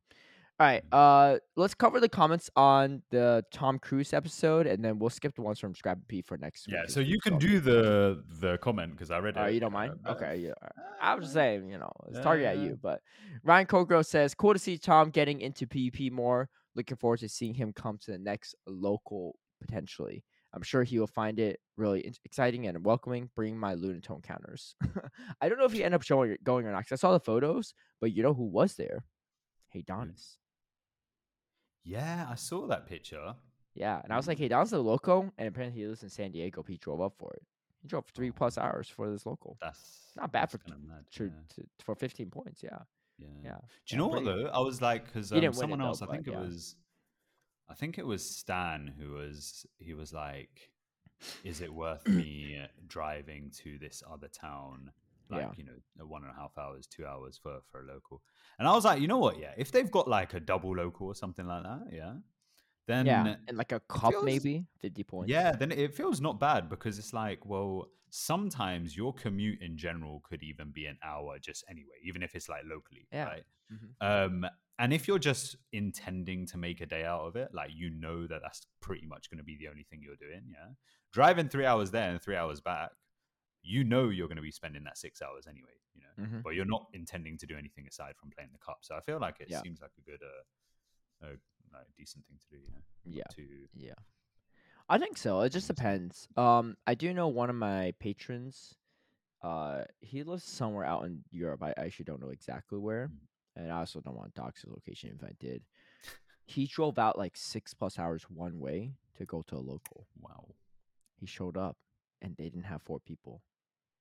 [0.60, 5.12] All right, uh, let's cover the comments on the Tom Cruise episode, and then we'll
[5.12, 6.76] skip the ones from Scrappy P for next week.
[6.76, 9.40] Yeah, so you can do the the comment because I read it.
[9.40, 10.00] Uh, you don't uh, mind?
[10.02, 10.54] but- Okay, yeah.
[11.00, 12.80] I was just saying, you know, it's target at Uh, you.
[12.82, 13.02] But
[13.44, 16.50] Ryan Cogro says, cool to see Tom getting into PvP more.
[16.76, 20.24] Looking forward to seeing him come to the next local potentially.
[20.54, 23.30] I'm sure he will find it really exciting and welcoming.
[23.36, 24.76] Bring my Lunatone counters.
[25.42, 26.88] I don't know if he ended up showing going or not.
[26.88, 29.06] 'cause I saw the photos, but you know who was there?
[29.70, 30.38] Hey Donis.
[31.84, 33.36] Yeah, I saw that picture.
[33.74, 36.32] Yeah, and I was like, hey, Don's the loco, and apparently he lives in San
[36.32, 36.64] Diego.
[36.64, 37.44] He drove up for it.
[37.82, 38.62] He drove three plus Oh.
[38.64, 39.58] hours for this local.
[39.62, 41.32] That's Not bad that's for mad, to, yeah.
[41.50, 42.64] to, for 15 points.
[42.64, 42.80] Yeah.
[43.20, 43.28] Yeah.
[43.44, 43.58] Yeah.
[43.62, 44.48] Do Yeah, you know what though?
[44.48, 46.40] I was like, because um, it, someone though, else, I but think it yeah.
[46.40, 46.76] was,
[47.70, 50.72] I think it was Stan who was, he was like,
[51.44, 54.92] is it worth me driving to this other town?
[55.30, 55.52] Like, Yeah.
[55.58, 58.22] you know, one and a half hours, two hours for, for a local.
[58.60, 59.38] And I was like, you know what?
[59.40, 59.54] Yeah.
[59.58, 62.14] If they've got like a double local or something like that, yeah.
[62.88, 65.30] Then yeah, and like a cup feels- maybe fifty points.
[65.30, 70.22] yeah, then it feels not bad because it's like, well, sometimes your commute in general
[70.24, 73.26] could even be an hour just anyway, even if it's like locally, Yeah.
[73.26, 73.44] right?
[73.74, 73.90] Mhm.
[74.00, 74.46] Um,
[74.80, 78.28] and if you're just intending to make a day out of it, like you know
[78.28, 80.70] that that's pretty much going to be the only thing you're doing, yeah.
[81.12, 82.92] Driving three hours there and three hours back,
[83.64, 86.24] you know you're going to be spending that six hours anyway, you know.
[86.28, 86.44] Mhm.
[86.44, 89.20] But you're not intending to do anything aside from playing the cup, so I feel
[89.20, 89.62] like it Yeah.
[89.62, 92.82] seems like a good, uh, a decent thing to do, you know.
[93.04, 93.24] Yeah.
[93.32, 93.94] To Yeah.
[94.90, 95.42] I think so.
[95.42, 96.30] It just depends.
[96.38, 98.78] Um, I do know one of my patrons.
[99.42, 101.62] Uh, he lives somewhere out in Europe.
[101.62, 103.27] I, actually don't know exactly where, Mm.
[103.58, 105.64] And I also don't want to dox his location if I did.
[106.46, 110.08] He drove out like six plus hours one way to go to a local.
[110.22, 110.46] wow.
[111.20, 111.76] He showed up,
[112.22, 113.42] and they didn't have four people.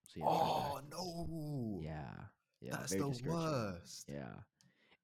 [0.05, 0.99] So he had to drive back.
[0.99, 1.81] Oh, no!
[1.83, 2.13] yeah,
[2.61, 4.05] yeah, That's the worst.
[4.09, 4.35] Yeah.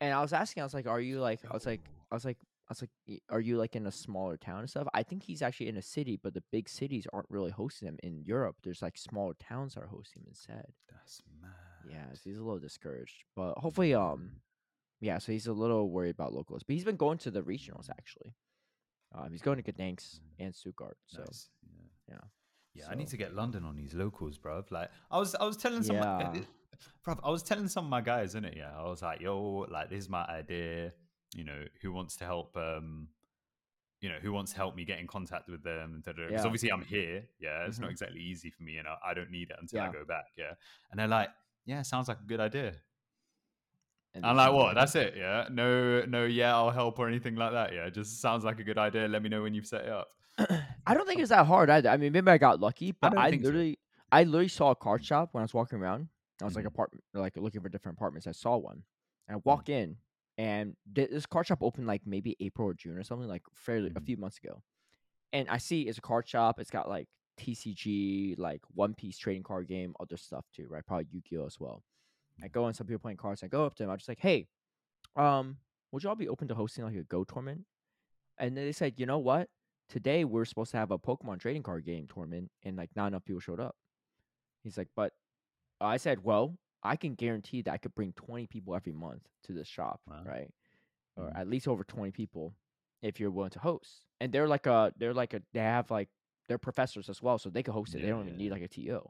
[0.01, 1.81] And I was asking, I was like, are you like, I was like,
[2.11, 2.39] I was like,
[2.69, 4.87] I was like, are you like in a smaller town and stuff?
[4.95, 7.99] I think he's actually in a city, but the big cities aren't really hosting him.
[8.03, 10.67] In Europe, there's like smaller towns that are hosting him instead.
[10.91, 11.51] That's mad.
[11.91, 13.25] Yeah, so he's a little discouraged.
[13.37, 14.41] But hopefully, um,
[15.01, 16.63] yeah, so he's a little worried about locals.
[16.63, 18.35] But he's been going to the regionals actually.
[19.15, 20.97] Um, he's going to Gdansk and Stuttgart.
[21.07, 21.51] So Nice.
[22.09, 22.15] Yeah.
[22.15, 22.21] yeah.
[22.75, 24.71] Yeah, I need to get London on these locals, bruv.
[24.71, 26.33] Like, I was, I was telling some, Yeah.
[27.07, 28.55] bruv, I was telling some of my guys, in it.
[28.57, 30.95] Yeah, I was like, yo, like, this is my idea.
[31.35, 32.57] You know, who wants to help?
[32.57, 33.09] Um,
[34.01, 36.03] you know, who wants to help me get in contact with them?
[36.05, 36.45] Because Yeah.
[36.45, 37.29] obviously I'm here.
[37.39, 37.93] Yeah, it's not Mhm.
[37.93, 40.33] exactly easy for me, and I, I don't need it until I go back.
[40.37, 40.55] Yeah,
[40.91, 41.29] and they're like,
[41.65, 42.75] yeah, sounds like a good idea.
[44.15, 44.75] And I'm like, what?
[44.75, 45.17] That's it?
[45.17, 47.73] Yeah, no, no, yeah, I'll help or anything like that.
[47.73, 49.09] Yeah, just sounds like a good idea.
[49.09, 50.11] Let me know when you've set it up.
[50.87, 51.89] I don't think it's that hard either.
[51.89, 53.53] I mean, maybe I got lucky, but don't I, think so.
[53.53, 53.79] literally,
[54.11, 56.09] I literally saw a card shop when I was walking around.
[56.41, 56.67] I was like Mhm.
[56.67, 58.27] apartment, like looking for different apartments.
[58.27, 58.83] I saw one,
[59.29, 59.45] and I Mm.
[59.45, 59.99] walk in,
[60.39, 64.01] and this card shop opened like maybe April or June or something, like fairly a
[64.01, 64.07] Mhm.
[64.07, 64.63] few months ago.
[65.33, 66.61] And I see it's a card shop.
[66.61, 67.09] It's got like
[67.39, 70.85] TCG, like One Piece trading card game, other stuff too, right?
[70.87, 71.83] Probably Yu Gi Oh as well.
[72.43, 73.43] I go and some people playing cards.
[73.43, 73.91] I go up to them.
[73.91, 74.49] I'm just like, hey,
[75.17, 75.59] um,
[75.93, 77.67] would y'all be open to hosting like a Go tournament?
[78.39, 79.49] And then they said, you know what?
[79.89, 83.25] Today we're supposed to have a Pokemon trading card game tournament, and like not enough
[83.25, 83.77] people showed up.
[84.65, 85.13] He's like, but
[85.81, 89.53] I said, well, I can guarantee that I could bring 20 people every month to
[89.53, 90.23] this shop, Wow.
[90.25, 90.51] right?
[91.17, 91.37] Or Mhm.
[91.37, 92.55] at least over 20 people
[93.03, 94.05] if you're willing to host.
[94.21, 96.09] And they're like a, they're like a, they have like,
[96.49, 98.03] they're professors as well, so they can host it.
[98.03, 99.01] they don't even yeah, need like a TO.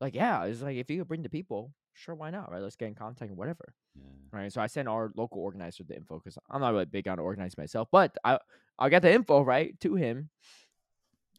[0.00, 2.60] Like, yeah, it's like if you could bring the people, sure, why not, right?
[2.62, 4.02] Let's get in contact and whatever Yeah.
[4.32, 4.52] right?
[4.52, 7.54] So I sent our local organizer the info because I'm not really big on organizing
[7.58, 8.38] myself, but I
[8.78, 10.30] I got the info right to him,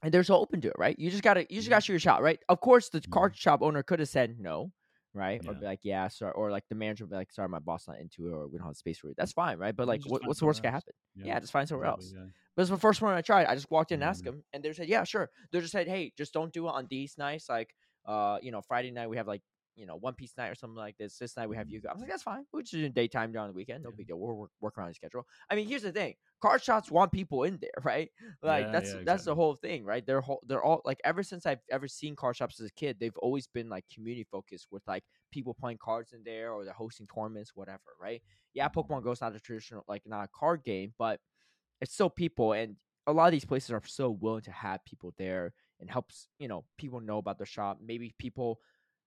[0.01, 0.97] and they're so open to it, right?
[0.97, 1.71] You just gotta you just Yeah.
[1.71, 1.85] gotta mm-hmm.
[1.85, 2.39] shoot your shot, right?
[2.49, 4.71] Of course, the card shop owner could have said no,
[5.15, 5.41] right?
[5.45, 7.87] Or be like, yeah, sorry, or like the manager would be like, sorry, my boss
[7.87, 9.17] not into it, or we don't have space for it.
[9.17, 9.75] That's fine, right?
[9.75, 10.93] But like, what, what's the worst somewhere gonna happen?
[11.23, 12.13] Yeah, just find somewhere else.
[12.13, 13.47] exactly, But it's the first one I tried.
[13.47, 15.87] I just walked in and asked them, and they said, "Yeah, sure." They just said,
[15.87, 17.49] "Hey, just don't do it on these nights.
[17.49, 19.41] Like, uh, you know, Friday night we have like,
[19.75, 21.17] you know, One Piece night or something like this.
[21.17, 21.71] This night we have Mhm.
[21.71, 22.45] you." I was like, "That's fine.
[22.51, 23.83] We're just doing daytime during the weekend.
[23.83, 23.97] No Yeah.
[23.97, 24.19] big deal.
[24.19, 27.43] We'll work, work around the schedule." I mean, here's the thing: card shots want people
[27.43, 28.11] in there, right?
[28.41, 30.05] Like Yeah, that's yeah, that's the whole thing, right?
[30.05, 32.99] They're whole, they're all like ever since I've ever seen card shops as a kid,
[32.99, 36.73] they've always been like community focused with like people playing cards in there or they're
[36.73, 38.21] hosting tournaments, whatever, right?
[38.53, 38.69] Yeah.
[38.69, 41.19] Pokemon Go's not a traditional like not a card game, but
[41.81, 42.77] it's still people and
[43.07, 46.47] a lot of these places are so willing to have people there and helps you
[46.47, 48.59] know people know about the shop maybe people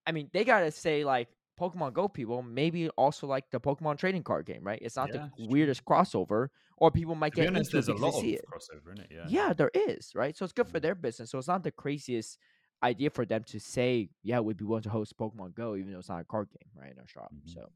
[0.09, 1.29] i mean they gotta say like
[1.61, 5.19] pokemon go people maybe also like the pokemon trading card game right it's not Yeah,
[5.19, 5.47] the it's true.
[5.53, 6.49] weirdest crossover
[6.79, 9.11] or people might To get honest, there's a lot of it crossover in it.
[9.11, 9.29] Yeah.
[9.29, 10.83] yeah there is right so it's good for Mm.
[10.83, 12.39] their business so it's not the craziest
[12.83, 15.99] idea for them to say yeah we'd be willing to host pokemon go even though
[15.99, 17.53] it's not a card game right in our shop Mhm.
[17.55, 17.73] so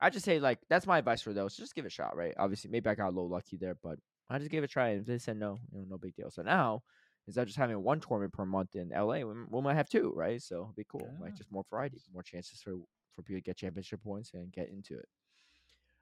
[0.00, 2.34] i just say like that's my advice for those just give it a shot right
[2.38, 3.98] obviously maybe i got a little lucky there but
[4.30, 6.14] i just gave it a try and if they said no you know no big
[6.16, 6.82] deal so now
[7.26, 10.12] instead of just having one tournament per month in la we, we might have two
[10.16, 11.24] right so it'll be cool Yeah.
[11.24, 12.74] like just more variety more chances for
[13.14, 15.08] for people to get championship points and get into it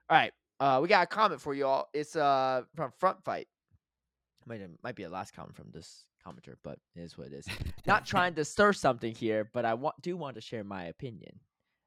[0.09, 3.49] all right uh we got a comment for y'all it's uh from front fight
[4.47, 7.47] might might be a last comment from this commenter, but it is what it is.
[7.87, 11.41] Not trying to stir something here, but I want do want to share my opinion.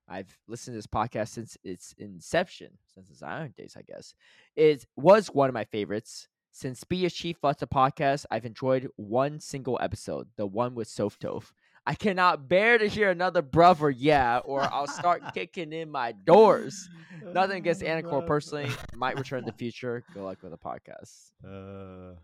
[0.07, 4.14] I've listened to this podcast since its inception, since its Iron Days, I guess.
[4.55, 6.27] It was one of my favorites.
[6.55, 10.88] Since Be a Chief What's a podcast, I've enjoyed one single episode, the one with
[10.88, 11.51] Softove.
[11.88, 16.88] I cannot bear to hear another brother yeah, or I'll start kicking in my doors.
[17.34, 18.69] Nothing against Anicor personally.
[18.95, 20.03] Might return in the future.
[20.13, 21.31] Good luck with the podcast.
[21.43, 22.15] Uh,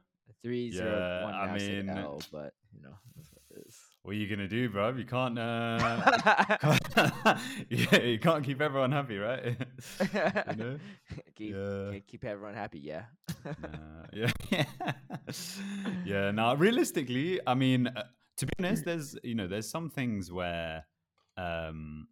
[0.43, 1.33] Three zero Yeah, one.
[1.33, 3.75] I mean- L, but you know that's what it is.
[4.03, 4.89] What are you gonna do, bro?
[4.95, 5.37] You can't.
[5.37, 6.17] Uh,
[7.69, 9.43] yeah, you can't keep everyone happy, right?
[10.01, 10.79] you know?
[11.35, 11.91] keep, Yeah.
[11.91, 12.79] keep- keep everyone happy.
[12.79, 13.03] Yeah.
[13.45, 14.31] Uh, yeah,
[16.05, 16.31] yeah.
[16.31, 18.03] Now, realistically, I mean, uh,
[18.37, 20.85] to be honest, there's you know, there's some things where,
[21.37, 22.07] um,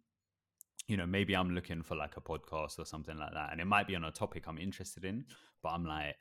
[0.86, 3.66] you know, maybe I'm looking for like a podcast or something like that, and it
[3.66, 5.24] might be on a topic I'm interested in,
[5.62, 6.16] but I'm like,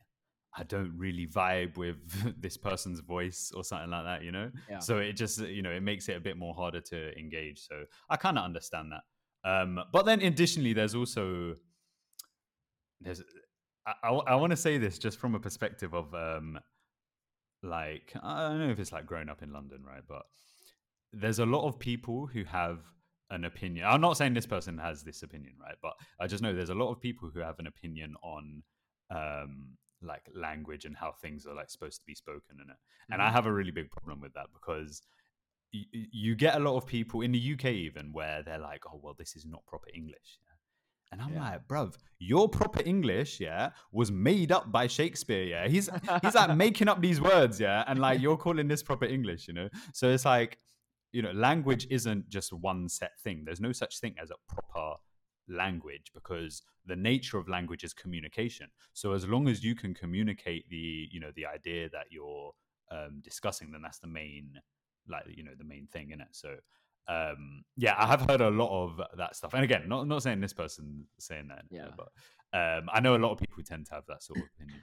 [0.56, 1.98] I don't really vibe with
[2.42, 4.52] this person's voice or something like that, you know.
[4.70, 4.80] Yeah.
[4.80, 7.60] So it just you know it makes it a bit more harder to engage.
[7.60, 9.50] So I kind of understand that.
[9.50, 11.56] Um, but then additionally, there's also
[13.02, 13.22] there's
[13.86, 16.60] I, I, want to say this just from a perspective of um
[17.64, 20.04] like I don't know if it's like growing up in London, right?
[20.08, 20.24] But
[21.14, 22.80] there's a lot of people who have
[23.30, 23.86] an opinion.
[23.88, 25.76] I'm not saying this person has this opinion, right?
[25.82, 28.64] But I just know there's a lot of people who have an opinion on
[29.10, 32.78] um like language and how things are like supposed to be spoken in it.
[33.10, 33.36] And I mm-hmm.
[33.36, 35.02] have a really big problem with that because
[35.74, 39.00] y- you get a lot of people in the UK even where they're like, "Oh,
[39.02, 40.40] well, this is not proper English."
[41.12, 41.52] And I'm Yeah.
[41.52, 45.68] like, bruv, your proper English, yeah, was made up by Shakespeare, yeah.
[45.68, 45.90] He's
[46.22, 49.54] he's like making up these words, yeah, and like you're calling this proper English, you
[49.54, 49.70] know.
[49.94, 50.58] So it's like,
[51.14, 53.44] you know, language isn't just one set thing.
[53.46, 54.98] There's no such thing as a proper
[55.48, 58.68] language because the nature of language is communication.
[58.94, 62.52] So as long as you can communicate the, you know, the idea that you're
[62.92, 64.60] um, discussing, then that's the main,
[65.08, 66.30] like, you know, the main thing in it.
[66.32, 66.56] So
[67.10, 70.42] um yeah i have heard a lot of that stuff and again not not saying
[70.42, 71.88] this person saying that Yeah.
[71.96, 72.10] but
[72.52, 74.82] um i know a lot of people tend to have that sort of opinion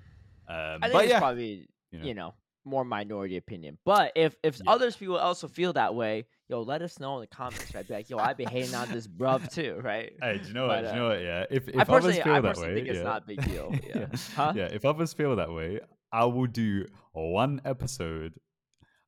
[0.49, 2.29] um I think but it's yeah probably you you know.
[2.29, 2.35] know.
[2.65, 3.77] more minority opinion.
[3.85, 4.73] But if if Yeah.
[4.73, 7.87] others people also feel that way, yo, let us know in the comments, right?
[7.87, 10.13] Be like, yo, I'd be hating on this bruv too, right?
[10.21, 11.81] hey do you know what But, do you uh, know what yeah if, if I
[11.83, 13.75] others personally, feel I that personally way think it's not a big deal.
[13.87, 13.97] Yeah.
[13.99, 14.07] yeah.
[14.37, 14.53] Huh?
[14.57, 15.81] yeah if others feel that way
[16.13, 18.35] i will do one episode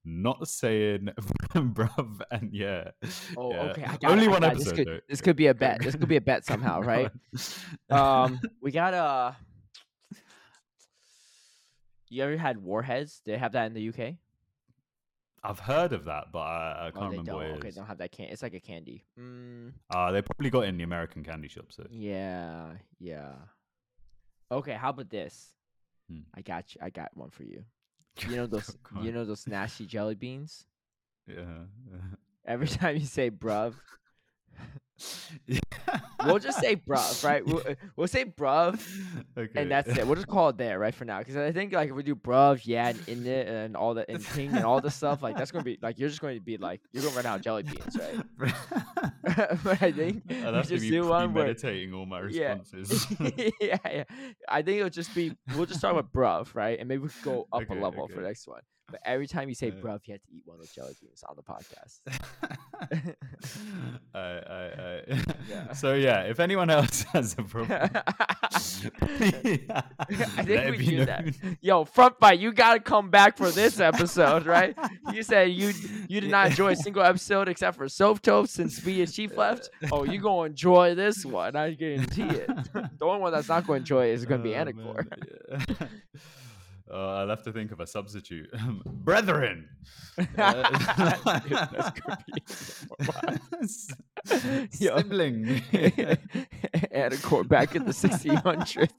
[0.05, 1.09] not saying
[1.55, 2.91] bruv and yeah
[3.37, 3.63] Oh, yeah.
[3.63, 3.85] okay.
[3.85, 5.83] I got only it, one episode This could, this could be a bet.
[5.83, 7.11] This could be a bet somehow, right?
[7.91, 9.33] Um, we got uh
[12.09, 13.21] You ever had warheads?
[13.27, 14.15] They have that in the UK.
[15.45, 17.37] I've heard of that but i, I can't oh, remember don't.
[17.37, 17.75] what it Okay, is.
[17.75, 18.27] they don't have that can.
[18.27, 19.05] It's like a candy.
[19.19, 21.67] Mm, Uh, they probably got it in the American candy shop.
[21.71, 23.33] So yeah, yeah.
[24.51, 25.55] Okay, how about this?
[26.11, 26.21] Hmm.
[26.35, 26.81] I got you.
[26.83, 27.65] I got one for you.
[28.29, 28.77] You know those.
[29.03, 30.65] You know those nasty jelly beans.
[31.27, 31.67] yeah.
[32.45, 33.75] Every time you say bruv.
[36.25, 37.45] we'll just say bruv, right?
[37.45, 38.81] We'll, uh, we'll say bruv,
[39.37, 39.61] okay.
[39.61, 40.07] and that's it.
[40.07, 41.19] We'll just call it there, right, for now.
[41.19, 44.09] Because I think like if we do bruv, yeah, and in it, and all the
[44.11, 46.45] and king and all this stuff, like that's gonna be like you're just going to
[46.45, 48.55] be like you're gonna run out of jelly beans, right?
[49.65, 51.55] but I think have to just be do one where
[51.95, 52.55] all my Yeah.
[52.55, 53.07] responses.
[53.61, 54.05] yeah, yeah.
[54.49, 56.79] I think it'll just be we'll just start with bruv, right?
[56.79, 58.63] And maybe we could go up Okay, a level for the next one.
[58.89, 61.25] But every time you say bruv, you have to eat one of those jelly beans
[61.29, 62.01] on the podcast.
[64.15, 65.03] I, I, I,
[65.49, 65.73] Yeah.
[65.73, 68.03] So yeah, if anyone else has a problem, I
[68.53, 71.25] I think we do that.
[71.61, 74.77] Yo, front fight, you gotta come back for this episode, right?
[75.13, 75.73] You said you
[76.09, 79.37] you did not enjoy a single episode except for Soap Toast since me and Chief
[79.37, 79.71] left.
[79.91, 81.57] Oh, you gonna enjoy this one?
[81.57, 82.47] I guarantee it.
[82.73, 85.89] the only one that's not gonna enjoy it is gonna be Oh, Anicor.
[86.91, 88.49] Uh, I'll have to think of a substitute.
[88.87, 89.69] Brethren.
[90.17, 92.43] Dude, that's creepy.
[94.79, 94.97] Yo.
[94.97, 95.45] Sibling.
[96.95, 98.93] Anicor back in the 1600s.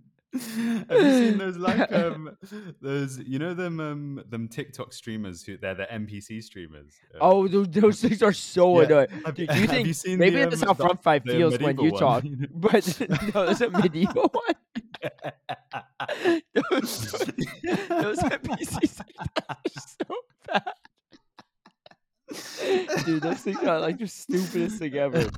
[0.32, 2.36] Have you seen those like um
[2.80, 6.94] those you know them um them TikTok streamers who they're the NPC streamers?
[7.14, 8.86] uh, oh, those, those things are so yeah.
[8.86, 9.08] annoying.
[9.26, 10.84] Have you, Dude, do you have think you seen maybe the, that's um, how the-
[10.84, 12.24] front five feels when you one, talk.
[12.52, 13.00] But
[13.34, 14.54] no, there's a medieval one.
[16.54, 19.00] those, those NPCs
[19.48, 20.14] are so
[20.46, 20.62] bad.
[23.04, 25.28] Dude, those things are like the stupidest thing ever.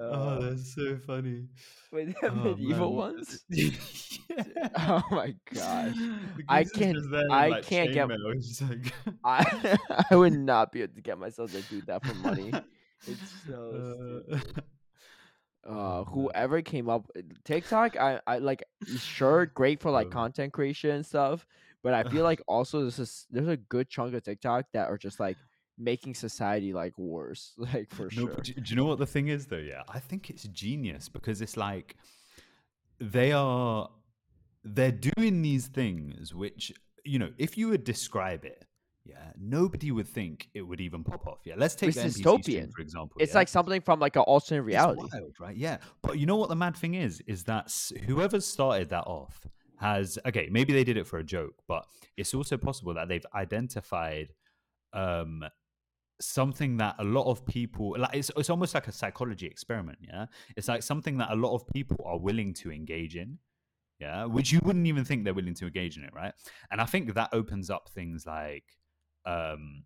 [0.00, 1.46] Oh, Uh, that's so funny.
[1.92, 2.96] Wait, Oh, medieval man.
[2.96, 3.44] ones?
[3.48, 3.70] Yeah.
[4.78, 5.94] Oh my gosh.
[6.48, 8.92] I can't- just there in, I like, can't get- like-
[9.24, 9.78] I
[10.10, 12.52] I would not be able to get myself to do that for money.
[13.06, 14.38] It's so Uh,
[15.64, 15.70] oh,
[16.00, 17.10] uh whoever came up
[17.44, 18.62] TikTok I I like
[18.98, 20.10] sure great for like Uh.
[20.10, 21.46] content creation and stuff
[21.82, 24.98] but I feel like also this is there's a good chunk of TikTok that are
[24.98, 25.36] just like
[25.80, 28.34] making society like worse, like for No, sure.
[28.42, 29.56] do, do you know what the thing is though?
[29.56, 31.96] Yeah, I think it's genius because it's like
[33.00, 33.88] they are
[34.62, 36.70] they're doing these things which
[37.04, 38.66] you know if you would describe it,
[39.06, 41.38] yeah, nobody would think it would even pop off.
[41.44, 42.70] Yeah, let's take It's the NPC stream, dystopian.
[42.72, 43.16] for example.
[43.18, 43.38] It's yeah?
[43.38, 45.02] like something from like an alternate reality.
[45.12, 45.56] wild, right?
[45.56, 47.22] Yeah, but you know what the mad thing is?
[47.26, 47.72] Is that
[48.06, 49.46] whoever started that off
[49.78, 50.48] has okay.
[50.52, 51.86] Maybe they did it for a joke, but
[52.18, 54.34] it's also possible that they've identified
[54.92, 55.44] um
[56.20, 58.14] something that a lot of people like.
[58.14, 59.98] It's it's almost like a psychology experiment.
[60.00, 60.26] Yeah,
[60.56, 63.38] it's like something that a lot of people are willing to engage in.
[63.98, 66.32] Yeah, which you wouldn't even think they're willing to engage in it, right?
[66.70, 68.64] And I think that opens up things like
[69.26, 69.84] um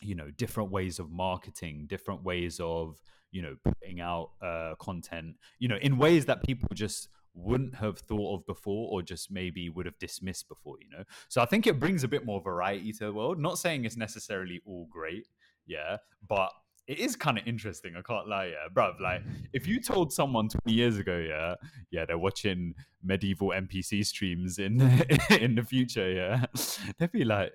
[0.00, 3.00] you know different ways of marketing different ways of
[3.30, 7.98] you know putting out uh content you know in ways that people just wouldn't have
[7.98, 11.66] thought of before or just maybe would have dismissed before you know so i think
[11.66, 15.26] it brings a bit more variety to the world not saying it's necessarily all great
[15.68, 15.96] yeah
[16.28, 16.50] but
[16.86, 19.32] it is kind of interesting i can't lie yeah bruv like mm.
[19.52, 21.54] if you told someone 20 years ago yeah
[21.90, 24.80] yeah they're watching medieval npc streams in
[25.40, 26.44] in the future yeah
[26.98, 27.52] they'd be like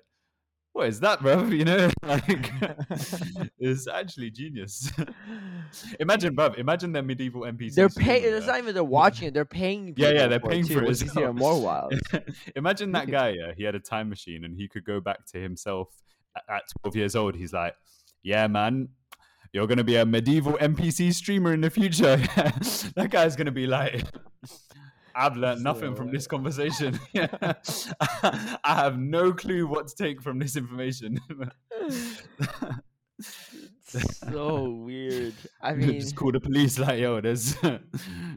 [0.74, 1.44] what is that, bro?
[1.54, 2.50] You know, like
[3.60, 4.90] it's actually genius.
[6.00, 6.48] imagine, bro.
[6.58, 7.74] Imagine their medieval NPCs.
[7.74, 8.24] They're paying.
[8.24, 9.34] It's not even they're watching it.
[9.34, 9.94] They're paying.
[9.96, 11.32] Yeah, yeah, they're for paying it for it It's even well.
[11.32, 11.94] more wild.
[12.56, 13.30] Imagine that guy.
[13.30, 15.90] Yeah, he had a time machine and he could go back to himself
[16.48, 17.36] at 12 years old.
[17.36, 17.74] He's like,
[18.24, 18.88] "Yeah, man."
[19.52, 22.16] You're gonna be a medieval NPC streamer in the future.
[22.96, 24.02] that guy's gonna be like,
[25.14, 26.98] I've learned nothing from this conversation.
[27.14, 27.54] I
[28.64, 31.20] have no clue what to take from this information.
[33.82, 35.34] so weird.
[35.62, 37.54] I mean, just call the police like, yo, there's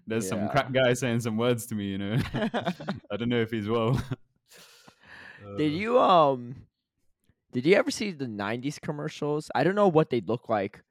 [0.05, 0.47] there's some Yeah.
[0.49, 2.17] crack guy saying some words to me, you know.
[3.11, 3.93] I don't know if he's well.
[5.57, 6.55] did Uh, you um,
[7.51, 9.49] did you ever see the '90s commercials?
[9.55, 10.81] I don't know what they look like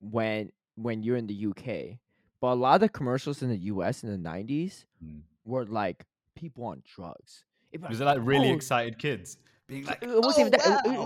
[0.00, 1.98] when when you're in the UK,
[2.40, 5.22] but a lot of the commercials in the US in the '90s Mm.
[5.44, 6.04] were like
[6.34, 7.44] people on drugs.
[7.72, 10.50] It'd Was it like really "Oh, excited kids being like, uh, it wasn't "Oh, even
[10.52, 10.86] that.
[10.86, 11.00] it- it-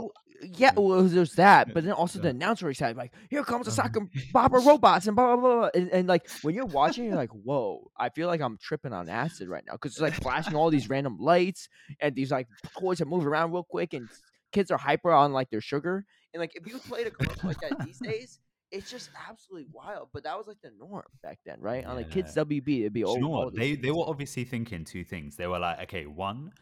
[0.44, 2.24] it- yeah, well, it was- there's that, but then also Yeah.
[2.24, 3.93] the announcer excited, like, "Here comes the Uh-huh.
[3.93, 5.56] sack Bopper robots," and blah blah blah.
[5.60, 5.70] blah.
[5.74, 9.09] And, and like when you're watching, you're like, "Whoa!" I feel like I'm tripping on
[9.09, 11.68] acid right now because it's like flashing all these random lights
[12.01, 12.48] and these like
[12.78, 14.09] toys that move around real quick, and
[14.52, 16.05] kids are hyper on like their sugar.
[16.34, 18.40] And like if you played a commercial like that these days,
[18.72, 20.09] it's just absolutely wild.
[20.12, 21.84] But that was like the norm back then, right?
[21.84, 22.43] On like kids Yeah.
[22.44, 23.14] WB, it'd be Do all.
[23.16, 23.55] you know what?
[23.55, 25.36] They they were obviously thinking two things.
[25.36, 26.52] They were like, okay, one,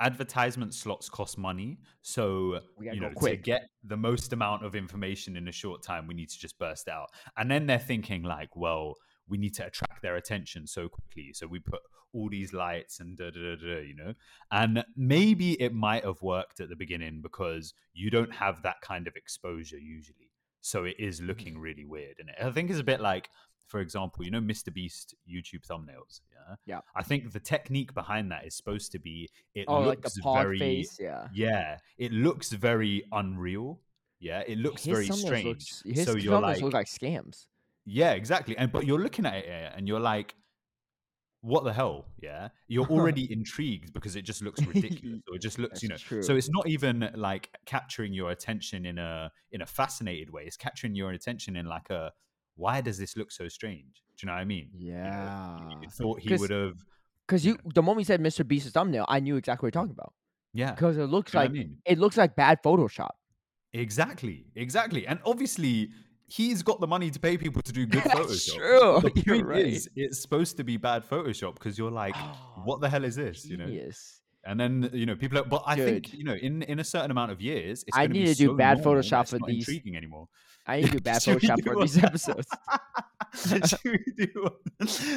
[0.00, 5.48] advertisement slots cost money, so you know to get the most amount of information in
[5.48, 7.08] a short time, we need to just burst out.
[7.36, 8.94] And then they're thinking like, well,
[9.28, 11.80] we need to attract their attention so quickly, so we put
[12.12, 14.14] all these lights and da da da da, you know.
[14.50, 19.06] And maybe it might have worked at the beginning because you don't have that kind
[19.06, 21.26] of exposure usually, so it is Mm.
[21.26, 22.16] looking really weird.
[22.18, 23.28] And I think it's a bit like
[23.66, 24.72] for example, you know Mr.
[24.72, 26.20] Beast YouTube thumbnails.
[26.32, 26.54] Yeah.
[26.66, 26.80] Yeah.
[26.94, 30.22] I think the technique behind that is supposed to be it Oh, like looks the
[30.22, 31.28] very face, yeah.
[31.34, 33.80] yeah, it looks very unreal.
[34.20, 35.44] Yeah, it looks His very strange.
[35.44, 37.46] looks- his so you're like, look like scams.
[37.84, 38.56] yeah, exactly.
[38.56, 40.34] And but you're looking at it yeah, and you're like,
[41.42, 42.06] what the hell?
[42.22, 45.96] Yeah, you're already intrigued because it just looks ridiculous, or it just looks, you know.
[45.96, 46.22] True.
[46.22, 50.42] So it's not even like capturing your attention in a in a fascinated way.
[50.44, 52.12] It's capturing your attention in like a
[52.56, 54.02] why does this look so strange?
[54.18, 54.70] Do you know what I mean?
[54.74, 55.58] You know, Yeah.
[55.82, 56.74] you thought he would have.
[57.26, 58.46] Because you, the moment you said Mr.
[58.46, 60.12] Beast's thumbnail, I knew exactly what you're talking about.
[60.54, 61.76] Yeah, Because it looks you like I mean?
[61.84, 63.10] it looks like bad Photoshop.
[63.72, 65.06] Exactly, exactly.
[65.06, 65.90] And obviously,
[66.28, 68.54] he's got the money to pay people to do good That's Photoshop.
[68.56, 69.66] true, The point right.
[69.66, 72.16] is, it's supposed to be bad Photoshop because you're like,
[72.64, 73.44] what the hell is this?
[73.44, 73.66] You know.
[73.66, 74.15] Genius.
[74.46, 75.38] And then you know people.
[75.38, 78.06] Are, but I think you know in in a certain amount of years, it's I
[78.06, 80.28] need to do so bad normal Photoshop for these- Intriguing anymore.
[80.66, 82.48] I need to do bad Photoshop do for these episodes.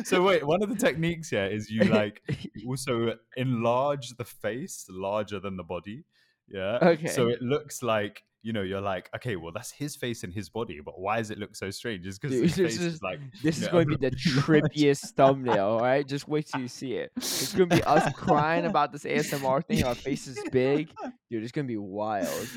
[0.03, 2.22] So wait, one of the techniques here is you like
[2.68, 6.03] also enlarge the face larger than the body.
[6.47, 6.80] Yeah.
[6.81, 7.07] Okay.
[7.07, 10.49] So it looks like you know you're like okay, well that's his face and his
[10.49, 12.05] body, but why does it look so strange?
[12.07, 15.11] It's because his this face is- like This is know, going to be the trippiest
[15.15, 16.07] thumbnail, all right?
[16.07, 17.11] Just wait till you see it.
[17.17, 19.83] It's going to be us crying about this ASMR thing.
[19.83, 20.89] Our face is big.
[21.29, 22.47] Dude, it's going to be wild.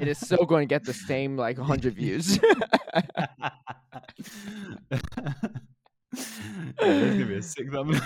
[0.00, 2.38] It is so going to get the same, like, 100 views.
[4.90, 5.00] yeah,
[6.12, 8.00] that's gonna be a sick thumbnail.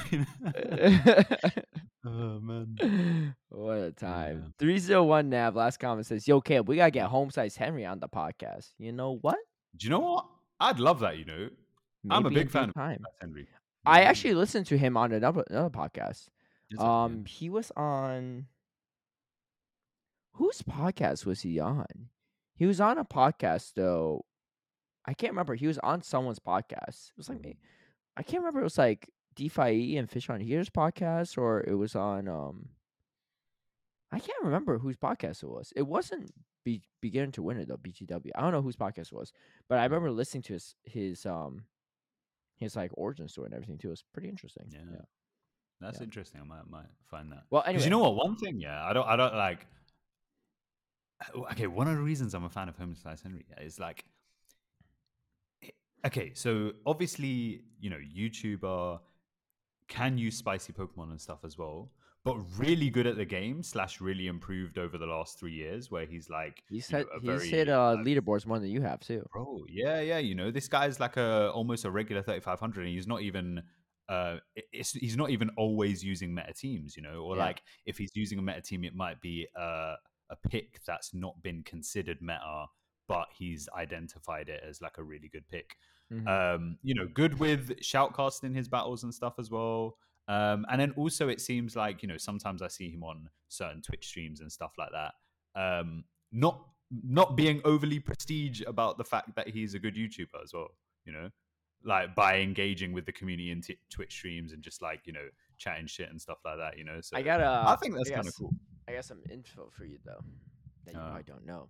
[2.04, 3.34] Oh man.
[3.48, 4.42] what a time.
[4.44, 4.50] Yeah.
[4.58, 8.00] 301 Nav, last comment says, Yo, Caleb, we got to get Home Slice Henry on
[8.00, 8.70] the podcast.
[8.78, 9.36] You know what?
[9.76, 10.26] Do you know what?
[10.58, 11.18] I'd love that.
[11.18, 11.48] You know,
[12.10, 12.98] I'm a big fan of time.
[13.02, 13.46] Matt Henry.
[13.84, 16.28] I actually listened to him on another another podcast.
[16.70, 16.78] Is?
[16.78, 18.46] Um, he was on.
[20.34, 22.08] Whose podcast was he on?
[22.54, 24.24] He was on a podcast though.
[25.04, 25.54] I can't remember.
[25.54, 27.10] He was on someone's podcast.
[27.10, 27.58] It was like me.
[28.16, 28.60] I can't remember.
[28.60, 32.28] It was like DeFi and Fish on Here's podcast, or it was on.
[32.28, 32.68] um
[34.10, 35.72] I can't remember whose podcast it was.
[35.74, 36.30] It wasn't
[36.64, 37.76] be beginning to win it though.
[37.78, 38.30] BGW.
[38.34, 39.32] I don't know whose podcast it was,
[39.68, 41.64] but I remember listening to his his um
[42.56, 43.88] his like origin story and everything too.
[43.88, 44.66] It was pretty interesting.
[44.70, 44.80] Yeah.
[44.90, 44.98] yeah.
[45.80, 46.04] That's Yeah.
[46.04, 46.40] interesting.
[46.40, 47.44] I might might find that.
[47.50, 48.14] Well, Because anyway, you know what?
[48.16, 49.66] One thing, yeah, I don't, I don't like.
[51.52, 54.04] Okay, one of the reasons I'm a fan of Home Slice Henry is like.
[56.04, 58.98] Okay, so obviously, you know, YouTuber
[59.92, 61.90] can use spicy Pokemon and stuff as well,
[62.24, 66.06] but really good at the game slash really improved over the last three years, where
[66.06, 69.00] he's like, he's you know, hit he's hit uh, like, leaderboards more than you have
[69.00, 69.26] too.
[69.32, 70.18] Bro, yeah, yeah.
[70.18, 73.62] You know, this guy's like a almost a regular 3500 and he's not even
[74.08, 74.36] uh
[74.72, 77.44] he's not even always using meta teams, you know, or Yeah.
[77.46, 79.96] like if he's using a meta team it might be uh,
[80.30, 82.66] a pick that's not been considered meta
[83.08, 85.76] but he's identified it as like a really good pick.
[86.12, 86.28] Mhm.
[86.28, 89.96] Um, you know, good with shoutcasting in his battles and stuff as well.
[90.28, 93.82] Um, and then also it seems like, you know, sometimes I see him on certain
[93.82, 95.14] Twitch streams and stuff like that.
[95.54, 100.52] Um, not not being overly prestige about the fact that he's a good YouTuber as
[100.52, 100.68] well,
[101.06, 101.30] you know,
[101.84, 105.26] like by engaging with the community in t- Twitch streams and just like, you know,
[105.56, 107.00] chatting shit and stuff like that, you know.
[107.00, 107.64] So I got a.
[107.66, 108.52] I think that's kind of cool.
[108.86, 110.22] I got some info for you though
[110.84, 111.04] that you Uh.
[111.06, 111.68] probably don't know.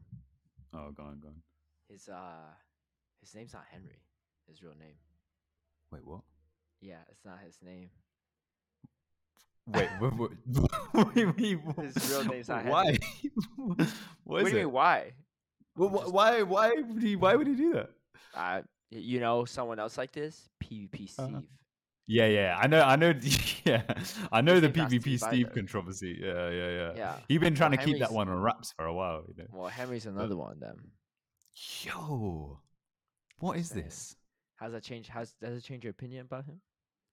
[0.74, 1.42] Oh, go on, go on.
[1.88, 2.50] His uh,
[3.20, 4.00] his name's not Henry.
[4.48, 4.94] His real name.
[5.90, 6.20] Wait, what?
[6.80, 7.90] Yeah, it's not his name.
[9.68, 10.30] Wait, what, what,
[10.92, 11.62] what do you?
[11.80, 12.98] His real name's not Why?
[13.56, 13.88] What,
[14.24, 14.64] what is do you it?
[14.64, 14.72] mean?
[14.72, 15.12] Why?
[15.76, 16.42] Well, just- why?
[16.42, 17.16] Why would he?
[17.16, 17.90] Why would he do that?
[18.34, 20.48] Uh, you know someone else like this?
[20.62, 21.26] PvP Steve.
[21.26, 21.40] Uh-huh.
[22.08, 23.14] Yeah, yeah, I know, I know.
[23.64, 23.82] Yeah,
[24.32, 26.18] I know the PvP Steve controversy.
[26.20, 26.92] Yeah, yeah, yeah.
[26.96, 27.14] Yeah.
[27.28, 29.22] He's been trying Well, to keep that one on wraps for a while.
[29.28, 29.44] You know.
[29.52, 30.58] Well, Henry's another one.
[30.58, 30.74] Then
[31.84, 32.58] Yo,
[33.38, 34.16] what is this?
[34.62, 35.08] How's that changed?
[35.10, 36.60] How's does it change your opinion about him?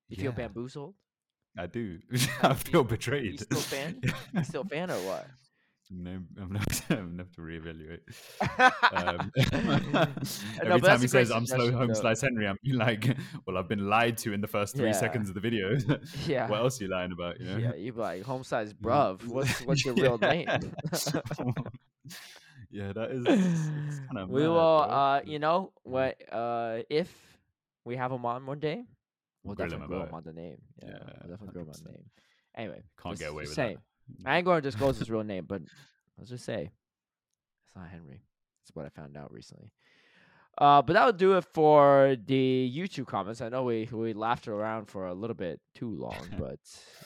[0.08, 0.94] You feel bamboozled?
[1.58, 2.00] I do.
[2.44, 3.40] I feel you betrayed.
[3.40, 4.02] still fan?
[4.34, 5.28] You still a fan or what?
[5.92, 6.82] No, I'm not.
[6.92, 8.02] I'm gonna have to reevaluate.
[8.94, 9.32] Um,
[10.62, 11.94] every but time he says I'm slow home though.
[11.96, 13.18] slice Henry, I'm like,
[13.48, 14.92] well, I've been lied to in the first three Yeah.
[14.92, 15.76] seconds of the video.
[16.28, 16.48] yeah.
[16.48, 17.40] what else are you lying about?
[17.40, 17.58] You know?
[17.58, 18.88] Yeah, you be like home size Yeah.
[18.88, 19.26] bruv.
[19.26, 20.48] What's what's your real name?
[22.70, 24.30] yeah, that is it's kind of.
[24.30, 27.12] we will uh you know what uh if
[27.90, 28.84] we have him on one day,
[29.44, 30.58] we'll Grill definitely grill him on the name.
[30.82, 32.06] Yeah, Yeah, we'll definitely grill him on the name.
[32.56, 33.78] Anyway, Can't get away with saying.
[34.22, 34.30] that.
[34.30, 35.62] I ain't going to disclose his real name, but
[36.18, 36.70] let's just say
[37.66, 38.22] it's not Henry.
[38.64, 39.72] That's what I found out recently.
[40.60, 43.40] Uh, but that would do it for the YouTube comments.
[43.40, 46.60] I know we we laughed around for a little bit too long, but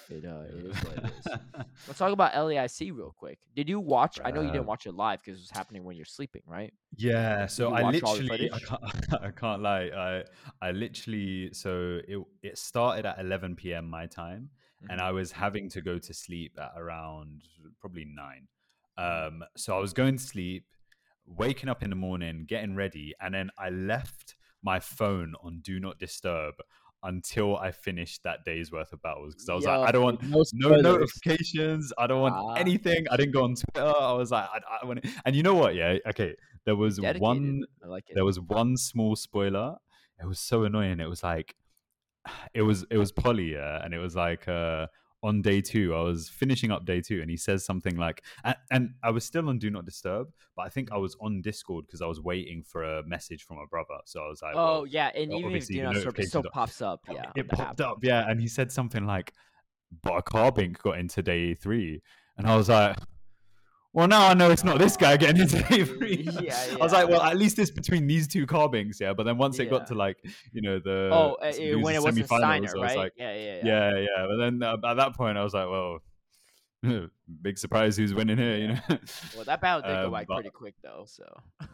[0.09, 1.27] it uh it is what it is.
[1.88, 3.38] Let's talk about LAIC real quick.
[3.55, 4.19] Did you watch?
[4.25, 6.73] I know you didn't watch it live because it was happening when you're sleeping, right?
[6.97, 9.89] Yeah, so I watch all the literally, I can't, I can't lie.
[9.95, 10.23] I,
[10.67, 13.88] I literally, so it, it started at 11 p.m.
[13.88, 14.49] my time,
[14.89, 15.03] and Mhm.
[15.03, 17.43] I was having to go to sleep at around
[17.80, 18.47] probably nine.
[18.99, 19.41] Mm-hmm.
[19.41, 20.65] Um, so I was going to sleep,
[21.25, 25.79] waking up in the morning, getting ready, and then I left my phone on do
[25.79, 26.55] not disturb
[27.05, 30.23] until I finished that day's worth of battles because I was like, I don't want
[30.23, 31.91] no, no notifications.
[31.97, 32.53] I don't want Ah.
[32.53, 33.05] anything.
[33.11, 33.85] I didn't go on Twitter.
[33.99, 35.05] I was like, I, I want.
[35.25, 35.75] And you know what?
[35.75, 36.35] Yeah, okay.
[36.65, 37.21] There was Dedicated.
[37.21, 37.63] one.
[37.83, 38.13] I like it.
[38.15, 39.75] There was one small spoiler.
[40.21, 41.01] It was so annoying.
[41.01, 41.55] It was like,
[42.53, 44.87] it was it was Polly, yeah, and it was like uh,
[45.23, 45.95] on day two.
[45.95, 49.23] I was finishing up day two, and he says something like, and, and I was
[49.25, 52.19] still on Do Not Disturb, but I think I was on Discord because I was
[52.21, 53.95] waiting for a message from my brother.
[54.05, 56.43] So I was like, Oh well, yeah, and well, even if the know, it still
[56.51, 57.01] pops up.
[57.13, 57.91] Yeah, it popped app.
[57.91, 59.33] up, yeah, and he said something like,
[60.01, 62.01] "But a carbink got into day three.
[62.37, 62.97] and I was like,
[63.94, 66.28] "Well, now I know it's not this guy getting into day three.
[66.41, 69.38] Yeah, I was like, "Well, at least it's between these two carbinks, yeah." But then
[69.38, 69.70] once it Yeah.
[69.72, 70.18] got to like,
[70.52, 72.98] you know, the Oh, uh, when it wasn't semifinals, Steiner, I was right?
[72.98, 74.26] like, yeah, yeah, yeah, yeah.
[74.28, 75.99] But then uh, at that point, I was like, "Well,
[77.41, 78.80] big surprise, who's winning here?" You know.
[79.36, 81.06] Well, that battle did go Um, by but- pretty quick though.
[81.07, 81.26] So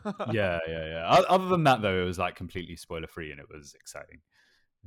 [0.32, 1.08] yeah, yeah, yeah.
[1.30, 4.20] Other than that, though, it was like completely spoiler free, and it was exciting.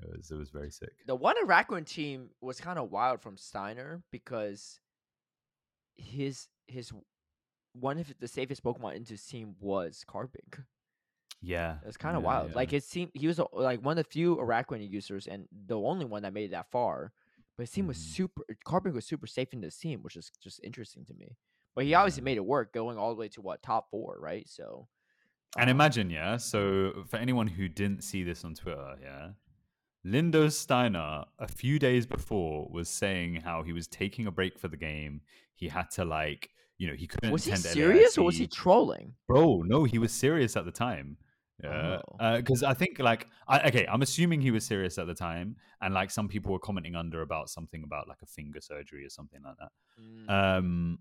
[0.03, 0.89] It was, it was very sick.
[1.07, 4.81] the one Raccoon team was kind of wild from Steiner because
[5.97, 6.93] his his
[7.73, 10.65] one of the safest Pokemon into his team was Carbink.
[11.40, 12.51] Yeah, It's kind of yeah, wild.
[12.51, 12.57] yeah.
[12.57, 16.05] Like it seemed he was like one of the few Araquanid users and the only
[16.05, 17.12] one that made it that far.
[17.57, 18.15] But his team was Mhm.
[18.15, 18.43] super.
[18.65, 21.36] Carbink was super safe in this team, which is just interesting to me.
[21.74, 22.24] But he obviously Yeah.
[22.27, 24.49] made it work, going all the way to what top four, right?
[24.49, 24.89] So,
[25.59, 26.36] And um, imagine, yeah.
[26.39, 29.32] So for anyone who didn't see this on Twitter, yeah,
[30.05, 34.69] Lindo Steiner a few days before was saying how he was taking a break for
[34.69, 35.23] the game.
[35.55, 36.51] He had to like,
[36.83, 37.31] you know he couldn't.
[37.33, 39.07] Was he serious or was he trolling?
[39.29, 39.45] Bro,
[39.75, 41.09] no, he was serious at the time.
[41.63, 42.37] Yeah, Oh.
[42.39, 45.49] because I think like I, okay, I'm assuming he was serious at the time,
[45.81, 49.11] and like some people were commenting under about something about like a finger surgery or
[49.19, 49.73] something like that.
[50.03, 50.25] Mm,
[50.59, 50.99] Um,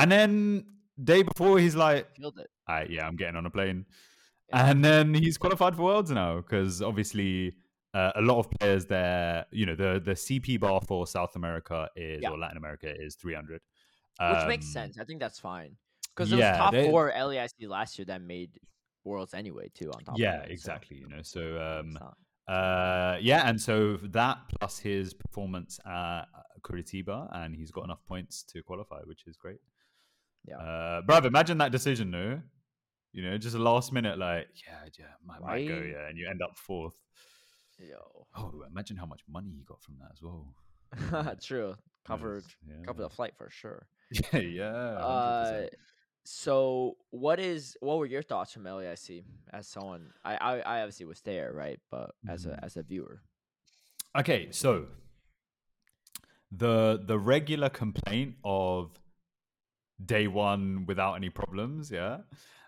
[0.00, 0.64] and then
[1.12, 2.48] day before, he's like, killed it.
[2.66, 3.84] "All right, yeah, I'm getting on a plane,"
[4.48, 4.70] Yeah.
[4.70, 7.56] and then he's qualified for Worlds now because obviously.
[8.02, 11.88] Uh, a lot of players there, you know, the the CP bar for South America
[11.94, 12.30] is Yeah.
[12.32, 13.60] or Latin America is 300,
[14.20, 14.98] Which makes Um, sense.
[14.98, 15.76] I think that's fine.
[16.14, 18.60] Because it was yeah, top they- four LAIC last year that made
[19.04, 20.48] Worlds anyway, too, on top Yeah, of it.
[20.48, 20.96] so exactly.
[20.98, 21.98] You know, so um,
[22.46, 26.24] Uh, yeah, and so that plus his performance at
[26.62, 29.60] Curitiba, and he's got enough points to qualify, which is great.
[30.46, 30.58] Yeah.
[30.58, 32.40] uh, bruv, imagine that decision, no?
[33.12, 36.28] You know, just a last minute, like, yeah, yeah, might, might go, yeah, and you
[36.28, 36.98] end up fourth.
[37.78, 38.26] Yo.
[38.36, 40.54] Oh, imagine how much money he got from that as well.
[41.42, 41.74] True.
[42.06, 42.84] Covered yeah.
[42.84, 43.86] covered the flight for sure.
[44.32, 44.64] Yeah.
[44.64, 45.68] Uh, 100%.
[46.24, 51.06] so what is what were your thoughts from LAIC as someone I I, I obviously
[51.06, 51.80] was there, right?
[51.90, 53.20] But as a as a viewer.
[54.16, 54.86] Okay, so
[56.50, 58.90] the the regular complaint of
[60.04, 62.18] day one without any problems, yeah.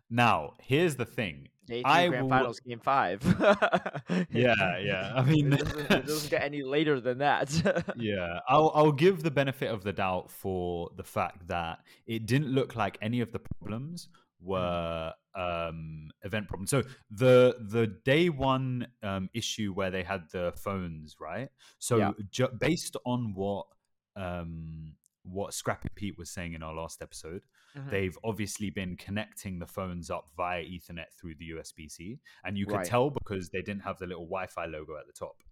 [0.09, 1.48] Now, here's the thing.
[1.66, 3.20] Three I grand will- finals game five.
[4.30, 5.12] Yeah, yeah.
[5.14, 7.51] I mean, it doesn't, it doesn't get any later than that.
[7.97, 12.48] yeah, I'll I'll give the benefit of the doubt for the fact that it didn't
[12.52, 14.09] look like any of the problems
[14.40, 16.70] were um event problems.
[16.70, 21.48] So the the day one um issue where they had the phones, right?
[21.78, 22.12] So Yeah.
[22.30, 23.66] ju- based on what
[24.14, 24.94] um
[25.24, 27.43] what Scrappy Pete was saying in our last episode,
[27.77, 27.90] Mhm.
[27.90, 32.66] they've obviously been connecting the phones up via Ethernet through the USB C, and you
[32.66, 32.86] could Right.
[32.86, 35.43] tell because they didn't have the little Wi-Fi logo at the top.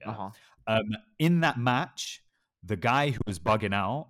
[0.00, 0.10] Yeah.
[0.10, 0.30] Uh-huh.
[0.66, 2.22] Um, in that match,
[2.62, 4.08] the guy who was bugging out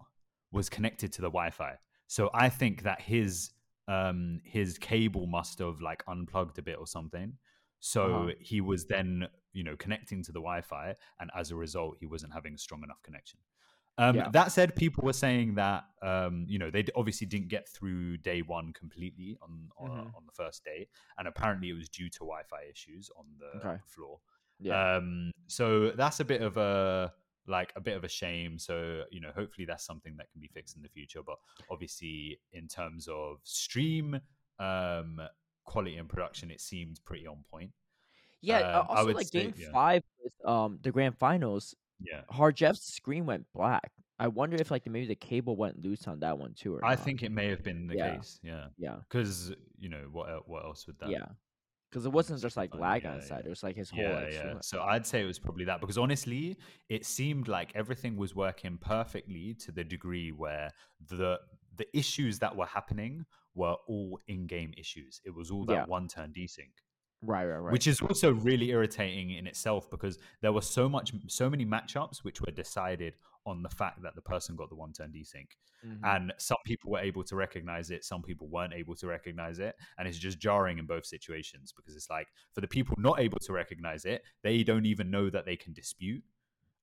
[0.52, 1.78] was connected to the Wi-Fi.
[2.06, 3.50] So I think that his
[3.86, 7.36] um his cable must have like unplugged a bit or something.
[7.80, 8.30] So Uh-huh.
[8.40, 12.32] he was then you know connecting to the Wi-Fi, and as a result, he wasn't
[12.32, 13.40] having a strong enough connection.
[13.96, 14.28] Um, Yeah.
[14.30, 18.42] That said, people were saying that um, you know they obviously didn't get through day
[18.42, 20.14] one completely on on, Mhm.
[20.16, 20.88] on the first day,
[21.18, 23.78] and apparently it was due to Wi-Fi issues on the Okay.
[23.86, 24.20] floor.
[24.58, 24.96] Yeah.
[24.96, 27.12] Um, so that's a bit of a
[27.46, 28.58] like a bit of a shame.
[28.58, 31.22] So you know, hopefully that's something that can be fixed in the future.
[31.22, 31.38] But
[31.70, 34.20] obviously, in terms of stream
[34.58, 35.20] um,
[35.64, 37.72] quality and production, it seemed pretty on point.
[38.40, 38.58] yeah.
[38.58, 39.70] uh, um, I also, like say- game yeah.
[39.72, 40.02] five,
[40.44, 43.92] um, the grand finals, Yeah, Harjeff's screen went black.
[44.18, 46.90] I wonder if like maybe the cable went loose on that one too, or I
[46.90, 47.00] not.
[47.04, 48.16] think it may have been the Yeah.
[48.16, 48.38] case.
[48.42, 48.96] Yeah, Yeah.
[49.08, 51.08] because you know what el- what else would that?
[51.10, 51.26] Yeah.
[51.90, 54.02] Because it wasn't just like fun, lag on the side; it was like his whole.
[54.02, 54.60] Yeah, yeah.
[54.62, 56.56] So I'd say it was probably that because honestly,
[56.88, 60.72] it seemed like everything was working perfectly to the degree where
[61.08, 61.40] the
[61.76, 65.20] the issues that were happening were all in-game issues.
[65.24, 65.84] It was all that Yeah.
[65.86, 66.72] one-turn desync,
[67.26, 67.72] Right, right, right.
[67.72, 72.18] which is also really irritating in itself because there were so much so many matchups
[72.22, 73.14] which were decided
[73.46, 75.48] on the fact that the person got the one-turn desync
[75.84, 76.00] Mhm.
[76.02, 79.74] and some people were able to recognize it some people weren't able to recognize it
[79.98, 83.38] and it's just jarring in both situations because it's like for the people not able
[83.38, 86.22] to recognize it they don't even know that they can dispute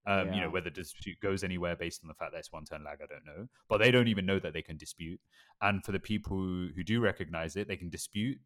[0.07, 2.83] um, you know whether dispute goes anywhere based on the fact that it's one turn
[2.83, 5.19] lag i don't know but they don't even know that they can dispute
[5.61, 8.39] and for the people who, who do recognize it they can dispute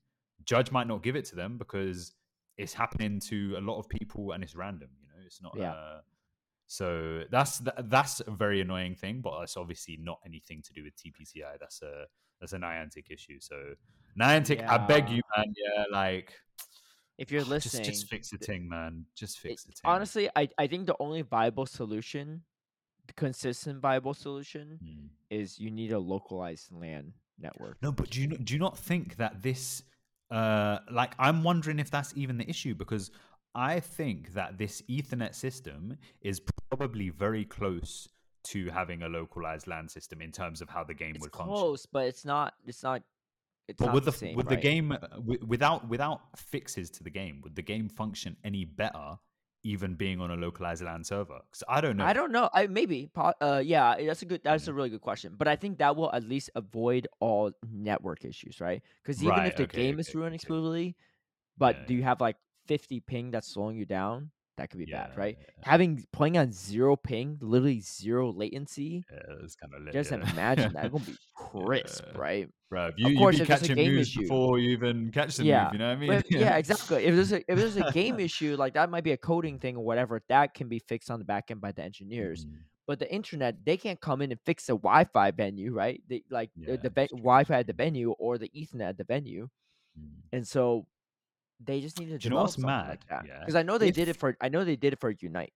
[0.43, 2.13] judge might not give it to them because
[2.57, 5.71] it's happening to a lot of people and it's random you know it's not Yeah.
[5.71, 6.01] uh,
[6.67, 10.83] so that's th- that's a very annoying thing, but it's obviously not anything to do
[10.83, 11.59] with TPCI.
[11.59, 12.05] That's a
[12.39, 13.39] that's a Niantic issue.
[13.39, 13.75] So
[14.19, 16.33] Niantic, I beg you, man, yeah, like
[17.19, 19.05] if you're listening, just fix the thing, man.
[19.15, 19.81] Just fix the thing.
[19.83, 22.41] honestly, I I think the only viable solution,
[23.05, 25.05] the consistent viable solution, Hmm.
[25.29, 27.77] is you need a localized LAN network.
[27.83, 29.83] No, but do you do you not think that this
[30.31, 33.11] uh like I'm wondering if that's even the issue because
[33.53, 38.07] I think that this Ethernet system is probably very close
[38.45, 41.53] to having a localized LAN system in terms of how the game It's would function.
[41.55, 42.53] close, but it's not.
[42.67, 43.01] It's not.
[43.67, 47.03] It's But not with the, the, with the game uh, wi- without without fixes to
[47.03, 49.17] the game, would the game function any better
[49.65, 51.39] even being on a localized LAN server?
[51.49, 52.05] Because I don't know.
[52.05, 52.49] I don't know.
[52.53, 53.09] I maybe.
[53.15, 54.41] Uh, yeah, that's a good.
[54.43, 55.35] That's a really good question.
[55.37, 58.81] But I think that will at least avoid all network issues, right?
[59.01, 60.47] Because even Right, if the okay, game is okay, running okay.
[60.47, 60.95] smoothly,
[61.57, 62.37] but Yeah, do you have like
[62.67, 64.31] 50 ping that's slowing you down?
[64.57, 65.37] That could be Yeah, bad, right?
[65.39, 69.03] yeah, Having playing on zero ping, literally zero latency.
[69.11, 69.93] yeah, it's kind of lit.
[69.93, 72.47] Just imagine that gonna be crisp, right?
[72.71, 75.11] Bruv, you, course, you be if there's a catching game news issue- before you even
[75.11, 75.73] catch the Yeah, move.
[75.73, 76.09] You know what I mean?
[76.09, 77.03] But yeah, exactly.
[77.05, 79.75] If there's a if there's a game issue, like that might be a coding thing
[79.75, 82.45] or whatever, that can be fixed on the back end by the engineers.
[82.45, 82.59] Mhm.
[82.87, 86.01] but the internet they can't come in and fix the Wi-Fi venue, right?
[86.07, 89.49] They like the, the Wi-Fi at the venue or the Ethernet at the venue,
[89.99, 90.21] Mm.
[90.33, 90.85] and so
[91.63, 92.89] they just need to Do you know what's mad?
[92.89, 93.25] like that.
[93.27, 93.39] Yeah.
[93.39, 95.53] Because I know they did it for I know they did it for Unite.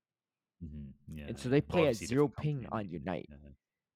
[0.64, 3.28] Mhm, Yeah, And so they play at zero ping company, on Unite.
[3.30, 3.50] yeah.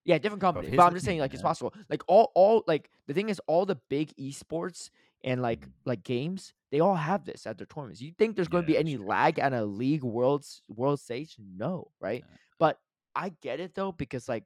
[0.06, 0.68] Yeah, different company.
[0.68, 1.74] here's But I'm just saying, like, it's possible.
[1.90, 4.90] Like all, all, like the thing is, all the big esports
[5.24, 5.72] and like Mhm.
[5.86, 8.02] like games, they all have this at their tournaments.
[8.02, 11.38] You think there's going to be any true, lag at a league world's world stage?
[11.40, 12.26] No, right?
[12.28, 12.36] Yeah.
[12.60, 12.80] But
[13.16, 14.44] I get it though because like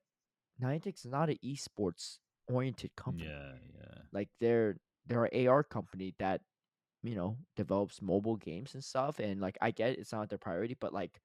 [0.62, 3.28] Niantic's not an esports oriented company.
[3.30, 4.02] Yeah, yeah.
[4.12, 4.78] Like they're
[5.08, 6.42] they're an AR company that
[7.04, 9.20] you know develops mobile games and stuff.
[9.20, 11.22] And like I get it, it's not their priority, but like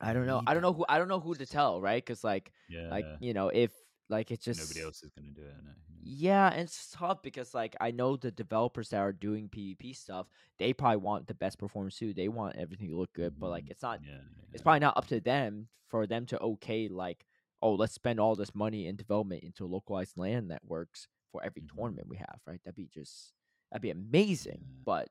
[0.00, 0.42] I don't know.
[0.46, 2.04] I don't know who I don't know who to tell, right?
[2.04, 2.90] Because like Yeah.
[2.90, 3.72] like you know if
[4.08, 5.54] like it's just nobody else is gonna do it.
[5.64, 5.76] innit?
[6.02, 10.26] yeah and it's tough because like i know the developers that are doing pvp stuff
[10.58, 13.64] they probably want the best performance too they want everything to look good but like
[13.64, 13.70] Mhm.
[13.70, 14.22] it's not Yeah,
[14.52, 17.26] yeah, it's probably not up to them for them to okay like
[17.62, 21.76] oh let's spend all this money in development into localized land networks for every Mhm.
[21.76, 23.33] tournament we have right that'd be just
[23.74, 24.82] that'd be amazing Yeah.
[24.86, 25.08] but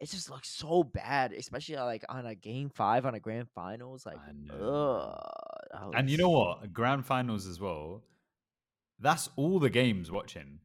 [0.00, 3.48] it just looks so bad especially uh, like on a game five on a grand
[3.54, 4.16] finals like
[4.50, 6.72] ugh, And you know what?
[6.72, 8.02] Grand finals as well.
[8.98, 10.60] That's all the games watching.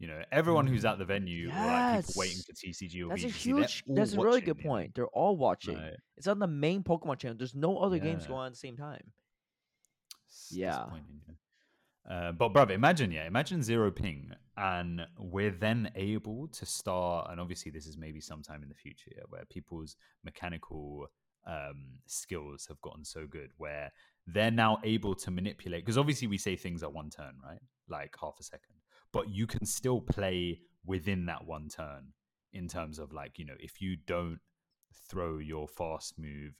[0.00, 3.22] You know, everyone who's at the venue or like people waiting for TCG or That's
[3.24, 3.84] a huge.
[3.86, 4.94] That's a really watching, good point.
[4.96, 5.76] They're all watching.
[5.76, 5.94] Right.
[6.16, 7.36] It's on the main Pokemon channel.
[7.38, 9.12] There's no other games going on at the same time.
[10.26, 10.86] It's Yeah.
[12.08, 17.30] Uh, but bruv, imagine, yeah, imagine zero ping, and we're then able to start.
[17.30, 21.06] And obviously, this is maybe sometime in the future, yeah, where people's mechanical
[21.46, 23.92] um, skills have gotten so good, where
[24.26, 25.84] they're now able to manipulate.
[25.84, 27.62] Because obviously, we say things at one turn, right?
[27.88, 28.74] Like half a second,
[29.12, 32.12] but you can still play within that one turn
[32.52, 34.40] in terms of like you know, if you don't
[35.08, 36.54] throw your fast move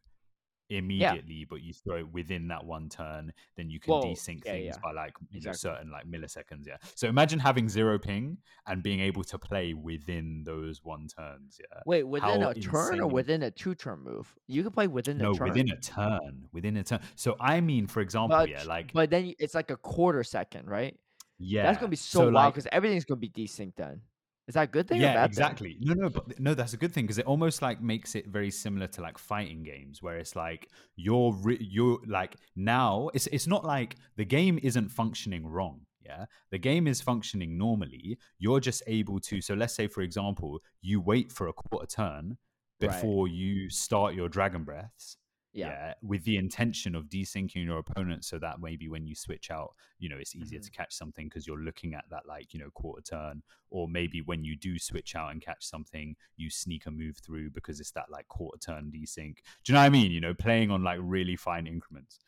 [0.78, 4.52] immediately, but you throw it within that one turn, then you can Well, desync yeah,
[4.52, 4.80] things yeah.
[4.82, 5.58] by like Exactly.
[5.58, 6.66] certain like milliseconds.
[6.66, 6.76] Yeah.
[6.94, 11.60] So imagine having zero ping and being able to play within those one turns.
[11.60, 11.80] Yeah.
[11.86, 14.34] Wait, within How a turn or within a two turn move?
[14.46, 15.48] You can play within a No, turn.
[15.48, 16.48] within a turn.
[16.52, 17.00] Within a turn.
[17.16, 20.68] So I mean, for example, but, yeah, like but then it's like a quarter second,
[20.68, 20.96] right?
[21.38, 24.00] yeah, That's gonna be so, so, wild like, because everything's gonna be desynced then.
[24.48, 25.76] Is that a good thing or yeah exactly.
[25.80, 28.50] No no but no that's a good thing because it almost like makes it very
[28.50, 33.46] similar to like fighting games where it's like you're re- you're like now it's it's
[33.46, 36.24] not like the game isn't functioning wrong yeah?
[36.50, 38.18] The game is functioning normally.
[38.40, 42.36] You're just able to so let's say for example you wait for a quarter turn
[42.80, 42.90] Right.
[42.90, 45.16] before you start your dragon breaths
[45.54, 45.68] Yeah.
[45.68, 45.94] yeah.
[46.02, 50.08] with the intention of desyncing your opponent so that maybe when you switch out you
[50.08, 50.64] know it's easier Mm-hmm.
[50.64, 54.22] to catch something because you're looking at that like you know quarter turn or maybe
[54.22, 57.90] when you do switch out and catch something you sneak a move through because it's
[57.92, 60.82] that like quarter turn desync do you know what i mean you know playing on
[60.82, 62.20] like really fine increments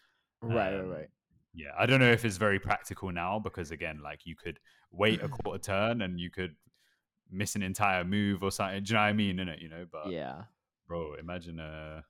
[0.42, 1.08] Right, Um, right, right.
[1.54, 4.60] yeah i don't know if it's very practical now because again like you could
[4.90, 6.54] wait a quarter turn and you could
[7.30, 9.68] miss an entire move or something do you know what i mean in it you
[9.70, 10.42] know but Yeah.
[10.86, 12.02] bro imagine uh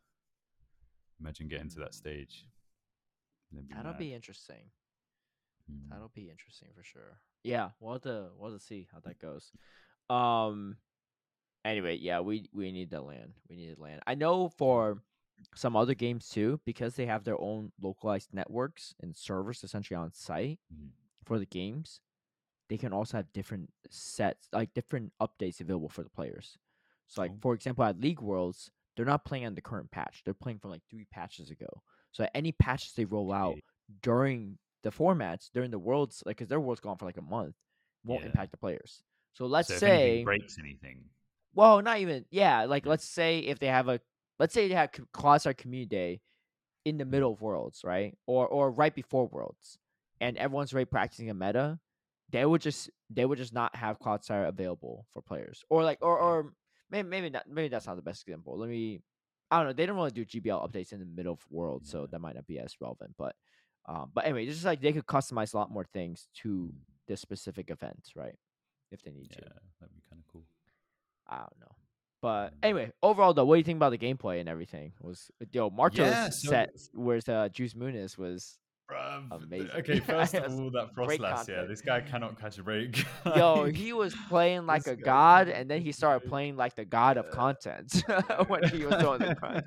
[1.24, 2.46] imagine getting to that stage
[3.52, 3.98] That'd That'll mad.
[3.98, 4.70] be interesting.
[5.70, 5.88] Mm.
[5.88, 7.20] That'll be interesting for sure.
[7.44, 9.52] Yeah, we'll have to we'll have to see how that goes.
[10.10, 10.76] Um
[11.64, 13.34] anyway, yeah, we we need the land.
[13.48, 14.02] We need the land.
[14.06, 14.98] I know for
[15.55, 20.12] some other games too, because they have their own localized networks and servers essentially on
[20.12, 20.90] site Mhm.
[21.24, 22.01] for the games,
[22.68, 26.59] they can also have different sets, like different updates available for the players.
[27.06, 27.38] So like Oh.
[27.40, 30.23] for example at League Worlds, they're not playing on the current patch.
[30.25, 31.83] They're playing from like three patches ago.
[32.12, 33.57] So any patches they roll out
[34.03, 37.55] during the formats during the worlds like because their world's gone for like a month
[38.05, 38.29] won't Yeah.
[38.29, 39.03] impact the players
[39.33, 41.05] so let's so say anything breaks anything
[41.55, 43.99] well not even yeah like let's say if they have a
[44.39, 46.21] let's say they have co- Cloudstart community day
[46.85, 49.79] in the middle of worlds right or or right before worlds
[50.21, 51.79] and everyone's already practicing a meta
[52.31, 56.19] they would just they would just not have Cloudstart available for players or like or
[56.19, 56.53] or
[56.95, 59.01] maybe maybe not maybe that's not the best example let me
[59.51, 62.01] I don't know they don't really do GBL updates in the middle of worlds so
[62.01, 62.07] Yeah.
[62.12, 63.35] that might not be as relevant but
[63.87, 66.75] um, but anyway, just like they could customize a lot more things to Mm.
[67.07, 68.39] the specific events, right?
[68.91, 69.55] If they need yeah to.
[69.81, 70.45] that'd be kind of cool
[71.27, 71.75] I don't know.
[72.23, 74.95] But anyway, overall though, what do you think about the gameplay and everything?
[75.03, 78.59] Was yo Marto's Yeah, so- set where's uh Juice Moon is was
[78.90, 79.70] Bruv, Amazing.
[79.77, 83.93] okay first of all that froslass yeah this guy cannot catch a break yo, he
[83.93, 88.05] was playing like a god and then he started playing like the god of content
[88.48, 89.65] when he was doing the crunch.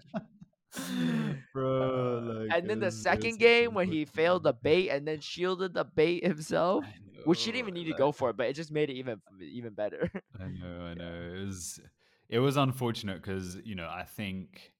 [1.53, 5.19] bro like, And then the was second game when he failed the bait and then
[5.19, 6.93] shielded the bait himself, I
[7.25, 8.93] which he didn't even know, need to go for it, but it just made it
[8.95, 10.11] even even better.
[10.39, 11.31] I know, I know.
[11.35, 11.79] It was
[12.29, 14.76] it was unfortunate because you know I think uh,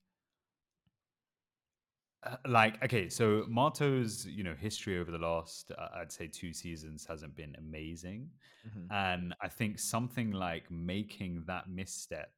[2.47, 7.05] like okay, so Marto's you know history over the last uh, I'd say two seasons
[7.05, 8.29] hasn't been amazing,
[8.67, 8.87] Mhm.
[8.91, 12.31] and I think something like making that misstep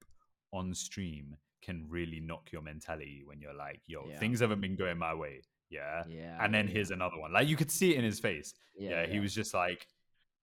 [0.51, 4.17] on stream can really knock your mentality when you're like, yo, Yeah.
[4.19, 6.43] things haven't been going my way, yeah, Yeah.
[6.43, 7.31] and then yeah, here's another one.
[7.33, 8.53] Like you could see it in his face.
[8.77, 9.87] yeah, Yeah, he was just like,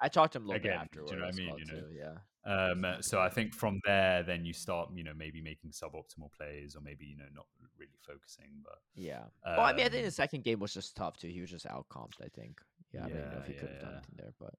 [0.00, 1.64] I talked to him a little again, bit do you know what I mean, you
[1.64, 1.80] know?
[1.80, 2.70] too, Yeah.
[2.94, 6.76] um, so I think from there, then you start, you know, maybe making suboptimal plays
[6.76, 7.46] or maybe you know not
[7.78, 8.50] really focusing.
[8.62, 9.24] But Yeah.
[9.44, 11.28] well, I mean, I think the um, second game was just tough too.
[11.28, 12.20] He was just outcomped.
[12.22, 12.60] I think.
[12.92, 13.06] Yeah.
[13.06, 13.96] I don't know if he Yeah, could have done yeah.
[13.96, 14.54] anything there, but.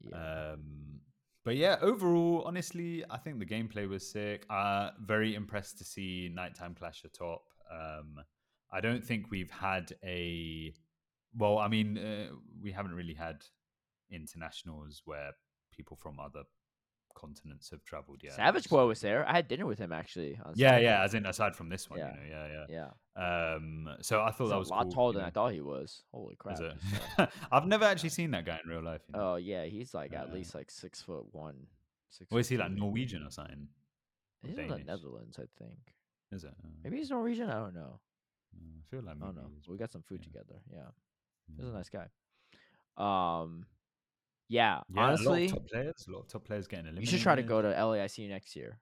[0.00, 0.52] Yeah.
[0.52, 1.00] Um,
[1.44, 4.46] but yeah, overall, honestly, I think the gameplay was sick.
[4.48, 7.42] Uh, very impressed to see Nighttime Clash atop.
[7.70, 8.20] Um,
[8.72, 10.72] I don't think we've had a.
[11.36, 12.28] Well, I mean, uh,
[12.60, 13.44] we haven't really had
[14.12, 15.32] internationals where
[15.72, 16.42] people from other
[17.14, 19.28] continents have traveled Yeah, Savage Boy was there.
[19.28, 20.38] I had dinner with him actually.
[20.54, 20.84] Yeah, Saturday.
[20.84, 21.02] yeah.
[21.04, 22.14] As in, aside from this one, Yeah.
[22.24, 22.88] you know, yeah, Yeah.
[23.16, 23.54] yeah.
[23.54, 25.60] Um, so I thought He's that was a lot cool, taller than I thought he
[25.60, 26.02] was.
[26.12, 26.58] Holy crap.
[27.52, 29.02] I've never actually seen that guy in real life.
[29.08, 29.32] You know?
[29.32, 31.66] Oh yeah, he's like at Uh, least like six foot one.
[32.08, 32.30] Six.
[32.32, 32.70] is he like.
[32.72, 33.68] Norwegian or something?
[34.44, 35.78] He's from the Netherlands, I think.
[36.32, 36.54] Is it?
[36.64, 37.50] Uh, Maybe he's Norwegian.
[37.50, 38.00] I don't know.
[38.56, 39.50] uh, I feel like I don't know.
[39.68, 40.26] We got some food yeah.
[40.40, 40.60] together.
[40.72, 40.88] Yeah,
[41.58, 42.08] he's a nice guy.
[42.96, 43.66] Um,
[44.52, 44.80] yeah.
[44.94, 47.10] Yeah, honestly, a lot of top players, a lot of top players getting eliminated.
[47.10, 48.78] you should try to go to LAIC next year.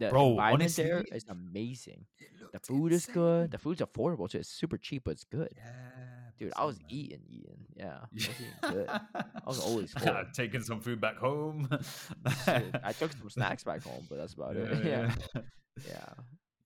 [0.00, 2.06] The Bro, environment honestly, is amazing.
[2.52, 3.52] The food is good.
[3.52, 4.38] The food's affordable too.
[4.38, 5.50] It's super cheap, but it's good.
[5.54, 5.70] Yeah,
[6.36, 6.86] Dude, I was man.
[6.88, 7.66] eating, eating.
[7.76, 8.88] Yeah, I was eating good.
[8.88, 9.94] I was always.
[9.96, 11.68] I've some food back home.
[12.44, 14.84] Shit, I took some snacks back home, but that's about it.
[14.84, 15.14] Yeah,
[15.86, 16.08] yeah.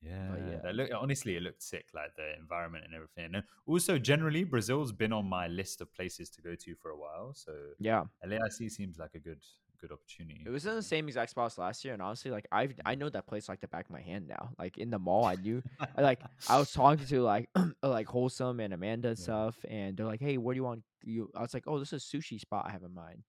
[0.08, 0.60] Yeah, yeah.
[0.62, 3.34] that look, honestly, it looked sick, like the environment and everything.
[3.34, 6.96] And also, generally, Brazil's been on my list of places to go to for a
[6.98, 7.34] while.
[7.34, 9.42] So Yeah, LAIC seems like a good,
[9.80, 10.44] good opportunity.
[10.46, 12.94] it was in the same exact spot as last year, and honestly, like I I
[12.94, 14.50] know that place like the back of my hand now.
[14.58, 15.62] Like in the mall, I knew.
[15.96, 17.48] I, like I was talking to like
[17.82, 19.24] like wholesome and Amanda and Yeah.
[19.24, 21.92] stuff, and they're like, "Hey, where do you want you?" I was like, "Oh, this
[21.92, 23.22] is a sushi spot I have in mind."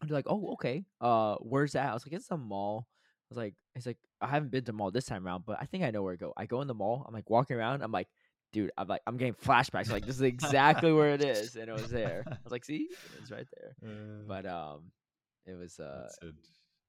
[0.00, 0.84] And they're like, "Oh, okay.
[1.00, 4.26] Uh, where's that?" I was like, "It's a mall." I was like, "It's like I
[4.28, 6.32] haven't been to mall this time around, but I think I know where to go."
[6.36, 7.04] I go in the mall.
[7.06, 7.82] I'm like walking around.
[7.82, 8.08] I'm like,
[8.52, 9.90] "Dude, I'm like I'm getting flashbacks.
[9.90, 12.24] Like this is exactly where it is," and it was there.
[12.26, 12.88] I was like, "See,
[13.20, 14.90] it's right there." Uh, But um,
[15.46, 16.08] it was uh,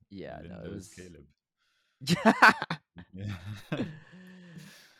[0.09, 0.89] yeah, no, it was.
[0.89, 1.25] Caleb.
[3.13, 3.33] yeah.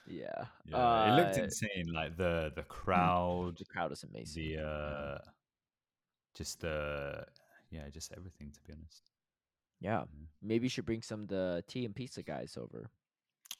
[0.07, 1.13] Yeah, yeah.
[1.13, 1.85] it looked Uh, insane.
[1.93, 4.41] Like the the crowd, The crowd is amazing.
[4.57, 5.17] the uh,
[6.33, 7.25] just the
[7.69, 8.49] yeah, just everything.
[8.51, 9.11] To be honest,
[9.81, 9.99] Yeah.
[9.99, 10.25] Yeah.
[10.41, 12.89] Maybe you should bring some of the tea and pizza guys over.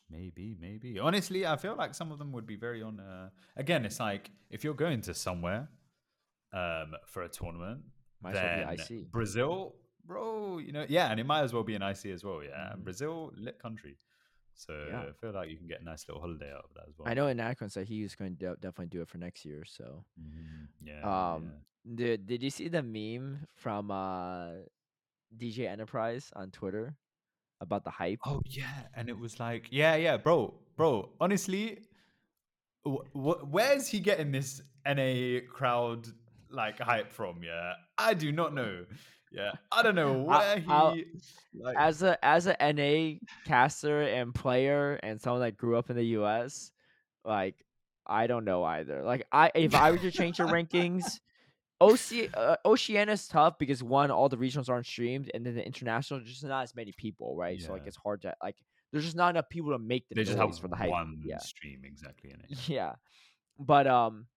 [0.10, 0.98] maybe, maybe.
[1.00, 3.00] Honestly, I feel like some of them would be very on.
[3.00, 5.70] Uh, again, it's like if you're going to somewhere
[6.52, 7.82] um for a tournament,
[8.22, 9.12] Might well then be IC.
[9.12, 9.76] Brazil,
[10.06, 12.42] bro, you know, yeah, and it might as well be an IC as well.
[12.44, 12.84] Yeah, Mhm.
[12.84, 13.98] Brazil, lit country.
[14.56, 15.02] So Yeah.
[15.10, 17.08] I feel like you can get a nice little holiday out of that as well.
[17.08, 19.64] I know in Akron said he was going to definitely do it for next year.
[19.64, 20.68] So, Mhm.
[20.82, 21.02] Yeah.
[21.36, 21.96] um, yeah.
[21.96, 24.54] did did you see the meme from uh
[25.38, 26.96] DJ Enterprise on Twitter
[27.62, 28.20] about the hype?
[28.26, 31.10] Oh yeah, and it was like, yeah, yeah, bro, bro.
[31.20, 31.80] Honestly,
[32.86, 36.08] wh- wh- where's he getting this NA crowd
[36.50, 37.44] like hype from?
[37.44, 38.86] Yeah, I do not know.
[39.32, 40.70] Yeah, I don't know where I- he.
[40.72, 40.98] I'll-
[41.54, 45.96] like, As a as a NA caster and player and someone that grew up in
[45.96, 46.72] the US,
[47.26, 47.56] like
[48.06, 49.04] I don't know either.
[49.04, 51.20] Like I if I were to change the rankings,
[51.82, 56.20] OC uh, Oceania's tough because one, all the regionals aren't streamed, and then the international
[56.20, 57.62] there's just not as many people, right?
[57.62, 58.56] So like it's hard to like
[58.92, 60.90] there's just not enough people to make the they just have for the hype.
[60.90, 61.38] one Yeah.
[61.38, 62.68] stream exactly in it.
[62.68, 62.96] Yeah.
[63.58, 64.28] But um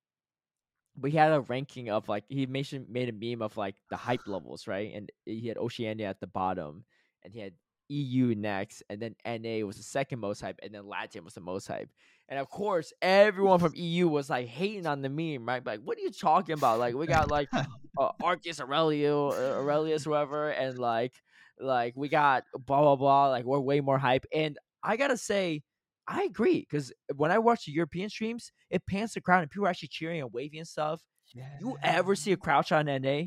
[1.00, 4.26] we had a ranking of like he mentioned made a meme of like the hype
[4.26, 4.92] levels, right?
[4.94, 6.84] And he had Oceania at the bottom
[7.24, 7.54] and he had
[7.88, 11.40] EU next, and then NA was the second most hype, and then Latin was the
[11.40, 11.90] most hype.
[12.32, 15.64] And of course, everyone from EU was like hating on the meme, right?
[15.66, 16.78] Like, what are you talking about?
[16.78, 17.50] Like, we got like
[17.98, 21.12] uh, Arcus Aurelio, uh, Aurelius, whoever, and like,
[21.60, 23.28] like we got blah blah blah.
[23.28, 24.24] Like, we're way more hype.
[24.32, 25.60] And I gotta say,
[26.08, 29.66] I agree because when I watch the European streams, it pans the crowd and people
[29.66, 31.02] are actually cheering and waving and stuff.
[31.34, 31.44] Yeah.
[31.60, 33.24] You ever see a crowd shot in NA?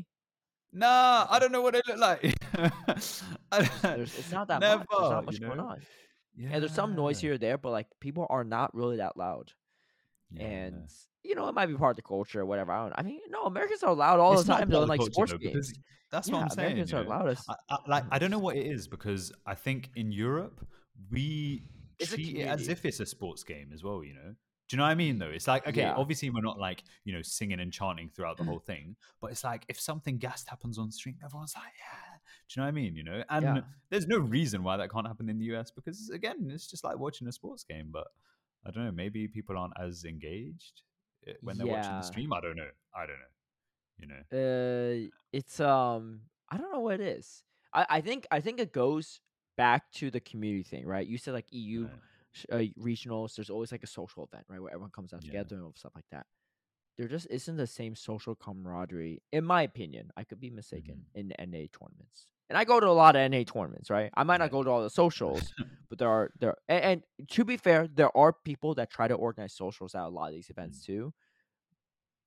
[0.72, 2.22] Nah, I don't know what they look like.
[3.52, 4.86] It's not that much.
[4.90, 5.80] There's not much you going on.
[6.36, 9.52] Yeah, there's some noise here or there, but like people are not really that loud.
[10.30, 10.42] yeah.
[10.44, 10.88] And
[11.22, 12.72] you know, it might be part of the culture or whatever.
[12.72, 12.92] I don't.
[12.96, 14.62] I mean, no, Americans are loud all It's the time.
[14.64, 15.72] of the like culture, sports though, games.
[16.10, 16.66] That's yeah, what I'm saying.
[16.72, 17.10] Americans you are know?
[17.10, 17.50] loudest.
[17.50, 20.64] I, I, like I don't know what it is because I think in Europe
[21.10, 21.64] we
[21.98, 24.04] It's treat it as if it's a sports game as well.
[24.04, 24.34] You know,
[24.68, 25.18] do you know what I mean?
[25.18, 25.94] Though it's like okay, Yeah.
[25.94, 28.50] obviously we're not like you know singing and chanting throughout the mm-hmm.
[28.50, 32.05] whole thing, but it's like if something gassed happens on stream, everyone's like, yeah.
[32.48, 32.96] Do you know what I mean?
[32.96, 33.60] You know, and Yeah.
[33.90, 36.98] there's no reason why that can't happen in the US because again, it's just like
[36.98, 37.88] watching a sports game.
[37.92, 38.06] But
[38.64, 38.92] I don't know.
[38.92, 40.82] Maybe people aren't as engaged
[41.26, 42.32] eh, when they're watching the stream.
[42.32, 42.70] I don't know.
[42.94, 43.32] I don't know.
[43.98, 44.22] You know.
[44.32, 47.42] Uh, it's um, I don't know what it is.
[47.72, 49.20] I I think I think it goes
[49.56, 51.06] back to the community thing, right?
[51.06, 51.92] You said like EU Right.
[52.52, 53.34] uh, regionals.
[53.36, 55.28] There's always like a social event, right, where everyone comes out Yeah.
[55.30, 56.26] together and stuff like that.
[56.98, 60.10] There just isn't the same social camaraderie, in my opinion.
[60.16, 63.42] I could be mistaken in NA tournaments, and I go to a lot of NA
[63.42, 64.10] tournaments, right?
[64.14, 65.52] I might not go to all the socials,
[65.90, 69.14] but there are there and, and to be fair, there are people that try to
[69.14, 70.86] organize socials at a lot of these events mm.
[70.86, 71.14] too.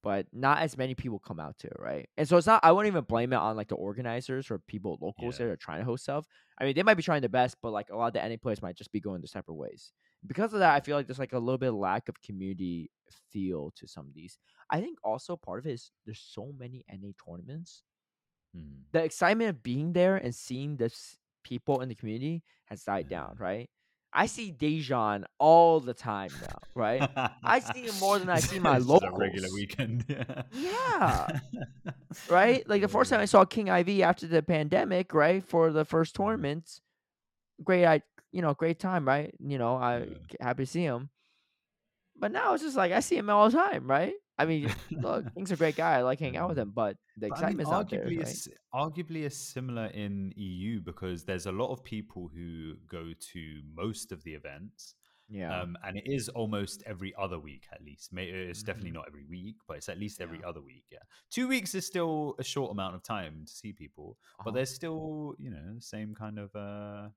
[0.02, 2.08] But not as many people come out to it, right?
[2.16, 4.98] And so it's not I wouldn't even blame it on like the organizers or people
[5.02, 5.48] locals Yeah.
[5.48, 6.26] that are trying to host stuff.
[6.58, 8.38] I mean, they might be trying their best, but like a lot of the NA
[8.42, 9.92] players might just be going their separate ways.
[10.26, 12.92] Because of that, I feel like there's like a little bit of lack of community
[13.32, 14.38] feel to some of these.
[14.70, 17.84] I think also part of it is there's so many NA tournaments.
[18.56, 18.82] Hmm.
[18.92, 23.36] The excitement of being there and seeing this people in the community has died down,
[23.40, 23.70] right?
[24.14, 27.10] I see Dejan all the time now, right?
[27.46, 30.06] I see him more than I see my a regular weekend.
[30.52, 31.28] Yeah.
[32.30, 32.68] right?
[32.68, 36.16] Like the first time I saw King IV after the pandemic, right, for the first
[36.20, 36.24] Mm-hmm.
[36.24, 36.82] tournament,
[37.64, 38.02] great, I
[38.32, 39.34] you know, great time, right?
[39.40, 40.16] You know, I Yeah.
[40.40, 41.10] happy to see him.
[42.20, 44.14] But now it's just like I see him all the time, right?
[44.38, 45.96] I mean, look, King's a great guy.
[45.98, 48.24] I like hanging out with him, but the But I mean, excitement's not there, arguably,
[48.24, 48.48] right?
[48.74, 54.14] arguably, it's similar in EU because there's a lot of people who go to most
[54.14, 54.96] of the events,
[55.28, 55.60] Yeah.
[55.62, 58.12] um, and it is almost every other week at least.
[58.14, 58.94] It's definitely Mhm.
[59.00, 60.48] not every week, but it's at least every Yeah.
[60.50, 60.86] other week.
[60.90, 64.74] Yeah, two weeks is still a short amount of time to see people, but there's
[64.74, 67.10] still you know same kind of uh,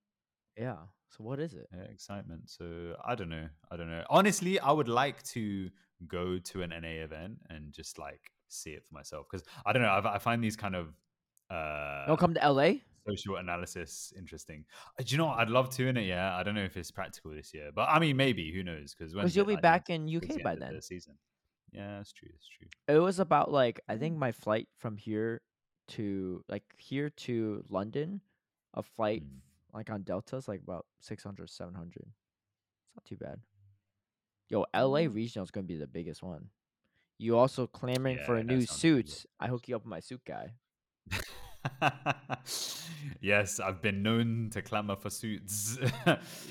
[0.57, 0.77] yeah.
[1.11, 1.67] So what is it?
[1.75, 2.49] yeah, excitement.
[2.49, 3.49] So I don't know.
[3.71, 4.03] I don't know.
[4.09, 5.69] Honestly, I would like to
[6.09, 9.83] go to an NA event and just like see it for myself because I don't
[9.83, 9.89] know.
[9.89, 10.95] I, I find these kind of
[11.51, 12.73] uh, Don't come to LA?
[13.07, 14.65] social analysis interesting.
[14.99, 15.39] Uh, Do you know what?
[15.39, 16.07] I'd love to in it.
[16.07, 18.53] Yeah, I don't know if it's practical this year, but I mean maybe.
[18.53, 18.95] Who knows?
[18.95, 20.75] Because Because you'll be back in UK by then.
[20.75, 21.15] The season.
[21.73, 22.29] Yeah, that's true.
[22.33, 22.69] That's true.
[22.95, 25.43] It was about like I think my flight from here
[25.89, 28.21] to like here to London,
[28.75, 29.41] a flight Mm.
[29.73, 31.93] Like on Delta is like about 600, 700.
[31.97, 33.41] It's not too bad.
[34.49, 35.15] Yo, LA Mm.
[35.15, 36.51] regional is gonna be the biggest one.
[37.19, 39.25] You also clamoring for a new suit.
[39.41, 40.55] I hook you up with my suit guy.
[43.21, 45.79] yes, I've been known to clamor for suits.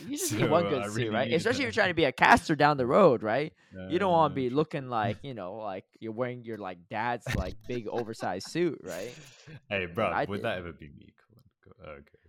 [0.08, 1.34] You just So, need one uh, good I suit, really right?
[1.34, 3.54] Especially if you're trying to be a caster down the road, right?
[3.90, 7.26] You don't want to be looking like you know, like you're wearing your like dad's
[7.36, 9.14] like big oversized suit, right?
[9.70, 10.46] Hey, bro, would did.
[10.46, 11.14] that ever be me?
[11.18, 11.44] Come on,
[11.86, 12.21] go- Okay,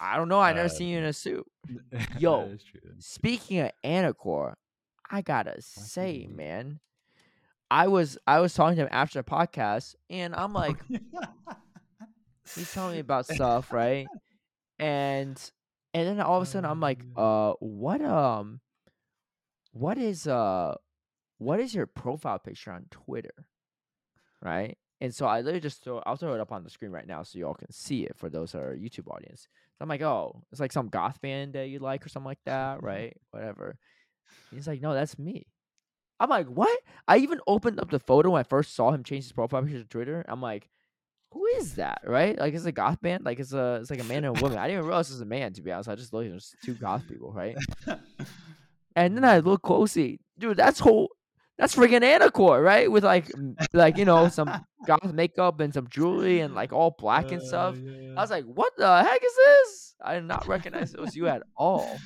[0.00, 0.40] I don't know.
[0.40, 1.46] I never Uh, seen you in a suit.
[2.18, 2.56] Yo.
[2.98, 4.54] Speaking of Anicor,
[5.10, 6.80] I gotta say, man,
[7.70, 10.76] I was I was talking to him after the podcast, and I'm like,
[12.54, 14.06] he's telling me about stuff, right?
[14.78, 15.38] And
[15.94, 18.60] and then all of a sudden, I'm like, uh, what um,
[19.72, 20.74] what is uh,
[21.38, 23.34] what is your profile picture on Twitter,
[24.42, 24.76] right?
[25.00, 27.22] And so I literally just throw I'll throw it up on the screen right now
[27.22, 29.46] so y'all can see it for those that are YouTube audience.
[29.78, 32.40] So I'm like, oh, it's like some goth band that you like or something like
[32.46, 32.86] that, mm-hmm.
[32.86, 33.16] right?
[33.30, 33.78] Whatever.
[34.50, 35.46] He's like, no, that's me.
[36.20, 36.76] I'm like, what?
[37.06, 39.78] I even opened up the photo when I first saw him change his profile picture
[39.78, 40.24] to Twitter.
[40.28, 40.68] I'm like,
[41.30, 42.00] who is that?
[42.04, 42.36] Right?
[42.36, 43.24] Like it's a goth band.
[43.24, 44.58] Like it's a it's like a man and a woman.
[44.58, 45.88] I didn't even realize it was a man to be honest.
[45.88, 47.56] I just looked at just two goth people, right?
[48.98, 50.56] And then I look closely, dude.
[50.56, 51.10] That's whole.
[51.58, 52.90] That's friggin' Anicor, right?
[52.90, 53.30] With like,
[53.72, 57.76] like you know, some goth makeup and some jewelry and like all black and stuff.
[58.16, 59.94] I was like, what the heck is this?
[60.00, 61.98] I did not recognize it was you at all.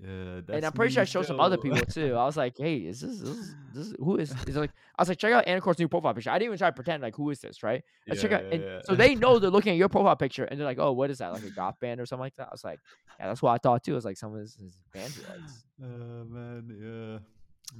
[0.00, 2.14] yeah, and I'm pretty sure I showed some other people too.
[2.14, 4.32] I was like, hey, is this, this, is- this who is?
[4.46, 6.30] Is like, I was like, check out Anicor's new profile picture.
[6.30, 7.82] I didn't even try to pretend like, who is this, right?
[8.10, 10.44] I check Yeah, out, and yeah, so they know they're looking at your profile picture,
[10.44, 11.32] and they're like, oh, what is that?
[11.32, 12.46] Like a goth band or something like that?
[12.48, 12.78] I was like,
[13.18, 13.92] yeah, that's what I thought too.
[13.92, 15.64] It was like some of his, his band likes.
[15.82, 16.73] Oh man, yeah.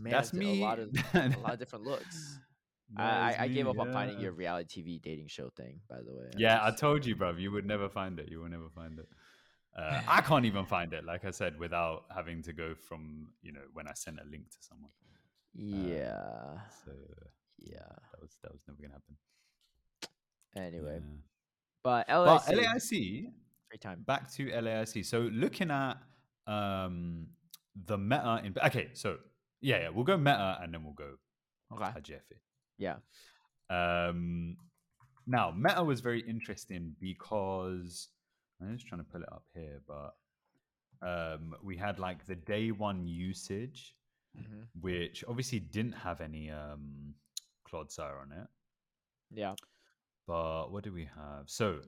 [0.05, 0.61] Man, That's me.
[0.61, 2.39] A lot of a lot of different looks.
[2.97, 5.97] I, I, I gave me, up on finding your reality TV dating show thing, by
[6.07, 6.27] the way.
[6.37, 7.41] Yeah, I just- told you, bruv.
[7.41, 8.29] You would never find it.
[8.31, 9.09] You will never find it.
[9.77, 13.53] Uh, I can't even find it, like I said, without having to go from you
[13.53, 14.91] know when I sent a link to someone.
[15.55, 16.93] yeah, So
[17.59, 17.79] yeah.
[18.13, 19.17] that was that was never gonna happen.
[20.57, 21.17] Anyway, Yeah.
[21.83, 23.33] but But LAIC,
[23.69, 24.03] free time.
[24.07, 25.05] back to LAIC.
[25.05, 25.97] So looking at
[26.47, 27.27] um
[27.87, 29.17] the meta in okay, so
[29.65, 31.15] yeah, yeah, we'll go meta and then we'll go
[31.73, 31.85] Okay.
[31.85, 32.39] Hajefe.
[32.79, 32.97] Yeah.
[33.71, 34.57] Um,
[35.27, 38.09] now, meta was very interesting because
[38.61, 40.15] I'm just trying to pull it up here, but
[41.03, 43.95] um, we had like the day one usage,
[44.37, 47.15] hmm which obviously didn't have any um,
[47.67, 48.47] Clodsire on it.
[49.33, 49.55] Yeah.
[50.27, 51.45] But what do we have?
[51.47, 51.81] So,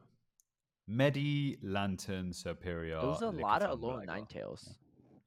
[0.88, 3.00] Medi, Lanturn, Serperior.
[3.00, 4.06] There was a lot of Blagger.
[4.06, 4.74] Ninetales.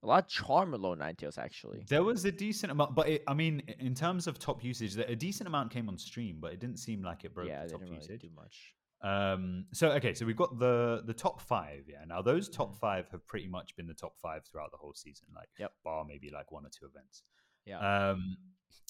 [0.01, 1.83] A lot of charm with low Ninetales actually.
[1.89, 5.15] There was a decent amount, but it, I mean, in terms of top usage, a
[5.15, 7.81] decent amount came on stream, but it didn't seem like it broke yeah, the top
[7.81, 8.73] didn't really do much.
[9.01, 11.83] Um, so okay, so we've got the the top five.
[11.87, 12.79] Yeah, now those top Mhm.
[12.79, 15.27] five have pretty much been the top five throughout the whole season.
[15.35, 15.73] Like, Yep.
[15.83, 17.23] bar maybe like one or two events.
[17.65, 17.79] Yeah.
[18.11, 18.37] Um,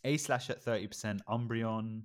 [0.04, 2.04] A slash at thirty percent, Umbreon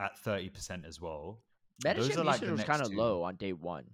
[0.00, 1.42] at thirty percent as well.
[1.80, 3.86] those are like was kind of low on day one,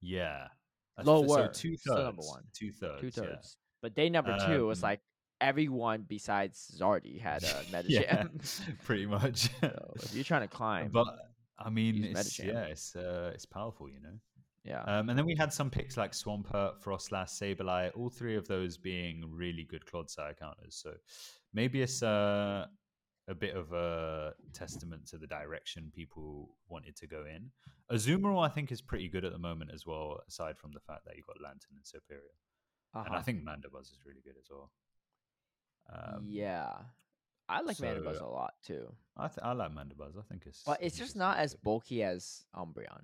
[0.00, 0.48] Yeah,
[0.96, 2.00] That's Lower, So two thirds.
[2.04, 2.42] number one.
[2.54, 3.00] Two thirds.
[3.00, 3.56] two thirds.
[3.80, 5.00] But day number two was Um, like
[5.40, 7.88] everyone besides Zardy had a Medicham.
[7.88, 8.24] yeah,
[8.84, 9.48] pretty much.
[9.60, 11.06] so if you're trying to climb, but
[11.58, 12.46] I mean, it's, Medicham.
[12.46, 14.18] yeah, it's uh, it's powerful, you know.
[14.64, 18.46] yeah, Um, and then we had some picks like Swampert, Froslass, Sableye, all three of
[18.46, 20.76] those being really good Clodsire counters.
[20.76, 20.94] So
[21.52, 22.66] maybe it's uh,
[23.28, 27.50] a bit of a testament to the direction people wanted to go in.
[27.90, 31.04] Azumarill, I think, is pretty good at the moment as well, aside from the fact
[31.06, 32.34] that you've got Lanturn and Serperior.
[32.94, 33.22] And I uh-huh.
[33.22, 34.70] think Mandibuzz is really good as well.
[35.92, 36.72] Um, yeah.
[37.48, 40.18] I like Mandibuzz a lot too, I, th- I like Mandibuzz.
[40.18, 40.62] I think it's.
[40.64, 43.02] but it's just not as bulky as Umbreon.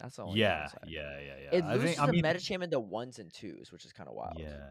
[0.00, 0.36] That's all.
[0.36, 1.58] Yeah, yeah, yeah, yeah.
[1.58, 4.08] It I loses think, I the mean, Medicham into ones and twos, which is kind
[4.08, 4.38] of wild.
[4.38, 4.66] Yeah,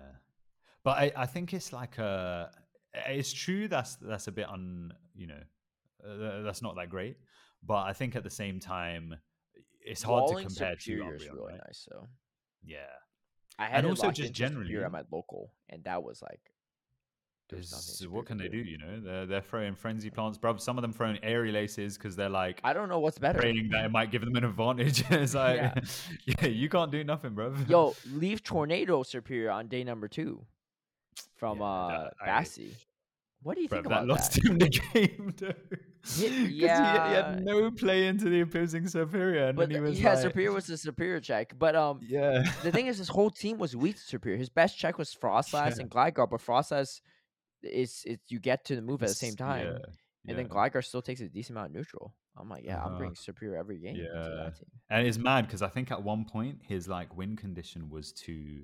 [0.83, 2.51] but I, I think it's like a.
[3.07, 5.41] It's true that's that's a bit un you know,
[6.07, 7.17] uh, that's not that great.
[7.63, 9.15] But I think at the same time,
[9.81, 11.61] it's hard Walling to compare to Serperior is Umbreon, really right?
[11.65, 11.87] nice.
[11.89, 12.07] So
[12.63, 12.77] Yeah,
[13.57, 16.41] I had it also just generally Serperior at my local, and that was like,
[17.49, 18.57] there's nothing There's- Serperior what can they do.
[18.57, 20.57] You know, they're they're throwing frenzy plants, bro.
[20.57, 23.39] Some of them throwing aerial aces because they're like I don't know what's better.
[23.39, 25.03] praying that it might give them an advantage.
[25.11, 25.73] it's like, Yeah.
[26.41, 26.47] yeah.
[26.47, 27.53] you can't do nothing, bro.
[27.67, 30.45] Yo, leaf Tornado Serperior on day number two
[31.35, 32.75] from Yeah, uh I- Bassi.
[33.43, 34.43] What do you Bro, think that about lost that?
[34.45, 35.53] him the game, though.
[36.01, 39.89] 'Cause Ye- he, he had no play into the opposing serperior, and But then he
[39.89, 41.53] was yeah, like, Serperior was the Serperior check.
[41.59, 44.37] But um, yeah, the thing is, his whole team was weak to Serperior.
[44.39, 45.81] His best check was Froslass Yeah.
[45.81, 47.01] and Gligar, but Froslass
[47.61, 49.77] is it's you get to the move at the same time, yeah,
[50.27, 50.51] and then yeah.
[50.55, 52.15] Gligar still takes a decent amount of neutral.
[52.37, 52.97] I'm like, yeah, I'm Uh-huh.
[52.97, 53.95] bringing Serperior every game.
[53.95, 54.11] Yeah.
[54.13, 54.69] that team.
[54.89, 58.63] and it's mad because I think at one point his like win condition was to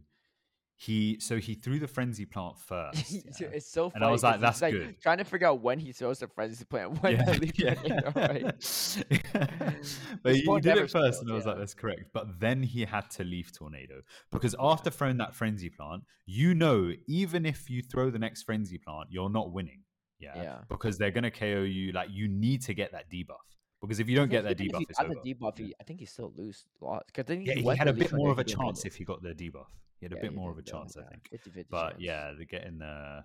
[0.81, 3.11] he so he threw the frenzy plant first.
[3.39, 3.49] yeah.
[3.53, 3.97] it's so funny.
[3.97, 6.65] And I was like, "That's good." Trying to figure out when he throws the frenzy
[6.65, 6.99] plant.
[7.03, 7.17] When
[7.55, 7.99] yeah, yeah.
[8.15, 8.43] Right?
[10.23, 12.63] but he, he did it first, fails, and I was like, "That's correct." But then
[12.63, 14.01] he had to leaf tornado
[14.31, 18.79] because after throwing that frenzy plant, you know, even if you throw the next frenzy
[18.79, 19.83] plant, you're not winning.
[20.17, 20.57] Yeah, Yeah.
[20.67, 21.91] because they're gonna KO you.
[21.91, 23.45] Like you need to get that debuff
[23.81, 25.13] because if you don't get that debuff, he it's over.
[25.13, 26.65] the debuff, he, I think he still lose.
[26.79, 29.21] Because then yeah, he went had a bit more of a chance if he got
[29.21, 29.67] the debuff.
[30.01, 31.29] He had a Yeah, bit more of a chance, I think.
[31.31, 32.01] 50-50 But chance.
[32.01, 33.23] yeah, the getting the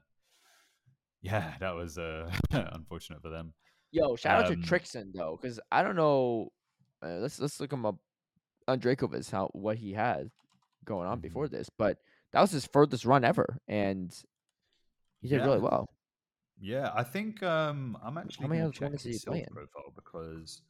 [1.23, 3.55] yeah, that was uh, unfortunate for them.
[3.93, 6.53] Yo, shout out Um, to Trixon though, because I don't know.
[7.03, 7.97] Uh, let's let's look him up
[8.69, 10.31] on Dracoviz how what he had
[10.85, 11.23] going on Mhm.
[11.23, 11.97] before this, but
[12.33, 14.15] that was his furthest run ever, and
[15.23, 15.89] he did really well.
[16.61, 19.55] Yeah, I think um, I'm actually going to check his he play self in?
[19.55, 20.61] profile because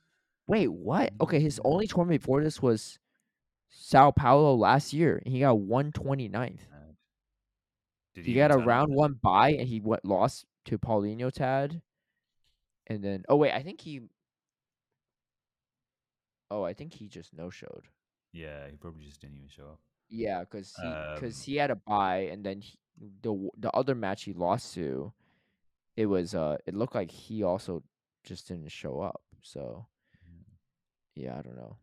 [0.47, 1.13] Wait, what?
[1.21, 1.63] Okay, his Mm.
[1.65, 3.01] only tournament before this was
[3.69, 6.61] Sao Paulo last year, and he got 129th.
[6.73, 6.93] uh,
[8.15, 11.83] did He even got a round one bye, and he went lost to Paulinho Tad,
[12.87, 14.01] and then oh wait, I think he.
[16.51, 17.89] Oh, I think he just no showed.
[18.33, 19.81] Yeah, he probably just didn't even show up.
[20.09, 20.83] Yeah, because he
[21.15, 22.79] because Um, he had a bye, and then he,
[23.23, 25.13] the the other match he lost to,
[25.97, 27.83] it was uh it looked like he also
[28.25, 29.23] just didn't show up.
[29.43, 29.87] So
[31.15, 31.79] yeah, I don't know.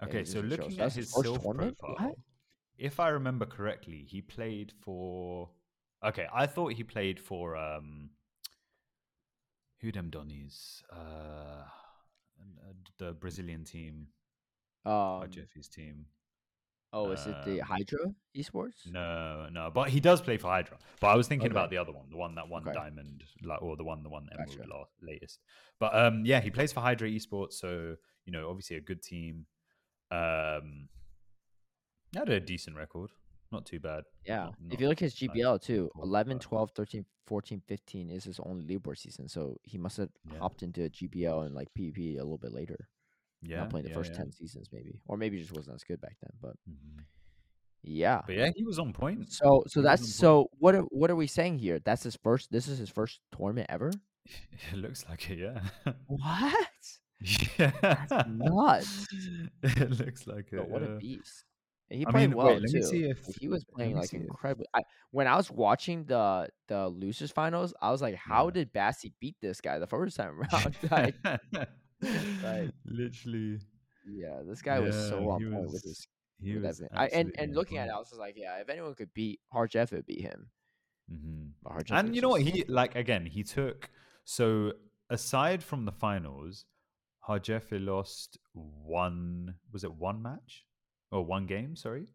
[0.00, 1.76] Yeah, he Okay, so looking So at that's his his self tournament?
[1.78, 2.14] profile, What?
[2.78, 5.50] if I remember correctly, he played for.
[6.04, 8.10] Okay, I thought he played for um.
[9.80, 10.82] Who them Donnies?
[10.92, 11.64] Uh,
[12.40, 14.08] n- uh, the Brazilian team,
[15.16, 16.06] or Um, Jeffy's team.
[16.92, 18.86] oh, is it the um, Hydra Esports?
[18.86, 20.78] No, no, but he does play for Hydra.
[21.00, 21.52] But I was thinking Okay.
[21.52, 22.72] about the other one, the one that won Okay.
[22.72, 24.70] Diamond, like, or the one, the one Emerald Gotcha.
[24.70, 25.40] la- latest.
[25.78, 29.46] But um, yeah, he plays for Hydra Esports, so you know, obviously a good team.
[30.10, 30.88] Um,
[32.14, 33.10] had a decent record,
[33.52, 34.04] not too bad.
[34.24, 34.46] Yeah.
[34.60, 38.24] not- if you look at his GBL too, top, 11, 12, 13, 14, 15 is
[38.24, 39.28] his only leaderboard season.
[39.28, 40.38] So he must have Yeah.
[40.38, 42.88] hopped into GBL and like PvP a little bit later.
[43.42, 44.18] Yeah, not playing the yeah, first yeah.
[44.18, 45.00] 10 seasons maybe.
[45.06, 46.30] Or maybe just wasn't as good back then.
[46.40, 47.04] But Mhm.
[47.82, 48.22] yeah.
[48.26, 49.30] But yeah, he was on point.
[49.30, 51.78] So so He that's so what are what are we saying here?
[51.78, 53.92] That's his first this is his first tournament ever?
[54.72, 55.60] It looks like it, yeah.
[56.06, 56.67] What?
[57.58, 59.06] yeah, nuts.
[59.62, 60.68] it looks like it.
[60.68, 60.88] what yeah.
[60.88, 61.44] a beast.
[61.90, 62.76] He I played mean, well wait, let too.
[62.78, 64.66] me see if- he was playing like incredibly.
[64.74, 68.50] I, when I was watching the the losers finals, I was like, how Yeah.
[68.52, 70.76] did Bassi beat this guy the first time around?
[70.90, 71.14] like,
[72.42, 73.58] like- literally.
[74.06, 76.06] yeah, this guy was so Yeah, on point with his
[76.40, 77.92] He with was I, and and looking at it.
[77.92, 80.50] I was like, yeah, if anyone could beat Harjeff, it'd be him.
[81.10, 81.52] Mhm.
[81.90, 82.42] And you know what?
[82.42, 83.24] He like again.
[83.26, 83.90] He took
[84.24, 84.72] so
[85.10, 86.66] aside from the finals,
[87.28, 89.54] Harjefe lost one.
[89.72, 90.64] Was it one match
[91.10, 91.76] or one game?
[91.76, 92.06] Sorry.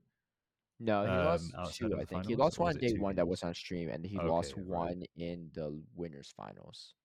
[0.79, 1.25] No, he um,
[1.55, 1.95] lost two.
[1.99, 4.65] I think he lost one day one that was on stream, and he lost right.
[4.65, 6.95] one in the winners finals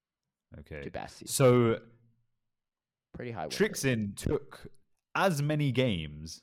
[0.61, 0.83] Okay.
[0.83, 1.27] to Basti.
[1.27, 1.79] So
[3.15, 3.49] Pretty high.
[3.49, 4.69] Trixin took
[5.15, 6.43] as many games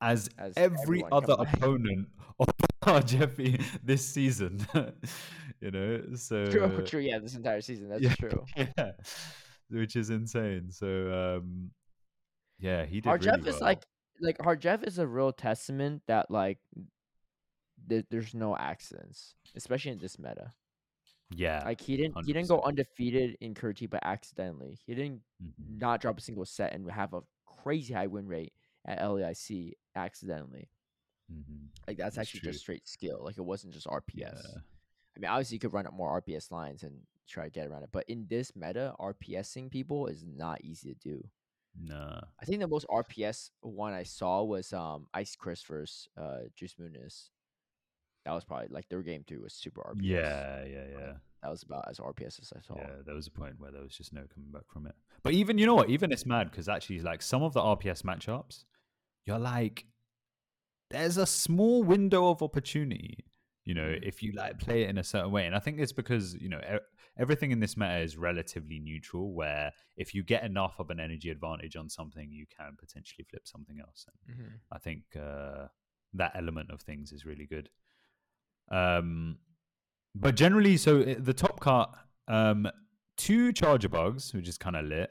[0.00, 4.66] as, As every other opponent of Jeffy this season.
[5.60, 7.00] you know, so True, true.
[7.00, 7.88] Yeah, this entire season.
[7.88, 8.44] That's true.
[8.56, 8.92] yeah,
[9.70, 10.70] which is insane.
[10.70, 11.70] So um,
[12.58, 13.10] yeah, he did.
[13.10, 13.62] Harjeff really is well.
[13.70, 13.82] like
[14.20, 16.58] like Harjeff is a real testament that like
[17.88, 20.52] th- there's no accidents, especially in this meta.
[21.30, 25.78] yeah, Like he didn't he didn't go undefeated in Curti, but accidentally he didn't Mhm.
[25.78, 28.52] not drop a single set and have a crazy high win rate
[28.86, 30.70] at LAIC accidentally.
[31.32, 31.68] Mhm.
[31.88, 32.52] Like that's, That's actually true.
[32.52, 33.20] just straight skill.
[33.24, 34.14] Like it wasn't just RPS.
[34.14, 34.60] Yeah.
[35.16, 37.82] I mean, obviously you could run up more RPS lines and try to get around
[37.82, 41.24] it, but in this meta, RPSing people is not easy to do.
[41.82, 42.20] Nah.
[42.40, 46.74] I think the most RPS one I saw was um Ice Chris versus uh Juice
[46.80, 47.28] Muniz.
[48.24, 50.02] That was probably like their game three was super RPS.
[50.02, 51.12] Yeah, yeah, yeah.
[51.42, 52.76] That was about as RPS as I saw.
[52.76, 54.94] Yeah, there was a point where there was just no coming back from it.
[55.22, 55.90] But even you know what?
[55.90, 58.64] Even it's mad because actually, like some of the RPS matchups,
[59.26, 59.86] you're like,
[60.90, 63.24] there's a small window of opportunity.
[63.66, 64.02] You know, Mhm.
[64.04, 66.48] if you like play it in a certain way, and I think it's because you
[66.48, 66.78] know e-
[67.18, 69.34] everything in this meta is relatively neutral.
[69.34, 73.46] Where if you get enough of an energy advantage on something, you can potentially flip
[73.46, 74.06] something else.
[74.26, 74.50] And Mhm.
[74.70, 75.66] I think uh,
[76.14, 77.68] that element of things is really good.
[78.68, 79.38] Um,
[80.14, 81.92] but generally, so uh, the top cut,
[82.28, 82.68] um,
[83.16, 85.10] two charger bugs, which is kind of lit.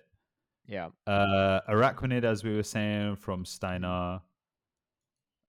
[0.67, 0.89] Yeah.
[1.05, 4.23] Uh, Araquanid, as we were saying, from Steinar.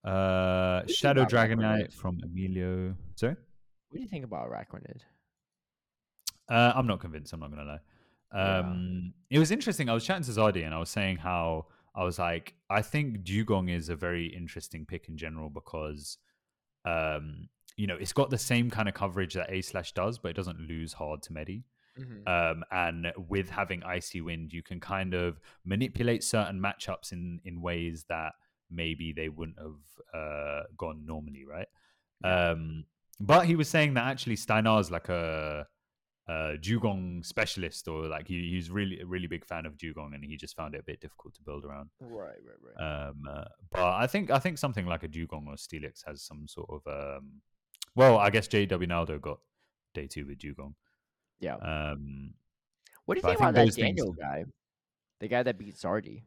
[0.07, 2.95] Uh, do you think Shadow Dragonite from Emilio.
[3.17, 3.35] Sorry,
[3.89, 5.01] What do you think about Araquanid?
[6.49, 7.33] uh, I'm not convinced.
[7.33, 7.79] I'm not gonna lie.
[8.33, 8.59] Yeah.
[8.59, 9.89] Um, it was interesting.
[9.89, 13.23] I was chatting to Zardi, and I was saying how I was like, I think
[13.25, 16.19] Dewgong is a very interesting pick in general because,
[16.85, 20.29] um, you know, it's got the same kind of coverage that A slash does, but
[20.29, 21.65] it doesn't lose hard to Medi.
[21.99, 22.29] Mm-hmm.
[22.29, 27.63] Um, and with having icy wind, you can kind of manipulate certain matchups in in
[27.63, 28.35] ways that
[28.71, 31.69] maybe they wouldn't have uh, gone normally, right?
[32.25, 32.51] Yeah.
[32.51, 32.85] Um,
[33.21, 35.67] but he was saying that actually Steinar's like a,
[36.29, 40.25] a Dewgong specialist, or like he, he's really a really big fan of Dewgong, and
[40.25, 41.91] he just found it a bit difficult to build around.
[42.01, 43.07] Right, right, right.
[43.09, 46.47] Um, uh, but I think I think something like a Dewgong or Steelix has some
[46.49, 47.41] sort of um,
[47.95, 49.39] well, I guess JW Naldo got
[49.95, 50.75] day two with Dewgong.
[51.41, 51.55] yeah.
[51.57, 52.35] Um,
[53.07, 54.45] what do you think think about that those things- Daniel guy?
[55.21, 56.25] The guy that beat Zardi.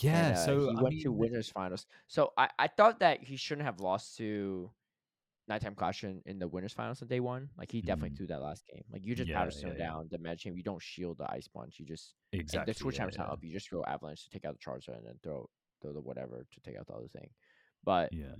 [0.00, 1.86] Yeah, And, uh, so he I went to winners finals.
[2.08, 4.70] So I, I thought that he shouldn't have lost to
[5.46, 7.50] Nighttime Clash in, in the winners finals on day one.
[7.58, 8.16] Like he definitely Mhm.
[8.16, 8.82] threw that last game.
[8.90, 9.86] Like you just Yeah, powder snow yeah, yeah.
[9.86, 10.56] down the match game.
[10.56, 11.78] You don't shield the ice punch.
[11.78, 12.72] You just exactly.
[12.72, 13.44] the switch yeah, time's not up.
[13.44, 15.48] You just throw avalanche to take out the charger and then throw
[15.82, 17.28] throw the whatever to take out the other thing.
[17.84, 18.36] But Yeah,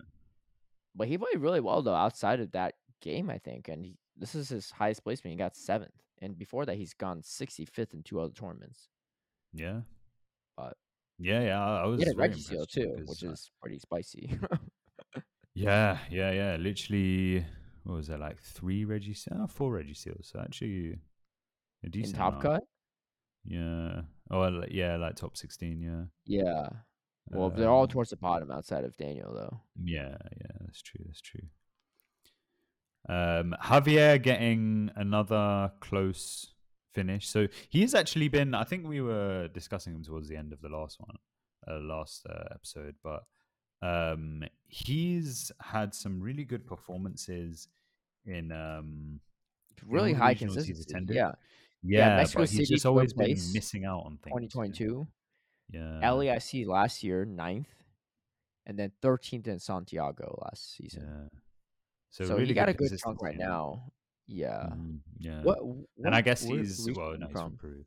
[0.95, 3.69] but he played really well though outside of that game, I think.
[3.69, 5.33] And he, this is his highest placement.
[5.33, 5.93] He got seventh.
[6.23, 8.89] And before that, he's gone 65th in two other tournaments.
[9.53, 9.83] yeah,
[10.57, 10.79] But-
[11.19, 11.65] yeah, yeah.
[11.65, 14.39] I, was He had a Registeel too, which uh, is pretty spicy.
[15.55, 16.57] yeah, yeah, yeah.
[16.59, 17.45] Literally,
[17.85, 18.41] what was that like?
[18.41, 20.31] Three Reggie, oh, four Reggie seals.
[20.33, 20.99] So actually,
[21.85, 22.65] a in top cut.
[23.45, 24.03] Yeah.
[24.31, 25.81] Oh, yeah, like top sixteen.
[25.81, 26.05] Yeah.
[26.27, 26.69] Yeah.
[27.31, 29.61] Well, they're all Um, towards the bottom outside of Daniel, though.
[29.83, 31.05] Yeah, yeah, that's true.
[31.07, 31.49] That's true.
[33.09, 36.54] Um, Javier getting another close
[36.95, 37.29] finish.
[37.29, 38.55] So he has actually been.
[38.55, 41.17] I think we were discussing him towards the end of the last one,
[41.69, 43.25] uh, last uh, episode, but
[43.83, 47.69] um, he's had some really good performances
[48.25, 49.21] in um,
[49.87, 50.83] Really all the high consistency.
[50.89, 51.17] attended.
[51.17, 51.33] Yeah.
[51.83, 54.35] yeah, Mexico but he's always been missing out on things.
[54.35, 54.65] you know?
[54.65, 55.07] 2022.
[55.71, 57.69] Yeah, LAIC last year, ninth.
[58.67, 61.03] And then 13th in Santiago last season.
[61.07, 61.39] yeah.
[62.11, 63.93] So, really he got a good chunk right now.
[64.27, 64.69] Yeah.
[64.73, 65.43] Mhm, yeah.
[65.43, 65.59] What,
[66.05, 67.57] and I guess he's well, no, he's from from?
[67.59, 67.85] Peru.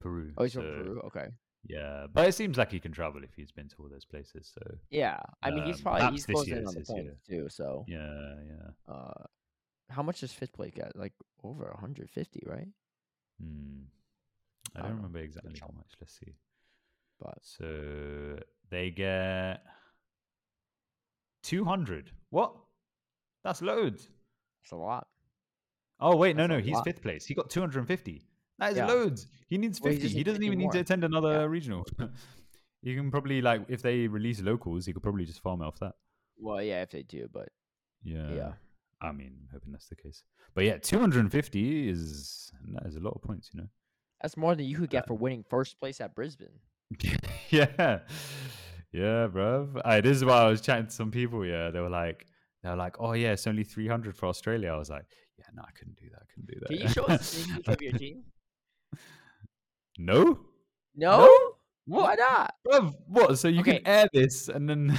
[0.00, 0.32] Peru.
[0.38, 1.00] Oh, he's from Peru.
[1.06, 1.26] Okay.
[1.66, 4.52] Yeah, but it seems like he can travel if he's been to all those places.
[4.54, 4.60] So
[4.90, 5.18] Yeah.
[5.42, 7.48] I mean, he's Um, probably he's year in on the points too.
[7.48, 8.92] So, yeah, yeah.
[8.94, 9.24] uh,
[9.88, 10.94] how much does fifth place get?
[10.94, 12.68] Like over 150, right?
[13.40, 13.84] Hmm.
[14.76, 15.92] I I don't don't remember Good exactly how much.
[16.00, 16.34] Let's see.
[17.18, 18.38] But So
[18.70, 19.62] they get
[21.42, 22.10] two hundred.
[22.30, 22.54] What?
[23.42, 24.10] That's loads.
[24.62, 25.06] it's a lot.
[26.00, 26.84] Oh wait, no, That's no, he's lot.
[26.84, 27.24] fifth place.
[27.26, 28.26] He got two hundred and fifty.
[28.58, 28.86] That is Yeah.
[28.86, 29.26] loads.
[29.48, 30.08] He needs Well, he fifty.
[30.08, 31.44] just he doesn't even need to attend another Yeah.
[31.44, 31.86] regional.
[32.82, 35.78] You can probably like if they release locals, he could probably just farm it off
[35.80, 35.94] that.
[36.36, 37.48] Well, yeah, if they do, but
[38.02, 38.30] Yeah.
[38.34, 38.52] yeah.
[39.00, 40.22] I mean, I'm hoping that's the case.
[40.54, 43.68] But yeah, 250 is that is a lot of points, you know.
[44.20, 46.60] That's more than you could Uh, get for winning first place at Brisbane.
[47.48, 48.00] yeah,
[48.92, 49.80] yeah, bruv.
[49.82, 51.44] Uh, this is why I was chatting to some people.
[51.46, 52.26] Yeah, they were like,
[52.62, 54.70] they were like, oh yeah, it's only 300 for Australia.
[54.72, 55.06] I was like,
[55.44, 56.22] yeah, no, I couldn't do that.
[56.22, 56.68] I couldn't do that.
[56.68, 58.22] Can you show us a sneak of your team?
[59.98, 60.40] No.
[60.96, 61.28] No?
[61.86, 62.54] Why not?
[62.66, 63.38] Bruv, what?
[63.38, 63.78] So you Okay.
[63.78, 64.98] can air this and then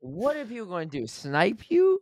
[0.00, 1.06] What are people going to do?
[1.06, 2.00] Snipe you?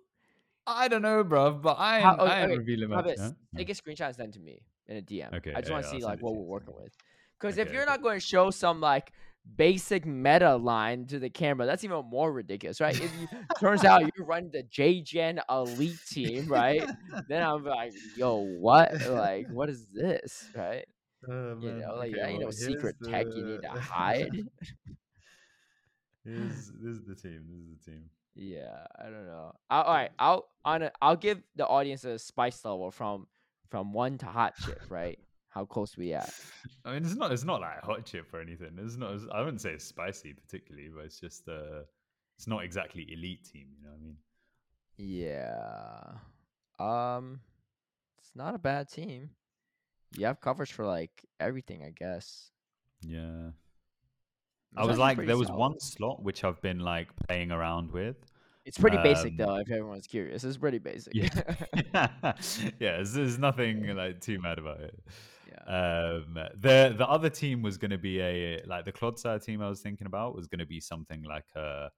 [0.66, 3.02] I don't know, bruv, but I ain't, How- okay, I ain't okay, revealing my.
[3.02, 3.30] huh?
[3.56, 5.34] Take a screenshot send to me in a DM.
[5.34, 6.92] Okay, I just yeah, want to I'll see like what we're working with.
[7.38, 9.12] Because if you're not going to show some like
[9.56, 12.94] basic meta line to the camera, that's even more ridiculous, right?
[13.00, 13.28] If you
[13.60, 16.82] turns out you run the JGen Elite team, right?
[17.28, 18.92] then I'm like, yo, what?
[19.08, 20.86] Like, what is this, right?
[21.28, 23.68] Oh, You know, like Okay, that ain't no well, secret here's tech you need to
[23.70, 24.30] hide.
[26.24, 27.44] Here's, this is the team.
[27.50, 28.10] This is the team.
[28.34, 29.52] Yeah, I don't know.
[29.70, 33.26] I'll, all right, I'll on a, I'll give the audience a spice level from
[33.70, 35.18] from one to hot chip, right?
[35.52, 36.32] How close we at?
[36.84, 37.30] I mean, it's not.
[37.30, 38.78] It's not like hot chip or anything.
[38.78, 39.20] It's not.
[39.32, 41.48] I wouldn't say it's spicy particularly, but it's just.
[41.48, 41.82] Uh,
[42.38, 43.66] it's not exactly elite team.
[43.76, 44.16] You know what I mean?
[44.96, 46.14] Yeah.
[46.78, 47.40] Um,
[48.18, 49.28] it's not a bad team.
[50.16, 52.50] You have coverage for like everything, I guess.
[53.02, 53.50] Yeah.
[54.72, 55.58] It's I was like, there was solid.
[55.58, 58.16] one slot which I've been like playing around with.
[58.64, 59.56] It's pretty basic um, though.
[59.56, 61.14] If everyone's curious, it's pretty basic.
[61.14, 61.28] Yeah.
[61.92, 62.32] yeah,
[62.78, 64.98] there's, there's nothing like too mad about it.
[65.66, 69.68] Um, the the other team was going to be a like the Clodsire team I
[69.68, 71.90] was thinking about was going to be something like a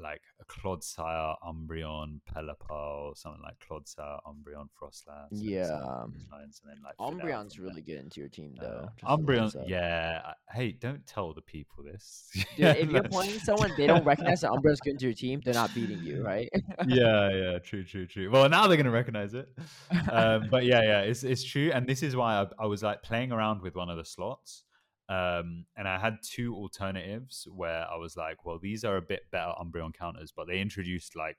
[0.00, 5.30] like a Clodsire Umbreon Pelipper, something like Clodsire Umbreon Froslass.
[5.30, 6.36] and some Yeah.
[6.36, 8.80] lines, and then like Umbreon's really good into your team Uh, though.
[8.80, 10.32] heads Umbreon, yeah.
[10.50, 12.30] Hey, don't tell the people this.
[12.56, 15.54] Dude, if you're playing someone they don't recognize that Umbreon's good into your team, they're
[15.54, 16.48] not beating you, right?
[16.86, 18.30] yeah, yeah, true, true, true.
[18.30, 19.48] Well, now they're gonna recognize it.
[20.10, 23.02] Um, but yeah, yeah, it's it's true, and this is why I, I was like
[23.02, 24.64] playing around with one of the slots,
[25.10, 29.22] um, and I had two alternatives where I was like, well, these are a bit
[29.32, 31.36] better Umbreon counters, but they introduced like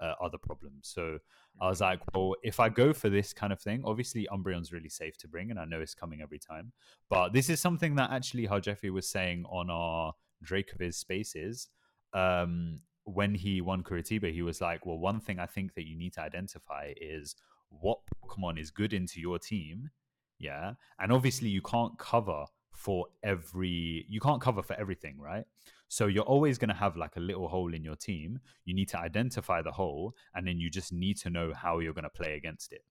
[0.00, 0.90] uh, other problems.
[0.92, 1.18] So
[1.60, 4.88] I was like, well, if I go for this kind of thing, obviously Umbreon's really
[4.88, 6.72] safe to bring, and I know it's coming every time.
[7.08, 11.68] But this is something that actually, how Jeffrey was saying on our Dracoviz spaces,
[12.14, 15.96] um, when he won Curitiba, he was like, well, one thing I think that you
[15.96, 17.36] need to identify is
[17.68, 19.90] what Pokemon is good into your team.
[20.40, 20.72] Yeah.
[20.98, 25.44] And obviously, you can't cover for every, you can't cover for everything, right?
[25.88, 28.40] So you're always going to have like a little hole in your team.
[28.64, 31.92] You need to identify the hole, and then you just need to know how you're
[31.92, 32.82] going to play against it.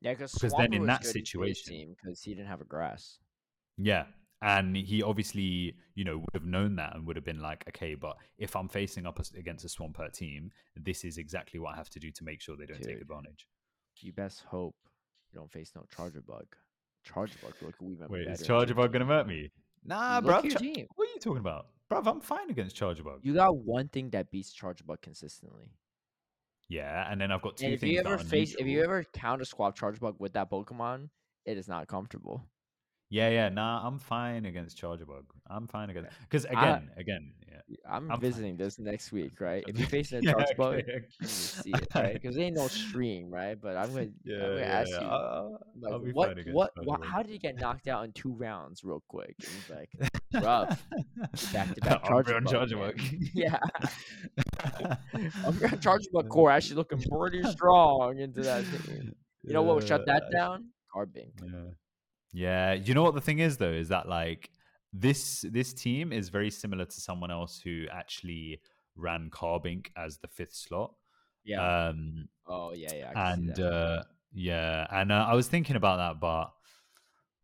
[0.00, 3.18] yeah, because then in that situation- because he didn't have a grass.
[3.78, 4.06] Yeah.
[4.42, 7.94] And he obviously, you know, would have known that and would have been like, okay,
[7.94, 11.88] but if I'm facing up against a Swampert team, this is exactly what I have
[11.90, 13.02] to do to make sure they don't take Dude.
[13.02, 13.46] advantage.
[13.98, 14.76] You best hope
[15.32, 16.46] you don't face no Charger Bug.
[17.06, 18.30] Charger Bug look even Wait, better.
[18.32, 19.50] is into your Charger Bug going to hurt me?
[19.84, 20.36] Nah, Look bro.
[20.38, 20.86] at your team.
[20.96, 21.66] What are you talking about?
[21.90, 23.20] Bruv, I'm fine against Charger Bug.
[23.22, 25.70] You got one thing that beats Charger Bug consistently.
[26.68, 28.66] Yeah, and then I've got two And if things you that ever are face, if
[28.66, 28.84] you neutral.
[28.96, 31.08] ever counter swap Charge Bug with that Pokemon,
[31.44, 32.42] it is not comfortable.
[33.08, 35.24] Yeah, yeah, nah, I'm fine against Charger Bug.
[35.48, 37.76] I'm fine against because I- again, again, yeah.
[37.88, 38.20] I'm, I'm fine.
[38.20, 39.62] visiting this next week, right?
[39.68, 41.26] If you face a Yeah, Bug, okay, you okay.
[41.26, 42.14] see it, right?
[42.14, 43.56] Because there ain't no stream, right?
[43.60, 47.04] But I'm gonna, Yeah, I'm gonna yeah, ask you, I'll, like, I'll what, what, what,
[47.04, 49.36] how did you get knocked out in two rounds, real quick?
[49.38, 50.82] And he's like, rough.
[51.52, 52.76] Back-to-back Charger Umbreon Bug, Charger.
[52.76, 53.00] Bug.
[53.34, 53.58] yeah.
[55.44, 59.14] I'm gonna Charge Bug core actually looking pretty strong into that team.
[59.42, 60.70] You know what would shut that down?
[60.94, 61.32] Carbink.
[61.42, 61.70] Yeah.
[62.32, 62.74] Yeah.
[62.74, 64.50] You know what the thing is though is that like
[64.92, 68.60] this this team is very similar to someone else who actually
[68.96, 70.92] ran Carbink as the fifth slot.
[71.44, 71.88] Yeah.
[71.88, 73.10] Um oh yeah, yeah.
[73.10, 74.02] I can see and uh
[74.36, 76.52] yeah, and uh, I was thinking about that, but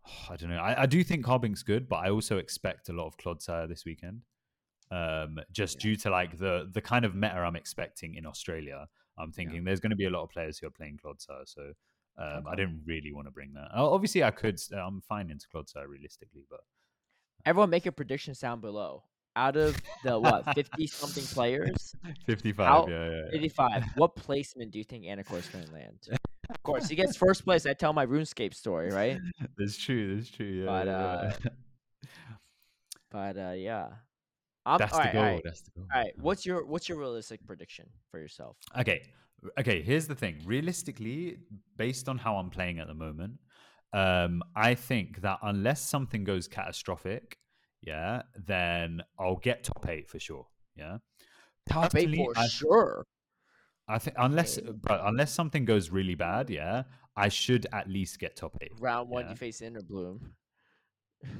[0.31, 0.59] I don't know.
[0.59, 3.85] I, I do think Carbink's good, but I also expect a lot of Clodsire this
[3.85, 4.21] weekend.
[4.91, 8.87] Um, just due to like the the kind of meta I'm expecting in Australia.
[9.19, 11.73] I'm thinking there's going to be a lot of players who are playing Clodsire, so
[12.19, 13.69] um, I didn't really want to bring that.
[13.75, 14.61] Uh, Obviously, I could.
[14.73, 16.61] uh, I'm fine into Clodsire realistically, but
[17.45, 19.05] Everyone make your prediction down below.
[19.35, 21.95] Out of the what, fifty something players,
[22.27, 22.89] 55.
[22.89, 23.23] Yeah, yeah, yeah.
[23.33, 23.85] eighty-five.
[23.97, 26.07] what placement do you think Anicor's gonna land?
[26.51, 27.65] Of course, he gets first place.
[27.65, 29.19] I tell my RuneScape story, right?
[29.57, 30.17] That's true.
[30.17, 30.47] That's true.
[30.47, 31.51] Yeah, But, yeah, yeah.
[33.11, 33.89] But uh, yeah,
[34.67, 35.23] I'm, that's the right, goal.
[35.23, 35.87] right, That's the goal.
[35.95, 36.13] all right.
[36.19, 38.57] What's your what's your realistic prediction for yourself?
[38.79, 39.03] Okay.
[39.59, 40.41] Okay, here's the thing.
[40.45, 41.39] Realistically,
[41.77, 43.35] based on how I'm playing at the moment,
[43.93, 47.39] um, I think that unless something goes catastrophic
[47.83, 50.47] yeah, then I'll get top eight for sure.
[50.77, 50.99] Yeah.
[51.69, 53.07] Top eight for I- sure.
[53.89, 54.71] I think unless Okay.
[54.81, 56.85] but unless something goes really bad, yeah,
[57.17, 58.71] I should at least get top eight.
[58.81, 59.31] Round one, yeah.
[59.31, 60.21] you face Interbloom.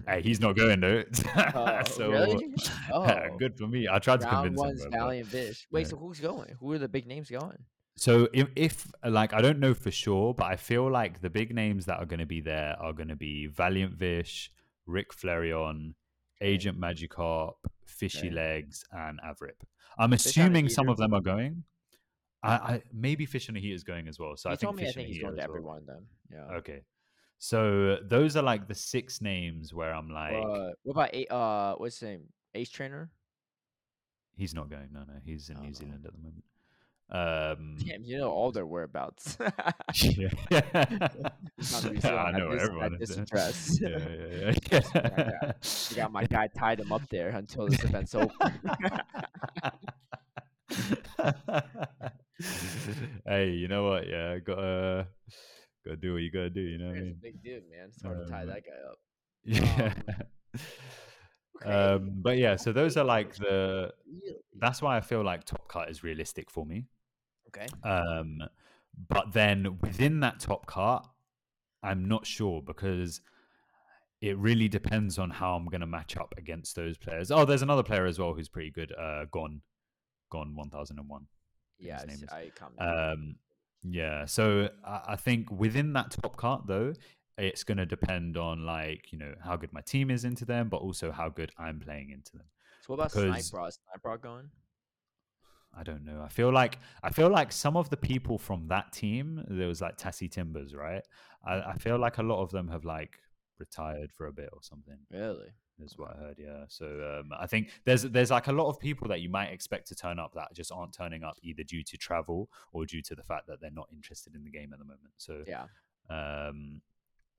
[0.07, 1.05] Hey, he's not going though.
[1.55, 2.53] Oh, so really?
[2.93, 3.87] Oh, good for me.
[3.89, 4.91] I tried to round convince one's him.
[4.91, 5.67] bro, but- Valiant Vish.
[5.71, 5.87] Wait, yeah.
[5.89, 6.57] so who's going?
[6.59, 7.59] Who are the big names going?
[7.97, 11.55] So if, if like I don't know for sure, but I feel like the big
[11.55, 14.51] names that are going to be there are going to be Valiant Vish,
[14.87, 15.95] Rick Flareon,
[16.41, 17.55] Agent Magikarp,
[17.87, 18.31] Fishy Okay.
[18.31, 19.61] Legs, and Avrip.
[19.99, 21.65] I'm assuming some of them are going.
[22.43, 24.37] I, I maybe Fish and a Heat is going as well.
[24.37, 25.49] So he I think me I Fish on think a he's Heater going to as
[25.49, 25.57] well.
[25.57, 26.07] everyone then.
[26.33, 26.57] Yeah.
[26.57, 26.81] Okay.
[27.39, 31.75] So those are like the six names where I'm like, Uh, what about A- uh
[31.77, 32.23] what's his name?
[32.55, 33.11] Ace Trainer?
[34.37, 34.89] he's not going.
[34.93, 35.73] No, no, he's in Oh, New no.
[35.75, 36.43] Zealand at the moment.
[37.11, 39.37] Um, Damn, you know all their whereabouts.
[40.03, 40.11] yeah.
[40.11, 43.79] New I know this- everyone at is this address.
[43.81, 45.53] yeah, yeah, yeah.
[45.93, 48.33] I got my guy tied him up there until this event's over.
[53.27, 54.09] hey, you know what?
[54.09, 55.09] Yeah, gotta
[55.85, 56.61] gotta do what you gotta do.
[56.61, 57.19] You know what I He's a mean?
[57.23, 57.89] big dude, man.
[57.89, 58.99] It's hard to tie Um, that guy up.
[59.45, 59.93] Yeah.
[61.63, 61.73] Okay.
[61.73, 63.93] Um, but yeah, so those are like the.
[64.59, 66.85] That's why I feel like top cut is realistic for me.
[67.49, 67.67] Okay.
[67.89, 68.39] Um,
[69.09, 71.07] but then within that top cut,
[71.83, 73.21] I'm not sure because
[74.21, 77.31] it really depends on how I'm going to match up against those players.
[77.31, 78.93] Oh, there's another player as well who's pretty good.
[78.97, 79.63] Uh, Gone,
[80.31, 81.27] Gone 1001.
[81.79, 82.53] Yeah, his name it's- is.
[82.79, 83.35] Um,
[83.83, 84.27] yeah.
[84.27, 86.93] So I, I think within that top cut though,
[87.39, 90.69] it's going to depend on like you know how good my team is into them,
[90.69, 92.47] but also how good I'm playing into them.
[92.83, 93.69] so what about because- Sniper?
[93.69, 94.51] Is Sniper going?
[95.75, 96.21] I don't know.
[96.23, 99.81] I feel like I feel like some of the people from that team, there was
[99.81, 101.03] like Tassie Timbers, right?
[101.47, 103.19] I, I feel like a lot of them have like
[103.59, 104.99] retired for a bit or something.
[105.11, 105.49] Really?
[105.83, 106.37] Is what I heard.
[106.39, 106.65] Yeah.
[106.69, 109.89] So um, I think there's there's like a lot of people that you might expect
[109.89, 113.15] to turn up that just aren't turning up either due to travel or due to
[113.15, 115.15] the fact that they're not interested in the game at the moment.
[115.17, 115.65] So Yeah.
[116.11, 116.83] um,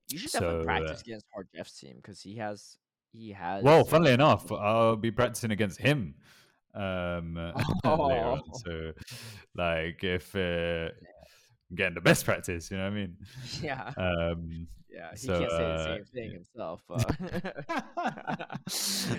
[0.08, 2.76] You should definitely So, practice uh, against Harjeff's team because he has
[3.12, 3.62] he has.
[3.62, 6.14] well, funnily enough, I'll be practicing against him
[6.74, 7.34] um
[7.84, 8.42] later on.
[8.46, 8.58] Oh.
[8.64, 8.92] So
[9.54, 10.88] like if uh,
[11.74, 13.16] getting the best practice, you know what I mean?
[13.62, 15.10] yeah, Um, yeah.
[15.12, 16.82] He so, can't say the uh, same thing himself.
[16.88, 17.16] But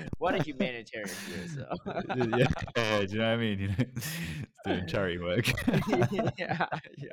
[0.17, 1.09] what a humanitarian
[1.55, 1.75] though.
[2.37, 2.47] yeah,
[2.77, 3.59] yeah, do you know what I mean?
[3.59, 3.75] You know,
[4.65, 5.47] doing charity work.
[6.37, 6.67] yeah,
[6.97, 7.11] yeah.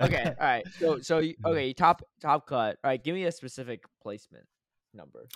[0.00, 0.66] Okay, all right.
[0.78, 2.78] So, so you, okay, top top cut.
[2.84, 4.44] All right, give me a specific placement
[4.94, 5.26] number.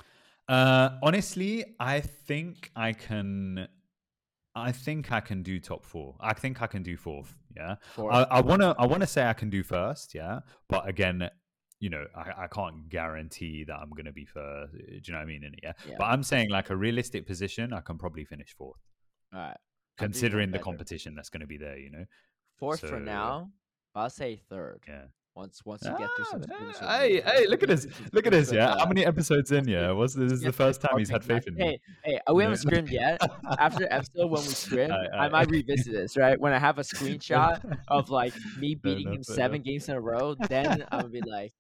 [0.49, 3.69] Uh, honestly, I think I can.
[4.55, 6.16] I think I can do top four.
[6.20, 7.35] I think I can do fourth.
[7.57, 7.77] Yeah.
[7.95, 8.74] For I, I wanna.
[8.79, 10.15] I wanna say I can do first.
[10.15, 10.41] Yeah.
[10.69, 11.29] But again,
[11.81, 14.73] you know, I, I can't guarantee that I'm gonna be first.
[14.73, 15.45] Do you know what I mean?
[15.45, 15.73] In it, yeah?
[15.89, 15.97] Yeah.
[15.99, 18.81] But I'm saying like a realistic position, I can probably finish fourth,
[19.33, 19.57] all right, I'll do
[20.05, 21.79] one considering the competition that's gonna be there.
[21.79, 22.05] You know.
[22.57, 23.51] fourth for now.
[23.95, 24.83] I'll say third.
[24.87, 25.07] Yeah.
[25.34, 26.44] Once once you get through some.
[26.82, 27.86] Ah, hey, hey, look at this.
[28.12, 28.52] Look at this.
[28.52, 28.76] Yeah.
[28.76, 29.66] How many episodes in?
[29.66, 29.92] Yeah.
[29.92, 30.30] What's this?
[30.30, 31.62] Is the first time he's had faith in me.
[31.64, 32.60] Hey, hey, we haven't Yeah.
[32.60, 33.20] scrimmed yet.
[33.59, 36.38] After episode when we scrim, I might revisit this, right?
[36.38, 40.34] When I have a screenshot of like me beating him seven games in a row,
[40.34, 41.54] then I'm gonna be like,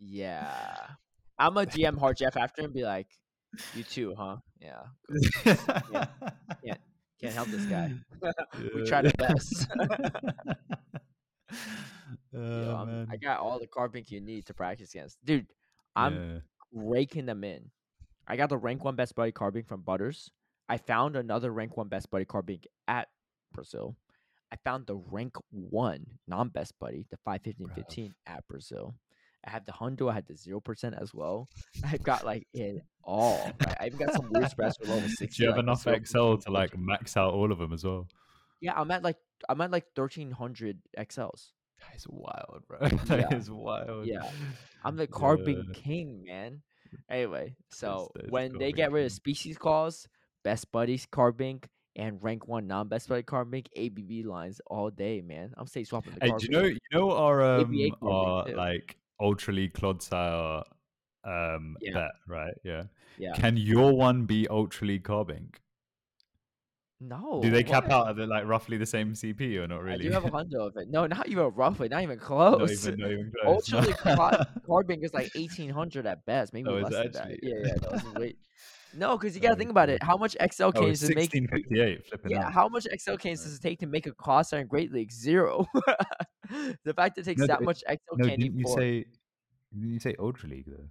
[0.00, 0.86] yeah.
[1.38, 3.08] I'm gonna DM Harjeff after and be like,
[3.74, 4.36] you too, huh?
[4.58, 4.84] Yeah.
[5.44, 6.80] Can't
[7.20, 7.92] can't help this guy.
[8.74, 9.66] We tried our best.
[12.34, 13.08] oh, Yo, man.
[13.10, 15.18] I got all the carbink you need to practice against.
[15.24, 15.46] Dude,
[15.96, 16.38] I'm Yeah.
[16.72, 17.70] raking them in.
[18.26, 20.30] I got the rank one best buddy carbink from Butters.
[20.68, 23.08] I found another rank one best buddy carbink at
[23.52, 23.96] Brazil.
[24.52, 28.94] I found the rank one non best buddy, the 515 15 at Brazil.
[29.46, 31.48] I had the Hundo, I had the 0% as well.
[31.84, 33.52] I've got like it all.
[33.64, 33.76] right?
[33.80, 35.36] I even got some weird spreads for level six.
[35.36, 38.08] Do you have like enough 0% to like max out all of them as well?
[38.60, 39.16] Yeah, I'm at like
[39.48, 41.50] I'm at like 1300 XLs.
[41.80, 42.78] That is wild, bro.
[43.06, 43.54] That is Yeah.
[43.54, 44.06] wild.
[44.06, 44.30] Yeah.
[44.82, 45.80] I'm the carbon Yeah.
[45.80, 46.62] king, man.
[47.10, 50.08] Anyway, so that is when they get rid of species calls,
[50.44, 51.64] best buddies carbink,
[51.96, 55.54] and rank one non best buddy carbink, ABB lines all day, man.
[55.56, 58.54] I'm stay swapping the Hey, do you know you know our um our too.
[58.56, 60.64] like Ultra League Clodsire
[61.24, 61.94] um Yeah.
[61.94, 62.54] bet, right?
[62.64, 62.84] Yeah.
[63.18, 63.32] Yeah.
[63.34, 65.56] Can your one be Ultra League Carbink?
[67.00, 67.40] No.
[67.40, 67.92] Do they cap what?
[67.92, 69.94] out at the, like roughly the same CP or not really?
[69.94, 70.88] I do you have a hundo of it.
[70.90, 72.58] No, not even roughly, not even close.
[72.58, 73.72] not even not even close.
[73.72, 77.38] Ultra League Cla- carbink is like 1800 at best, maybe Oh, less than that.
[77.42, 78.00] Yeah, yeah.
[78.14, 78.38] No, wait.
[78.94, 80.02] No, because you gotta think about it.
[80.02, 81.32] How much XL Oh, canes does it make?
[81.32, 82.06] 1658.
[82.08, 82.52] Flipping Yeah, out.
[82.52, 85.12] how much XL canes does it take to make a Clodsire in Great League?
[85.12, 85.66] Zero.
[86.84, 88.78] the fact that it takes No, that it- much XL No, candy didn't you for
[88.80, 89.04] say?
[89.72, 90.88] Didn't you say Ultra League though?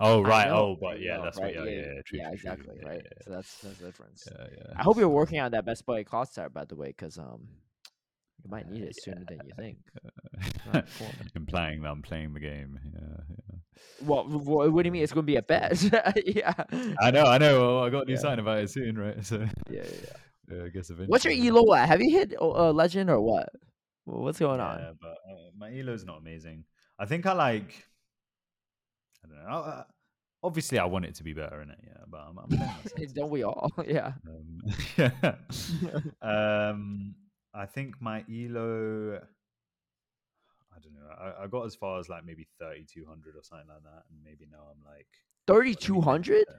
[0.00, 0.48] Oh right.
[0.48, 1.54] Oh, but yeah, know, that's right?
[1.54, 1.64] what.
[1.66, 2.54] Yeah, yeah, yeah, true, yeah, true, true.
[2.54, 3.02] exactly, Yeah, right.
[3.04, 4.28] yeah, So that's that's the difference.
[4.30, 4.74] Yeah, yeah.
[4.78, 7.48] I hope you're working on that Best Boy cost by the way, because um,
[8.42, 9.78] you might need it sooner than you think.
[10.72, 10.80] uh.
[11.36, 12.78] Implying that I'm playing the game.
[12.94, 13.56] Yeah, yeah.
[14.02, 15.02] Well, wh- what do you mean?
[15.02, 15.82] It's going to be a bet?
[16.26, 16.54] yeah.
[17.00, 17.60] I know, I know.
[17.60, 18.20] Well, I got a new Yeah.
[18.20, 19.16] sign about it soon, right?
[19.24, 20.56] So Yeah, yeah, yeah.
[20.56, 21.06] yeah, I guess eventually.
[21.08, 21.88] What's your elo at?
[21.88, 23.50] Have you hit uh, legend or what?
[24.04, 24.78] What's going on?
[24.78, 26.64] Yeah, but uh, my elo's not amazing.
[26.98, 27.86] I think I like.
[29.24, 29.56] I don't know.
[29.56, 29.84] Uh,
[30.42, 31.78] obviously, I want it to be better in it.
[31.84, 33.06] Yeah, but I'm, I'm.
[33.14, 33.70] Don't we all?
[33.86, 34.12] yeah.
[34.28, 34.60] Um,
[36.22, 36.70] yeah.
[36.70, 37.14] um,
[37.54, 39.20] I think my elo.
[40.72, 41.10] I don't know.
[41.18, 44.04] I, I got as far as like maybe thirty two hundred or something like that,
[44.10, 45.06] and maybe now I'm like
[45.46, 46.44] what, think, 3200?
[46.48, 46.54] um,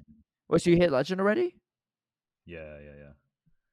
[0.49, 1.55] Wait, so you hit legend already?
[2.45, 3.11] Yeah, yeah, yeah.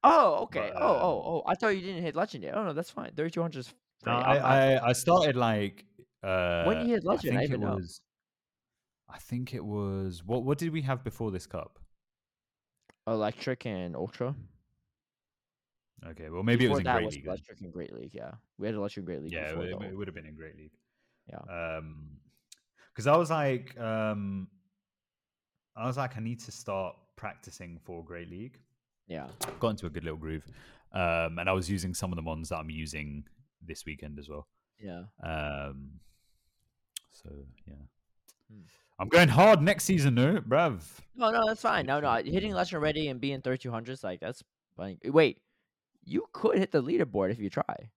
[0.03, 0.71] Oh, okay.
[0.73, 1.43] But, oh, um, oh, oh.
[1.45, 2.55] I thought you didn't hit legend yet.
[2.55, 3.11] Oh, no, that's fine.
[3.15, 3.73] 3200 is
[4.05, 4.13] No.
[4.13, 5.85] I, I I started like
[6.23, 7.75] uh When you hit legend, I think even it know.
[7.75, 8.01] was
[9.09, 11.79] I think it was what what did we have before this cup?
[13.07, 14.35] electric and ultra.
[16.05, 17.25] Okay, well maybe Before it was in that Great was League.
[17.25, 18.11] electric and great league.
[18.13, 19.33] Yeah, we had electric and great league.
[19.33, 20.71] Yeah, before, it, it would have been in Great League.
[21.27, 21.39] Yeah.
[21.77, 22.17] Um,
[22.93, 24.47] because I was like, um,
[25.75, 28.59] I was like, I need to start practicing for Great League.
[29.07, 29.27] yeah.
[29.59, 30.45] Got into a good little groove,
[30.93, 33.23] um, and I was using some of the ones that I'm using
[33.65, 34.47] this weekend as well.
[34.79, 35.03] Yeah.
[35.23, 35.99] Um,
[37.11, 37.29] so
[37.67, 37.73] yeah,
[38.51, 38.61] Hmm.
[38.99, 40.81] I'm going hard next season, no, bruv.
[41.15, 41.85] No, no, that's fine.
[41.85, 42.31] No, no, Literally.
[42.31, 44.43] hitting legend already and being 3200s, like that's
[44.75, 44.97] funny.
[45.05, 45.41] Wait,
[46.05, 47.89] you could hit the leaderboard if you try.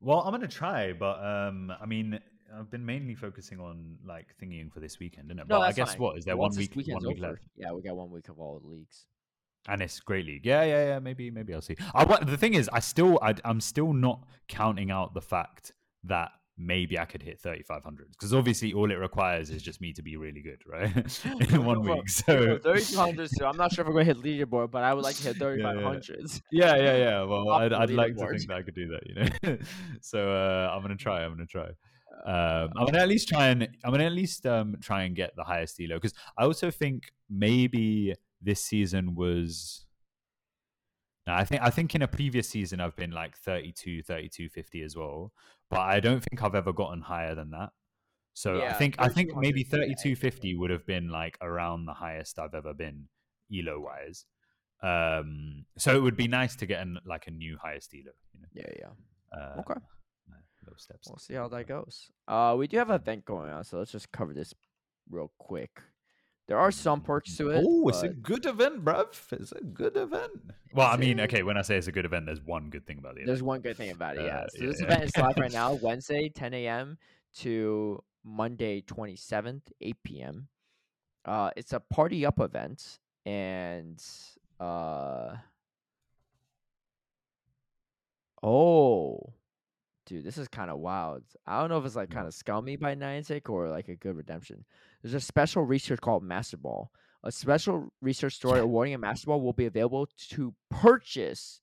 [0.00, 2.18] Well, I'm gonna try, but um, I mean,
[2.56, 5.48] I've been mainly focusing on like thingying for this weekend, isn't it?
[5.48, 6.00] No, but I that's guess fine.
[6.02, 8.10] what is there Once one week, weekend's one week over- left, Yeah, we got one
[8.10, 9.06] week of all the leagues.
[9.68, 10.44] and it's Great League.
[10.44, 10.98] Yeah, yeah, yeah.
[10.98, 11.76] Maybe, maybe I'll see.
[11.94, 15.72] I the thing is, I still, I, I'm still not counting out the fact
[16.04, 16.32] that
[16.64, 20.16] maybe I could hit 3500 because obviously all it requires is just me to be
[20.16, 20.94] really good, right?
[21.52, 22.08] in one Well, week.
[22.08, 23.30] So 3200.
[23.30, 25.36] So I'm not sure if we're gonna hit leaderboard, but I would like to hit
[25.36, 26.30] 3,500.
[26.50, 26.76] yeah.
[26.76, 27.22] yeah, yeah, yeah.
[27.22, 29.58] Well, I'd, I'd like to think that I could do that, you know.
[30.00, 31.24] so uh, I'm gonna try.
[31.24, 31.68] I'm gonna try.
[32.24, 35.34] Um, I'm gonna at least try and I'm gonna at least um, try and get
[35.34, 39.86] the highest elo because I also think maybe this season was.
[41.26, 44.82] No, I think I think in a previous season I've been like 32, 32, 50
[44.82, 45.32] as well,
[45.72, 47.70] but I don't think I've ever gotten higher than that.
[48.34, 50.02] So I think I think maybe is pretty high.
[50.02, 53.08] 3250 would have been like around the highest I've ever been
[53.52, 54.24] elo wise.
[54.82, 58.12] Um, so it would be nice to get an, like a new highest elo.
[58.34, 59.38] You know, Yeah, yeah.
[59.38, 59.80] uh, Okay.
[60.28, 61.08] no, little steps.
[61.08, 62.10] We'll see how that goes.
[62.26, 64.54] Uh, we do have an event going on, so let's just cover this
[65.10, 65.82] real quick.
[66.48, 67.64] There are some perks to it.
[67.66, 69.14] Oh, it's a good event, bruv.
[69.32, 70.32] It's a good event.
[70.74, 71.24] Well, I mean, it?
[71.24, 73.26] okay, when I say it's a good event, there's one good thing about the event.
[73.28, 74.40] There's one good thing about it, yeah.
[74.40, 76.98] Uh, So this yeah, event is live right now, Wednesday, 10 a.m.
[77.38, 80.48] to Monday, 27th, 8 p.m.
[81.24, 84.02] Uh, it's a party up event, and
[84.58, 85.36] uh,
[88.42, 89.32] oh,
[90.06, 91.22] dude, this is kind of wild.
[91.46, 94.16] I don't know if it's like kind of scummy by Niantic or like a good
[94.16, 94.64] redemption.
[95.02, 96.90] There's a special research called Master Ball.
[97.24, 101.60] A special research story awarding a Master Ball will be available to purchase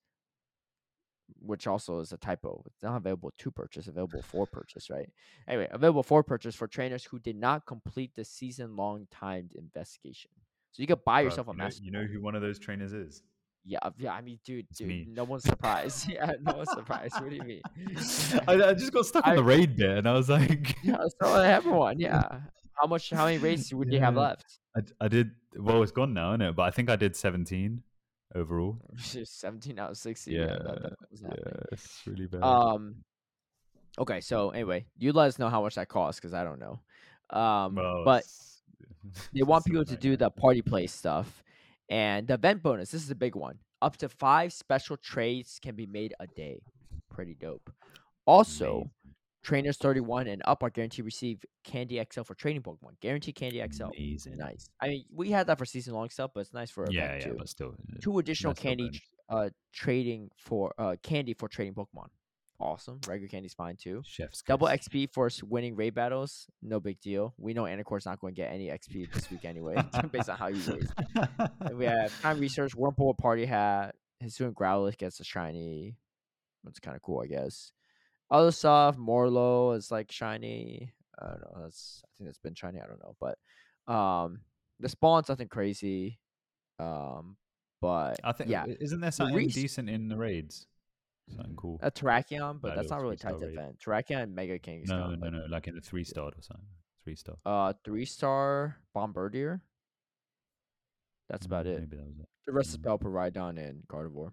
[1.41, 2.64] which also is a typo.
[2.66, 5.10] It's not available to purchase, available for purchase, right?
[5.48, 10.32] Anyway, available for purchase for trainers who did not complete the season long timed investigation.
[10.72, 11.84] So you could buy yourself a you know, master.
[11.84, 13.24] you know who one of those trainers is?
[13.66, 14.14] Yeah, uh, yeah.
[14.14, 15.07] I mean, dude, dude, me.
[15.10, 16.10] no one's surprised.
[16.11, 17.16] yeah, no one's surprised.
[17.16, 17.61] What do you mean?
[18.48, 20.98] I, I just got stuck in I- the raid bit, and I was like, yeah,
[21.22, 22.40] so everyone, yeah.
[22.80, 23.10] How much?
[23.10, 24.60] How many raids would you have left?
[24.76, 25.31] I, I did.
[25.56, 26.56] Well, it's gone now, isn't it?
[26.56, 27.84] But I think I did 17
[28.35, 28.77] overall.
[28.97, 30.34] Seventeen out of sixty.
[30.34, 32.43] Yeah, that, that Yeah, it's really bad.
[32.43, 32.95] Um.
[33.97, 36.80] Okay, so anyway, you let us know how much that costs because I don't know.
[37.31, 38.23] Um, well, but
[39.34, 41.43] they want people to do the party play stuff
[41.89, 45.76] and the event bonus this is a big one up to five special trades can
[45.76, 46.60] be made a day
[47.10, 47.72] pretty dope
[48.30, 48.89] also.
[49.50, 53.64] Trainers 31 and up are guaranteed to receive candy xl for trading pokemon guaranteed candy
[53.72, 54.38] xl Amazing.
[54.38, 57.16] nice i mean we had that for season long stuff but it's nice for Yeah,
[57.16, 57.70] yeah, too but still.
[57.70, 58.92] uh, two additional candy
[59.28, 62.10] uh trading for uh candy for trading pokemon
[62.60, 64.68] awesome regular candy's fine too Chef's Double.
[64.68, 67.34] XP for winning raid battles, no big deal.
[67.38, 69.82] We know Anicor's not going to get any XP this week anyway,
[70.12, 70.94] based on how you raised.
[71.62, 75.96] And we have time research, Wurmple party hat, Hisuian Growlithe gets a shiny.
[76.66, 77.72] That's kind of cool, I guess.
[78.31, 80.91] Other stuff, Morlo is like shiny.
[81.19, 81.61] I don't know.
[81.64, 82.80] That's I think it's been shiny.
[82.80, 83.38] I don't know, but
[83.93, 84.41] um,
[84.80, 86.19] the spawn's nothing crazy.
[86.80, 87.38] Um,
[87.81, 88.49] but I think.
[88.49, 88.65] yeah.
[88.68, 90.68] Isn't there something res- decent in the raids?
[91.35, 91.80] Something cool.
[91.84, 93.80] a Terrakion, but That that's not really tied to event.
[93.85, 94.84] Terrakion and Mega King.
[94.88, 95.45] No, no, no.
[95.49, 96.65] Like in the three star or something.
[97.03, 97.35] three star.
[97.45, 99.61] Uh, three star Bombirdier.
[101.30, 101.80] That's about Mm, it.
[101.81, 102.26] Maybe that was it.
[102.47, 102.84] The rest is Mm.
[102.97, 104.31] Belperidon and Gardevoir.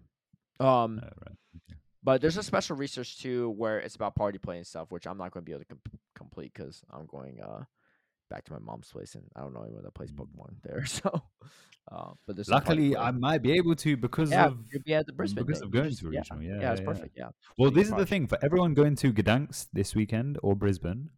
[0.59, 1.37] Um, Oh, right.
[1.69, 1.79] Okay.
[2.03, 5.17] But there's a special research too where it's about party play and stuff, which I'm
[5.17, 7.63] not going to be able to com- complete because I'm going uh
[8.29, 10.17] back to my mom's place and I don't know anyone that plays Mm.
[10.17, 10.83] Pokemon there.
[10.85, 11.21] So,
[11.89, 12.97] uh, but Luckily.
[12.97, 14.57] I might be able to because yeah, of
[14.91, 15.67] at the Brisbane because thing.
[15.67, 16.21] of going to yeah.
[16.41, 16.85] Yeah, yeah, it's yeah.
[16.85, 17.13] perfect.
[17.17, 17.29] Yeah.
[17.57, 21.09] Well, So this is the thing for everyone going to Gdansk this weekend or Brisbane.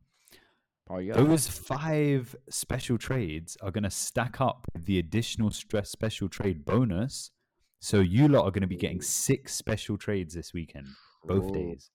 [0.87, 6.65] Those five special trades are going to stack up with the additional stress special trade
[6.65, 7.31] bonus.
[7.79, 10.87] So you lot are going to be getting six special trades this weekend,
[11.25, 11.91] both True, days.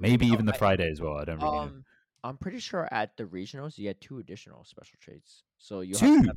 [0.00, 1.18] Maybe even the I- Friday as well.
[1.18, 1.58] I don't really know.
[1.62, 1.84] Um,
[2.24, 5.42] I'm pretty sure at the regionals you had two additional special trades.
[5.58, 6.16] So you have Two.
[6.20, 6.36] seven.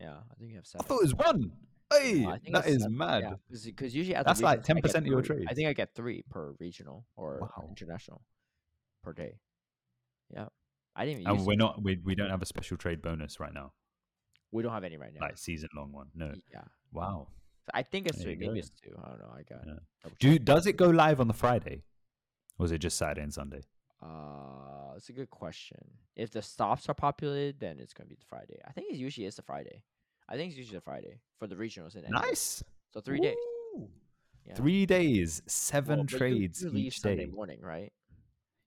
[0.00, 0.86] Yeah, I think you have I seven.
[0.86, 1.52] thought it was one.
[1.92, 3.34] Hey, No, I think that it's is seven, mad.
[3.50, 5.36] Because usually at the That's like regionals, I get 10% of your three.
[5.36, 5.54] I trades.
[5.56, 7.66] think I get three per regional or Wow.
[7.68, 8.22] international
[9.02, 9.38] per day.
[10.32, 10.46] Yeah,
[10.96, 11.46] I didn't even And use.
[11.46, 11.58] we're it.
[11.58, 11.82] not.
[11.82, 13.72] We, we don't have a special trade bonus right now,
[14.52, 15.20] We don't have any right now.
[15.26, 16.08] like season long one.
[16.14, 16.32] No.
[16.52, 16.62] Yeah,
[16.92, 17.28] Wow.
[17.72, 18.36] I think it's There three.
[18.36, 18.94] Maybe it's two.
[19.02, 19.32] I don't know.
[19.34, 19.64] I got.
[19.66, 20.10] Yeah.
[20.20, 21.82] Do does it go live on the Friday,
[22.58, 23.62] or is it just Saturday and Sunday?
[24.02, 25.78] Uh, it's a good question.
[26.16, 28.58] If the stops are populated, then it's gonna be the Friday.
[28.66, 29.82] I think it usually is the Friday.
[30.28, 32.62] I think it's usually the Friday for the regionals and Nice.
[32.92, 33.36] So three days.
[34.46, 34.54] Yeah.
[34.54, 37.30] Three days, seven Well, you- trades you leave each Sunday day.
[37.30, 37.92] morning, right?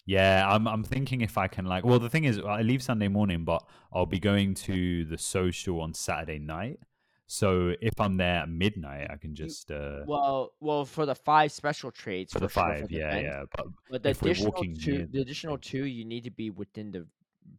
[0.06, 3.10] Yeah, I'm I'm thinking if I can like well the thing is I leave Sunday
[3.10, 6.80] morning but I'll be going to the social on Saturday night.
[7.28, 11.52] So if I'm there at midnight I can just uh Well, well, for the five
[11.52, 13.44] special trades for the sure five, for the yeah, event, yeah.
[13.56, 17.06] But But the additional two, the additional two, you need to be within the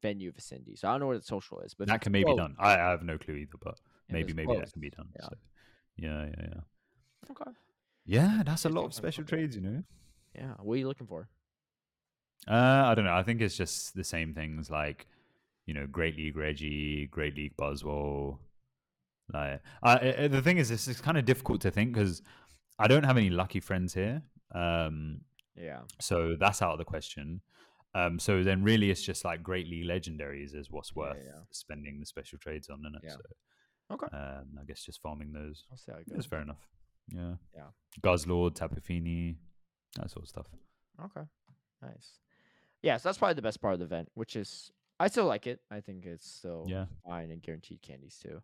[0.03, 0.77] venue vicinity.
[0.77, 2.57] So I don't know where the social is, but that can maybe be done.
[2.59, 3.79] I, I have no clue either, but
[4.09, 5.09] maybe maybe close, that can be done.
[5.15, 5.25] yeah.
[5.25, 5.35] So,
[5.97, 7.31] yeah, yeah, yeah.
[7.31, 7.51] Okay.
[8.07, 9.83] Yeah, that's a lot of special trades, you know.
[10.35, 10.55] Yeah.
[10.61, 11.29] What are you looking for?
[12.47, 13.15] Uh, I don't know.
[13.15, 15.07] I think it's just the same things like,
[15.67, 18.39] you know, Great League Reggie, Great League Buzzwole.
[19.33, 22.23] Like, uh, uh, the thing is, this is kind of difficult to think because
[22.79, 24.23] I don't have any lucky friends here.
[24.55, 25.21] Um,
[25.55, 25.83] Yeah.
[26.01, 27.41] so that's out of the question.
[27.95, 31.41] Um, so then really it's just like greatly Legendaries is what's worth yeah.
[31.51, 33.11] spending the special trades on, is Yeah.
[33.11, 33.21] So,
[33.95, 34.17] Okay.
[34.17, 35.65] um, I guess just farming those.
[35.71, 36.27] I'll see how it That's goes.
[36.27, 36.69] fair enough.
[37.09, 37.37] Yeah.
[37.55, 37.69] Yeah.
[38.03, 39.39] Guzzlord, Tapu Fini,
[39.97, 40.47] that sort of stuff.
[41.03, 41.27] Okay.
[41.83, 42.19] Nice.
[42.83, 45.47] Yeah, so that's probably the best part of the event, which is I still like
[45.47, 45.61] it.
[45.71, 46.87] I think it's still Yeah.
[47.05, 48.43] fine and guaranteed candies too.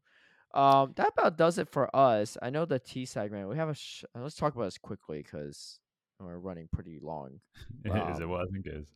[0.55, 2.36] Um, that about does it for us.
[2.40, 3.48] I know the T segment.
[3.48, 3.74] We have a.
[3.74, 5.81] Sh- uh, let's talk about this quickly because
[6.20, 7.40] we're running pretty long.
[7.85, 8.86] is it Um, what I think it is?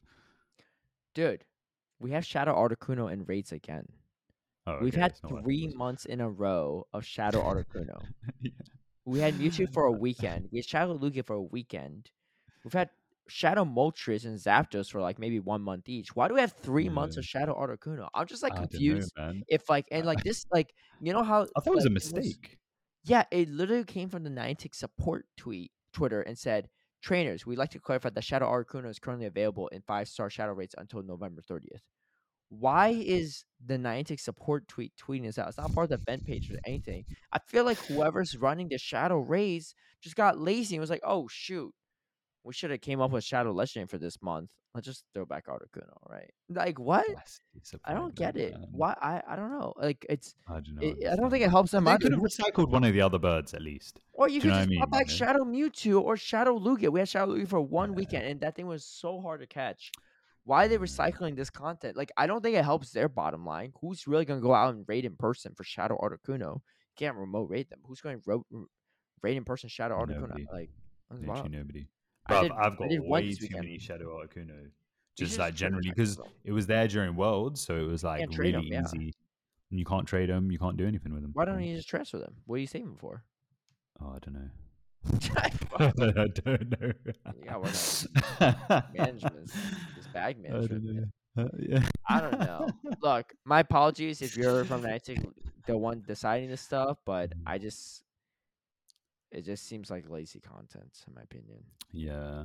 [1.15, 1.45] Dude,
[1.99, 3.89] we have Shadow Articuno and raids again.
[4.67, 4.85] Oh, okay.
[4.85, 7.43] We've had it's not what I thought it three months in a row of Shadow
[7.43, 8.03] Articuno.
[8.41, 8.51] Yeah.
[9.05, 10.49] We had Mewtwo for a weekend.
[10.53, 12.11] We had Shadow Lugia for a weekend.
[12.63, 12.91] We've had
[13.29, 16.17] Shadow Moltres and Zapdos for like maybe one month each.
[16.17, 18.09] Why do we have three months of Shadow Articuno?
[18.15, 19.13] I'm just like don't know, confused.
[19.49, 21.95] If like and like this like you know how I thought it was a like,
[21.95, 22.59] mistake.
[23.05, 26.69] yeah, it literally came from the Niantic support tweet Twitter and said,
[27.03, 30.53] "Trainers, we'd like to clarify that Shadow Articuno is currently available in five star Shadow
[30.53, 31.83] rates until November 30th."
[32.51, 35.49] Why is the Niantic support tweet tweeting this out?
[35.49, 37.05] It's not part of the event page or anything.
[37.33, 41.29] I feel like whoever's running the Shadow Rays just got lazy and was like, "Oh
[41.29, 41.75] shoot,
[42.45, 44.51] we should have came up with Shadow Legend for this month.
[44.75, 47.07] Let's just throw back Articuno, right?" Like what?
[47.85, 48.55] I don't get it.
[48.71, 48.95] Why?
[49.01, 49.73] I I don't know.
[49.77, 50.35] Like it's.
[50.47, 50.83] I don't know.
[50.83, 53.19] It, I don't think it helps them They could have recycled one of the other
[53.19, 54.01] birds at least.
[54.13, 55.15] Or you Do you could know just pop back you?
[55.17, 56.91] Shadow Mewtwo or Shadow Lugia.
[56.91, 57.97] We had Shadow Lugia for one Yeah.
[57.97, 59.93] weekend, and that thing was so hard to catch.
[60.45, 60.83] Why are they mm.
[60.83, 61.95] recycling this content?
[61.95, 63.73] Like, I don't think it helps their bottom line.
[63.83, 66.55] Who's really going to go out and raid in person for Shadow Articuno?
[66.55, 67.81] You can't remote raid them.
[67.87, 68.67] Who's going to ro-
[69.23, 70.21] raid in person Shadow Articuno?
[70.23, 70.47] Nobody.
[70.51, 70.71] Like,
[71.11, 71.51] that's wild.
[71.51, 71.87] nobody.
[72.29, 74.71] Bruv, did- I've got way too many Shadow Articuno.
[75.17, 78.33] Just should like generally, because it was there during Worlds, so it was like Can't
[78.33, 78.83] trade 'em, really yeah.
[78.85, 79.13] easy.
[79.71, 80.51] And you can't trade them.
[80.53, 81.33] You can't do anything with them.
[81.35, 82.35] Why don't you just transfer them?
[82.47, 83.25] What are you saving for?
[84.01, 84.51] Oh, I don't know.
[85.79, 86.93] I don't know.
[87.45, 87.73] Yeah, we're
[88.95, 89.47] management,
[89.97, 91.09] this bag I don't management.
[91.37, 91.83] Uh, yeah.
[92.09, 92.69] I don't know.
[93.03, 97.43] Look, my apologies if you're from the one deciding this stuff, but Mm.
[97.47, 98.03] I just
[99.33, 101.59] it just seems like lazy content, in my opinion.
[101.93, 102.45] Yeah.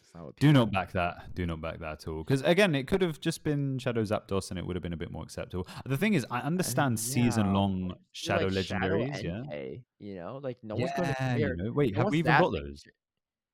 [0.00, 1.34] It's not what Do not back that.
[1.34, 2.24] Do not back that at all.
[2.24, 4.96] Because again, it could have just been Shadow Zapdos, and it would have been a
[4.96, 5.66] bit more acceptable.
[5.86, 9.22] The thing is, I understand yeah, season-long Shadow like legendaries.
[9.22, 9.30] yeah.
[9.30, 11.38] Entei, you know, like no one's going to Yeah, care.
[11.50, 11.72] you know.
[11.72, 12.82] Wait, no have we even got those?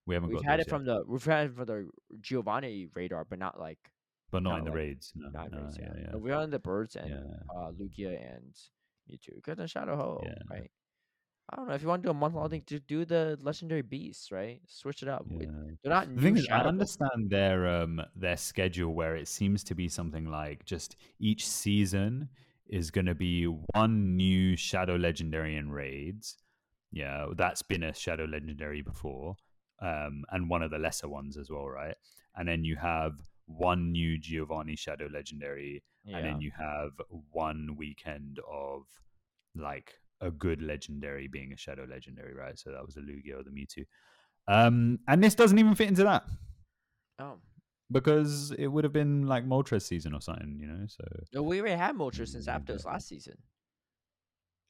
[0.06, 1.88] We haven't We've got had those it from the we've had it from the
[2.20, 3.78] Giovanni radar, but not like
[4.30, 5.12] but not not in the like- raids.
[5.16, 6.02] No, not no, raised, yeah, yeah.
[6.12, 6.16] yeah.
[6.16, 7.16] We're on the birds and Yeah.
[7.54, 8.54] uh, Lugia and
[9.10, 9.34] Mewtwo.
[9.36, 10.34] Because the Shadow Ho, Yeah.
[10.48, 10.70] right?
[11.48, 13.38] I don't know if you want to do a month long thing, to do the
[13.40, 14.60] legendary beasts, right?
[14.66, 15.26] Switch it up.
[15.30, 15.46] Yeah.
[15.82, 19.74] They're not The thing is, I understand their um their schedule where it seems to
[19.74, 22.28] be something like just each season
[22.68, 26.36] is going to be one new Shadow Legendary in raids.
[26.90, 29.36] Yeah, that's been a Shadow Legendary before,
[29.80, 31.94] um, and one of the lesser ones as well, right?
[32.34, 33.12] And then you have
[33.46, 36.16] one new Giovanni Shadow Legendary, Yeah.
[36.16, 36.90] and then you have
[37.30, 38.86] one weekend of
[39.54, 42.58] like a good legendary being a shadow legendary, right?
[42.58, 43.84] So that was the Lugia or the Mewtwo.
[44.48, 46.24] Um, and this doesn't even fit into that
[47.18, 47.34] oh,
[47.90, 50.86] because it would have been like Moltres season or something, you know.
[50.86, 53.36] So no, we already had Moltres since Zapdos last season.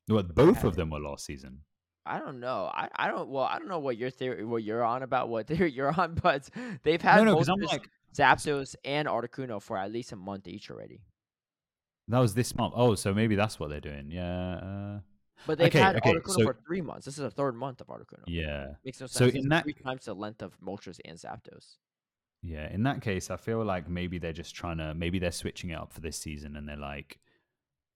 [0.09, 1.61] well, both of them were last season.
[2.07, 2.71] I don't know.
[2.73, 3.29] I, I don't.
[3.29, 6.15] Well, I don't know what your theory, what you're on about, what theory you're on,
[6.23, 6.49] but
[6.83, 10.71] they've had No, no, Moltres, like Zapdos and Articuno for at least a month each
[10.71, 11.01] already.
[12.09, 12.75] that was this month.
[12.77, 14.11] Oh, so maybe that's what they're doing.
[14.11, 14.99] Yeah, uh,
[15.47, 17.05] But they've Okay, had okay, Articuno so- for three months.
[17.05, 18.23] This is the third month of Articuno.
[18.27, 19.19] yeah, Makes no sense.
[19.19, 21.77] So It's in that- three times the length of Moltres and Zapdos.
[22.43, 22.69] yeah.
[22.73, 25.75] In that case, I feel like maybe they're just trying to maybe they're switching it
[25.75, 27.19] up for this season, and they're like,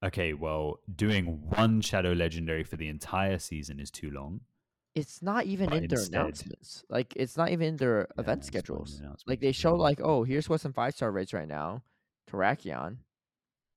[0.03, 4.41] okay, well, doing one shadow legendary for the entire season is too long.
[4.93, 6.83] It's not even But in their instead- announcements.
[6.89, 9.23] Like it's not even in their Yeah, event it's not in the schedules.
[9.25, 11.83] Like they show like, oh, here's what's some five star rates right now,
[12.29, 12.97] Terrakion,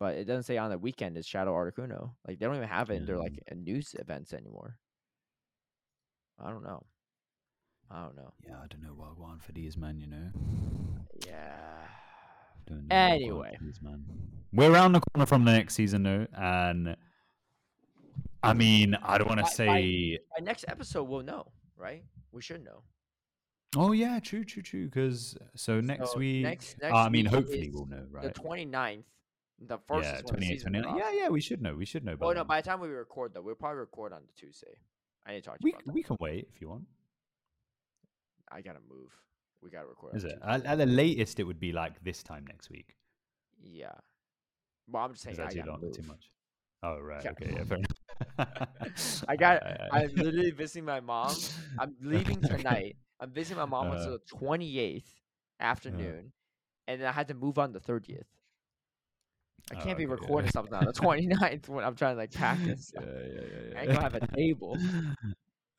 [0.04, 2.10] but it doesn't say on the weekend is Shadow Articuno.
[2.28, 3.22] Like they don't even have it in their Yeah.
[3.22, 4.76] like uh, news events anymore.
[6.38, 6.84] I don't know.
[7.90, 8.34] I don't know.
[8.46, 9.98] Yeah, I don't know what I want for these, men.
[9.98, 10.28] You know.
[11.26, 11.86] Yeah.
[12.66, 13.58] Don't know what I want Anyway.
[13.62, 14.04] these, man.
[14.52, 16.96] We're around the corner from the next season, though, and
[18.42, 20.18] I mean, I don't want to say.
[20.36, 22.04] By next episode, we'll know, right?
[22.30, 22.82] We should know.
[23.74, 24.84] Oh yeah, true, true, true.
[24.84, 28.34] Because so next So week, next- uh, I mean, hopefully we'll know, right?
[28.34, 28.68] The right?
[28.70, 29.04] 29th,
[29.58, 30.96] the first Yeah, is when the 28, 29.
[30.96, 31.74] Yeah, yeah, we should know.
[31.74, 32.16] We should know.
[32.16, 32.34] By Oh no!
[32.40, 32.46] then.
[32.46, 34.74] By the time we record, though, we'll probably record on the Tuesday.
[35.26, 35.94] I need to talk to you we that.
[35.94, 36.84] we can wait if you want.
[38.50, 39.12] I gotta move.
[39.62, 40.16] We gotta record.
[40.16, 41.40] Is it at, at the latest?
[41.40, 42.96] It would be like this time next week.
[43.62, 43.92] Yeah.
[44.88, 45.80] Well, I'm just saying I long?
[45.80, 45.92] move.
[45.96, 46.30] Too much?
[46.82, 47.24] Oh right.
[47.24, 47.30] Yeah.
[47.30, 47.52] Okay.
[47.56, 47.64] Yeah.
[47.64, 47.78] Fair
[48.38, 49.24] enough.
[49.28, 49.62] I got.
[49.92, 51.34] I'm literally visiting my mom.
[51.78, 52.96] I'm leaving tonight.
[53.20, 53.94] I'm visiting my mom Uh.
[53.94, 55.04] until the 28th
[55.60, 56.32] afternoon,
[56.86, 58.24] and then I had to move on the 30th.
[59.72, 60.20] I Oh, can't be okay, yeah.
[60.20, 63.78] recording something on the 29th when I'm trying to like and yeah, yeah, yeah, yeah.
[63.78, 64.76] I ain't gonna have a table.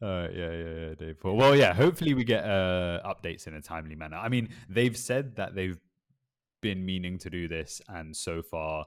[0.01, 1.17] Uh, yeah, yeah, yeah, Dave.
[1.23, 1.73] Well, well, yeah.
[1.73, 4.17] Hopefully, we get uh, updates in a timely manner.
[4.17, 5.79] I mean, they've said that they've
[6.61, 8.85] been meaning to do this, and so far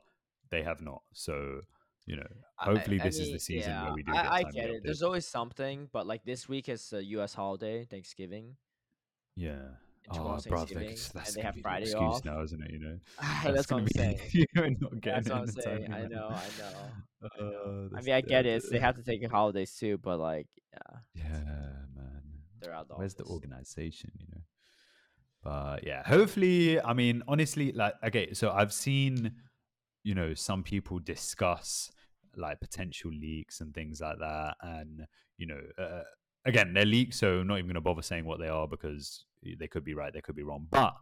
[0.51, 1.02] they have not.
[1.15, 1.62] So,
[2.05, 4.43] you know, hopefully I this is mean, the season yeah, where we do I, I
[4.43, 4.83] get it.
[4.85, 7.33] There's always something, but like this week is a U.S.
[7.33, 8.57] holiday, Thanksgiving.
[9.35, 9.68] Yeah.
[10.11, 12.25] Oh, bro, that's, that's and they have Friday excuse off.
[12.25, 12.70] now, isn't it?
[12.70, 12.99] You know,
[13.45, 14.19] That's, what gonna I'm be saying.
[14.55, 15.87] you're not getting That's what I'm saying.
[15.91, 16.28] timely I know.
[16.28, 16.73] I know.
[17.23, 17.89] I know.
[17.93, 18.57] Uh, I mean, I get it.
[18.57, 21.41] it's- They have to take holidays too, but like, yeah, Yeah,
[21.95, 22.23] man.
[22.61, 24.41] they're out the Where's the organization, you know?
[25.43, 29.33] But yeah, hopefully, I mean, honestly, like, okay, so I've seen,
[30.05, 31.91] you know, some people discuss
[32.37, 34.57] like potential leaks and things like that.
[34.62, 35.07] And,
[35.37, 36.03] you know, uh,
[36.45, 39.25] again, they're leaks, so I'm not even going to bother saying what they are because
[39.58, 40.67] they could be right, they could be wrong.
[40.70, 40.94] But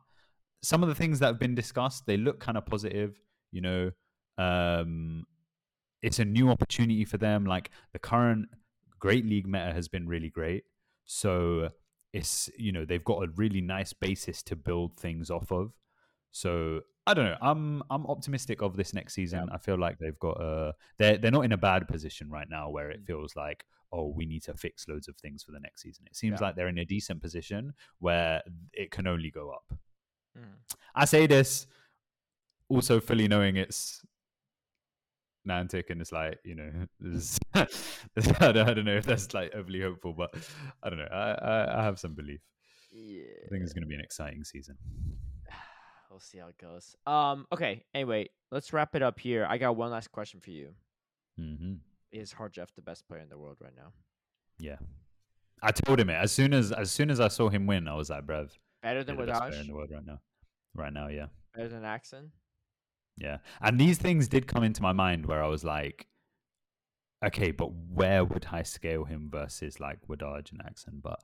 [0.62, 3.18] some of the things that have been discussed, they look kind of positive,
[3.52, 3.90] you know.
[4.39, 5.24] Um,
[6.02, 7.47] it's a new opportunity for them.
[7.47, 8.48] Like the current
[8.98, 10.65] Great League meta has been really great.
[11.05, 11.70] So
[12.12, 15.73] it's you know they've got a really nice basis to build things off of.
[16.31, 17.36] So I don't know.
[17.40, 19.48] I'm I'm optimistic of this next season.
[19.52, 22.68] I feel like they've got a they're they're not in a bad position right now
[22.70, 23.06] where it Mm.
[23.06, 26.05] feels like oh we need to fix loads of things for the next season.
[26.06, 26.47] It seems Yeah.
[26.48, 28.42] like they're in a decent position where
[28.73, 29.78] it can only go up.
[30.36, 30.55] Mm.
[30.94, 31.66] I say this
[32.68, 34.02] also fully knowing it's
[35.48, 36.70] Niantic and it's like you know
[37.55, 37.66] I,
[38.52, 40.34] don't, I don't know if that's like overly hopeful, but
[40.82, 41.08] I don't know.
[41.10, 42.40] I I, I have some belief.
[42.90, 44.76] Yeah, I think it's going to be an exciting season.
[46.10, 46.97] we'll see how it goes.
[47.06, 47.47] Um.
[47.52, 47.84] Okay.
[47.94, 49.47] Anyway, let's wrap it up here.
[49.48, 50.70] I got one last question for you.
[51.39, 51.74] hmm
[52.12, 53.93] Is Harjeff the best player in the world right now?
[54.59, 54.76] Yeah,
[55.62, 57.89] I told him it as soon as as soon as I saw him win.
[57.89, 58.51] I was like, "Brev,
[58.83, 60.20] Better than player in the world right now."
[60.75, 61.26] Right now, yeah.
[61.55, 62.33] Better than Axon?
[63.17, 63.39] Yeah.
[63.60, 66.07] And these things did come into my mind where I was like,
[67.25, 71.01] okay, but where would I scale him versus like Wadaj and Axon?
[71.02, 71.20] But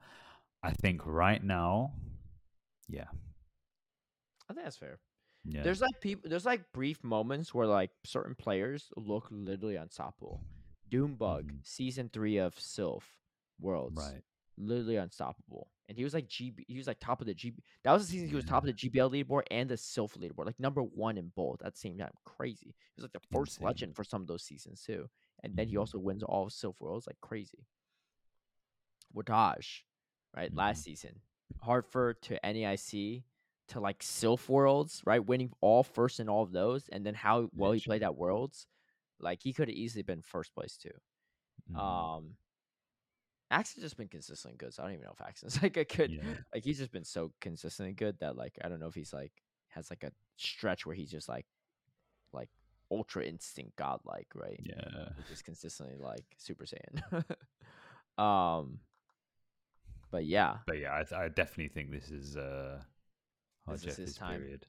[0.63, 1.93] I think right now,
[2.89, 3.09] yeah.
[4.49, 4.99] I think that's fair.
[5.45, 5.63] Yeah.
[5.63, 6.31] There's like people.
[6.31, 10.41] There's like brief moments where like certain players look literally unstoppable.
[10.93, 11.67] Doombug, Mhm.
[11.67, 13.05] season three of Silph
[13.59, 14.23] Worlds, right.
[14.59, 15.71] literally unstoppable.
[15.89, 16.65] And he was like GB.
[16.69, 17.63] He was like top of the GB.
[17.83, 20.47] That was the season he was top of the GBL leaderboard and the Silph leaderboard,
[20.47, 22.13] like number one in both at the same time.
[22.25, 22.69] Crazy.
[22.69, 23.67] He was like the first Insane.
[23.67, 25.09] legend for some of those seasons too.
[25.43, 25.81] And then he Mhm.
[25.81, 27.67] also wins all of Silph Worlds, like crazy.
[29.15, 29.83] Wadaj,
[30.35, 30.51] right?
[30.53, 30.57] Mhm.
[30.57, 31.21] Last season,
[31.61, 33.25] Hartford to NAIC
[33.69, 35.25] to like Silph Worlds, right?
[35.25, 38.67] Winning all first in all of those, and then how well he played at Worlds,
[39.23, 40.91] like he could have easily been first place too.
[41.73, 41.79] Mhm.
[41.79, 42.37] Um,
[43.51, 44.73] Axe has just been consistently good.
[44.75, 46.23] So I don't even know if Axe is like a good, Yeah.
[46.55, 49.33] like he's just been so consistently good that like I don't know if he's like
[49.69, 51.47] has like a stretch where he's just like,
[52.33, 52.49] like
[52.91, 54.61] ultra instinct godlike, right?
[54.65, 55.11] Yeah.
[55.29, 57.25] Just consistently like Super Saiyan.
[58.23, 58.81] um,
[60.11, 62.83] but yeah, But yeah, I, th- I definitely think this is uh
[63.71, 64.41] This is his time.
[64.41, 64.67] period.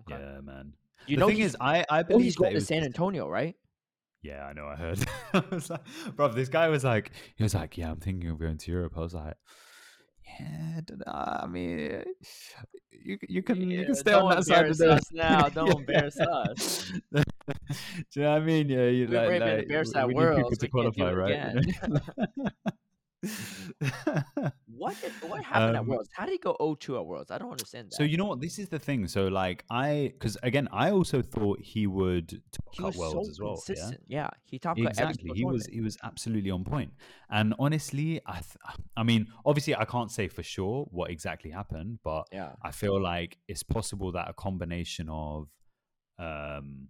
[0.00, 0.20] okay.
[0.20, 0.72] Yeah, man.
[1.06, 3.28] You the know thing he's, is, I I oh, believe he's going to San Antonio,
[3.28, 3.56] right?
[4.22, 4.66] Yeah, I know.
[4.66, 4.98] I heard.
[5.34, 5.80] I was like,
[6.14, 8.92] bro, this guy was like, he was like, yeah, I'm thinking of going to Europe.
[8.96, 9.34] I was like,
[10.38, 11.40] yeah, I.
[11.42, 12.04] I mean,
[12.92, 14.92] you you can you can stay on that side of the.
[14.92, 16.90] us now, don't embarrass us.
[17.12, 17.22] Do
[18.14, 18.68] you know what I mean?
[18.68, 20.68] Yeah, you We like, were able to like, embarrass we- that we need people to
[20.72, 22.72] we can't do qualify, right?
[24.74, 26.08] What did, what happened at Um, Worlds?
[26.12, 27.30] How did he go 0-2 at Worlds?
[27.30, 27.96] I don't understand that.
[27.96, 28.40] So you know what?
[28.40, 29.06] This is the thing.
[29.06, 33.30] So like I, because again, I also thought he would top he cut worlds so
[33.30, 33.62] as well.
[33.68, 33.90] Yeah?
[34.08, 36.72] Yeah, he top cut exactly he was he was absolutely on point.
[36.72, 36.90] point
[37.30, 41.98] and honestly i th- i mean obviously i can't say for sure what exactly happened
[42.02, 45.48] but Yeah, i feel like it's possible that a combination of
[46.18, 46.88] um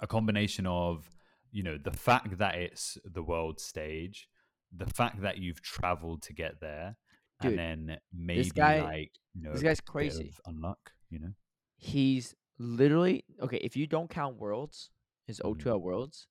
[0.00, 1.10] a combination of
[1.50, 4.28] you know the fact that it's the world stage
[4.76, 6.96] the fact that you've traveled to get there
[7.40, 10.28] Dude, and then maybe guy- like you know this guy's crazy.
[10.46, 11.32] of unluck you know
[11.76, 13.58] he's literally okay.
[13.58, 14.90] If you don't count Worlds,
[15.26, 15.80] his 0-2 Mhm.
[15.80, 16.26] Worlds,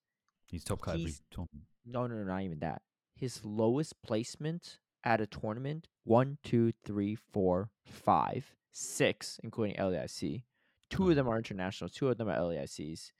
[0.46, 2.82] he's top cut every He's- tournament no, no, no, not even that.
[3.16, 10.44] His lowest placement at a tournament: one, two, three, four, five, six, including LAIC.
[10.90, 11.94] Two of them are internationals.
[11.94, 13.14] Two of them are LAICs,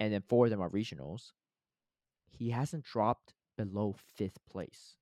[0.00, 1.32] and then four of them are regionals.
[2.30, 4.96] He hasn't dropped below fifth place.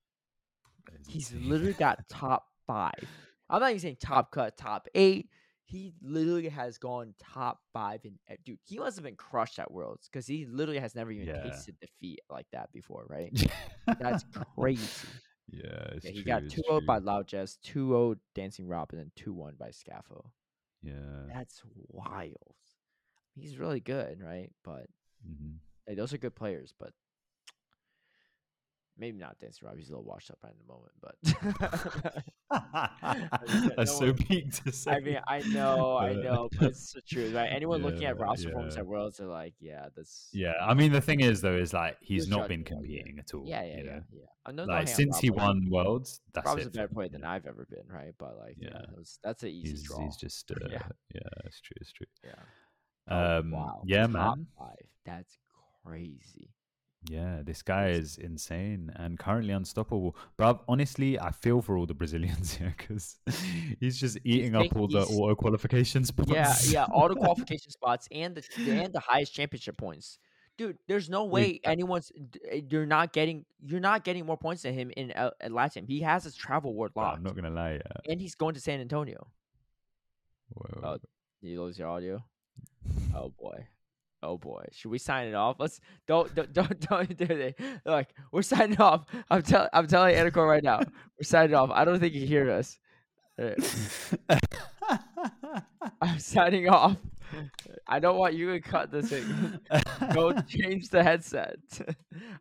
[1.06, 1.40] He's insane.
[1.48, 3.10] literally got top five.
[3.48, 5.28] I'm not even saying top cut, top eight.
[5.66, 8.58] He literally has gone top five in eh, dude.
[8.64, 11.42] He must have been crushed at Worlds because he literally has never even Yeah.
[11.42, 13.32] tasted defeat like that before, right?
[13.98, 14.24] That's
[14.56, 15.22] crazy.
[15.50, 16.98] yeah it's Yeah, he true, got it's 2 0 by.
[16.98, 20.26] Loud Jazz, 2 0 Dancing Robin, and 2 1 by Scaffo.
[20.82, 22.54] yeah That's wild.
[23.34, 24.50] He's really good, right?
[24.64, 24.86] But
[25.24, 26.92] hmm like, those are good players, but
[28.98, 29.78] maybe not Dancing Robin.
[29.78, 32.24] He's a little washed up right in the moment, but
[33.76, 34.90] That's no so big to say.
[34.92, 37.48] I mean, I know, I know, but it's the truth, right?
[37.52, 40.92] Anyone looking at Yeah, roster performance at Worlds are like, yeah, that's yeah, I mean
[40.92, 43.44] the thing is though is like he's not been competing at all.
[43.46, 44.00] yeah, yeah, yeah, know?
[44.12, 44.26] yeah.
[44.46, 46.68] I'm Like since Rob, he like, won worlds, that's Rob's it.
[46.68, 47.24] a better player than?
[47.24, 48.12] I've ever been, right?
[48.18, 48.78] But like, yeah, Yeah.
[48.80, 50.04] that was, that's an easy He's, draw.
[50.04, 50.82] he's just uh, Yeah.
[51.14, 51.20] yeah.
[51.46, 52.06] it's true, it's true.
[52.24, 52.34] yeah.
[53.08, 53.82] Oh, Um, wow.
[53.86, 54.46] yeah, man.
[54.58, 54.76] Five.
[55.06, 55.36] That's
[55.84, 56.50] crazy.
[57.10, 60.16] Yeah, this guy is insane and currently unstoppable.
[60.38, 63.18] But honestly, I feel for all the Brazilians here because
[63.78, 66.30] he's just eating up taking- all the he's- auto qualification spots.
[66.30, 66.86] Yeah, yeah.
[66.92, 68.42] All the qualification spots and the
[68.82, 70.18] and the highest championship points.
[70.56, 72.10] Dude, there's no way anyone's.
[72.30, 73.44] d- uh, You're not getting.
[73.60, 75.84] You're not getting more points than him in uh, at Latin.
[75.86, 77.72] He has his travel award But locked, I'm not gonna lie.
[77.72, 78.12] Yeah.
[78.12, 79.26] and he's going to San Antonio.
[80.50, 80.80] Whoa.
[80.82, 80.98] Oh,
[81.42, 82.24] Did you lose your audio?
[83.14, 83.66] Oh boy.
[84.24, 84.64] Oh boy.
[84.72, 85.56] Should we sign it off?
[85.58, 87.60] Let's don't don't don't, don't do it.
[87.84, 89.04] Look, we're signing off.
[89.30, 90.78] I'm telling I'm telling Anicor right now.
[90.78, 91.70] We're signing off.
[91.72, 92.78] I don't think you hear us.
[93.38, 93.50] Uh,
[96.00, 96.96] I'm signing off.
[97.86, 99.58] I don't want you to cut this thing.
[100.14, 101.56] Go change the headset.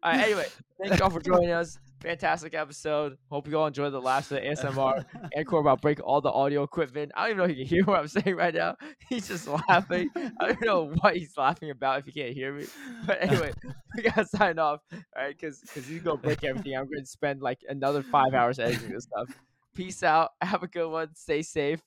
[0.03, 0.47] all right, anyway,
[0.81, 1.77] thank y'all for joining us.
[2.01, 3.17] Fantastic episode.
[3.29, 5.05] Hope you all enjoyed the last of the ASMR.
[5.37, 7.13] Anicor about break all the audio equipment.
[7.15, 8.75] I don't even know if you can hear what I'm saying right now.
[9.07, 10.09] He's just laughing.
[10.15, 12.65] I don't know what he's laughing about if you can't hear me.
[13.05, 13.53] But anyway,
[13.95, 14.81] we gotta sign off.
[14.91, 16.75] All right, because because he's gonna break everything.
[16.75, 19.29] I'm gonna spend like another five hours editing this stuff.
[19.73, 20.31] Peace out.
[20.41, 21.15] Have a good one.
[21.15, 21.81] Stay safe.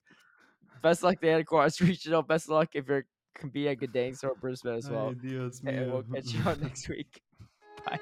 [0.82, 2.22] Best luck to Anicor Regional.
[2.22, 5.10] Best luck if you're competing at Gdansk or Brisbane as well.
[5.10, 7.20] Ay, Dios And we'll catch you on next week.
[7.84, 8.00] Bye.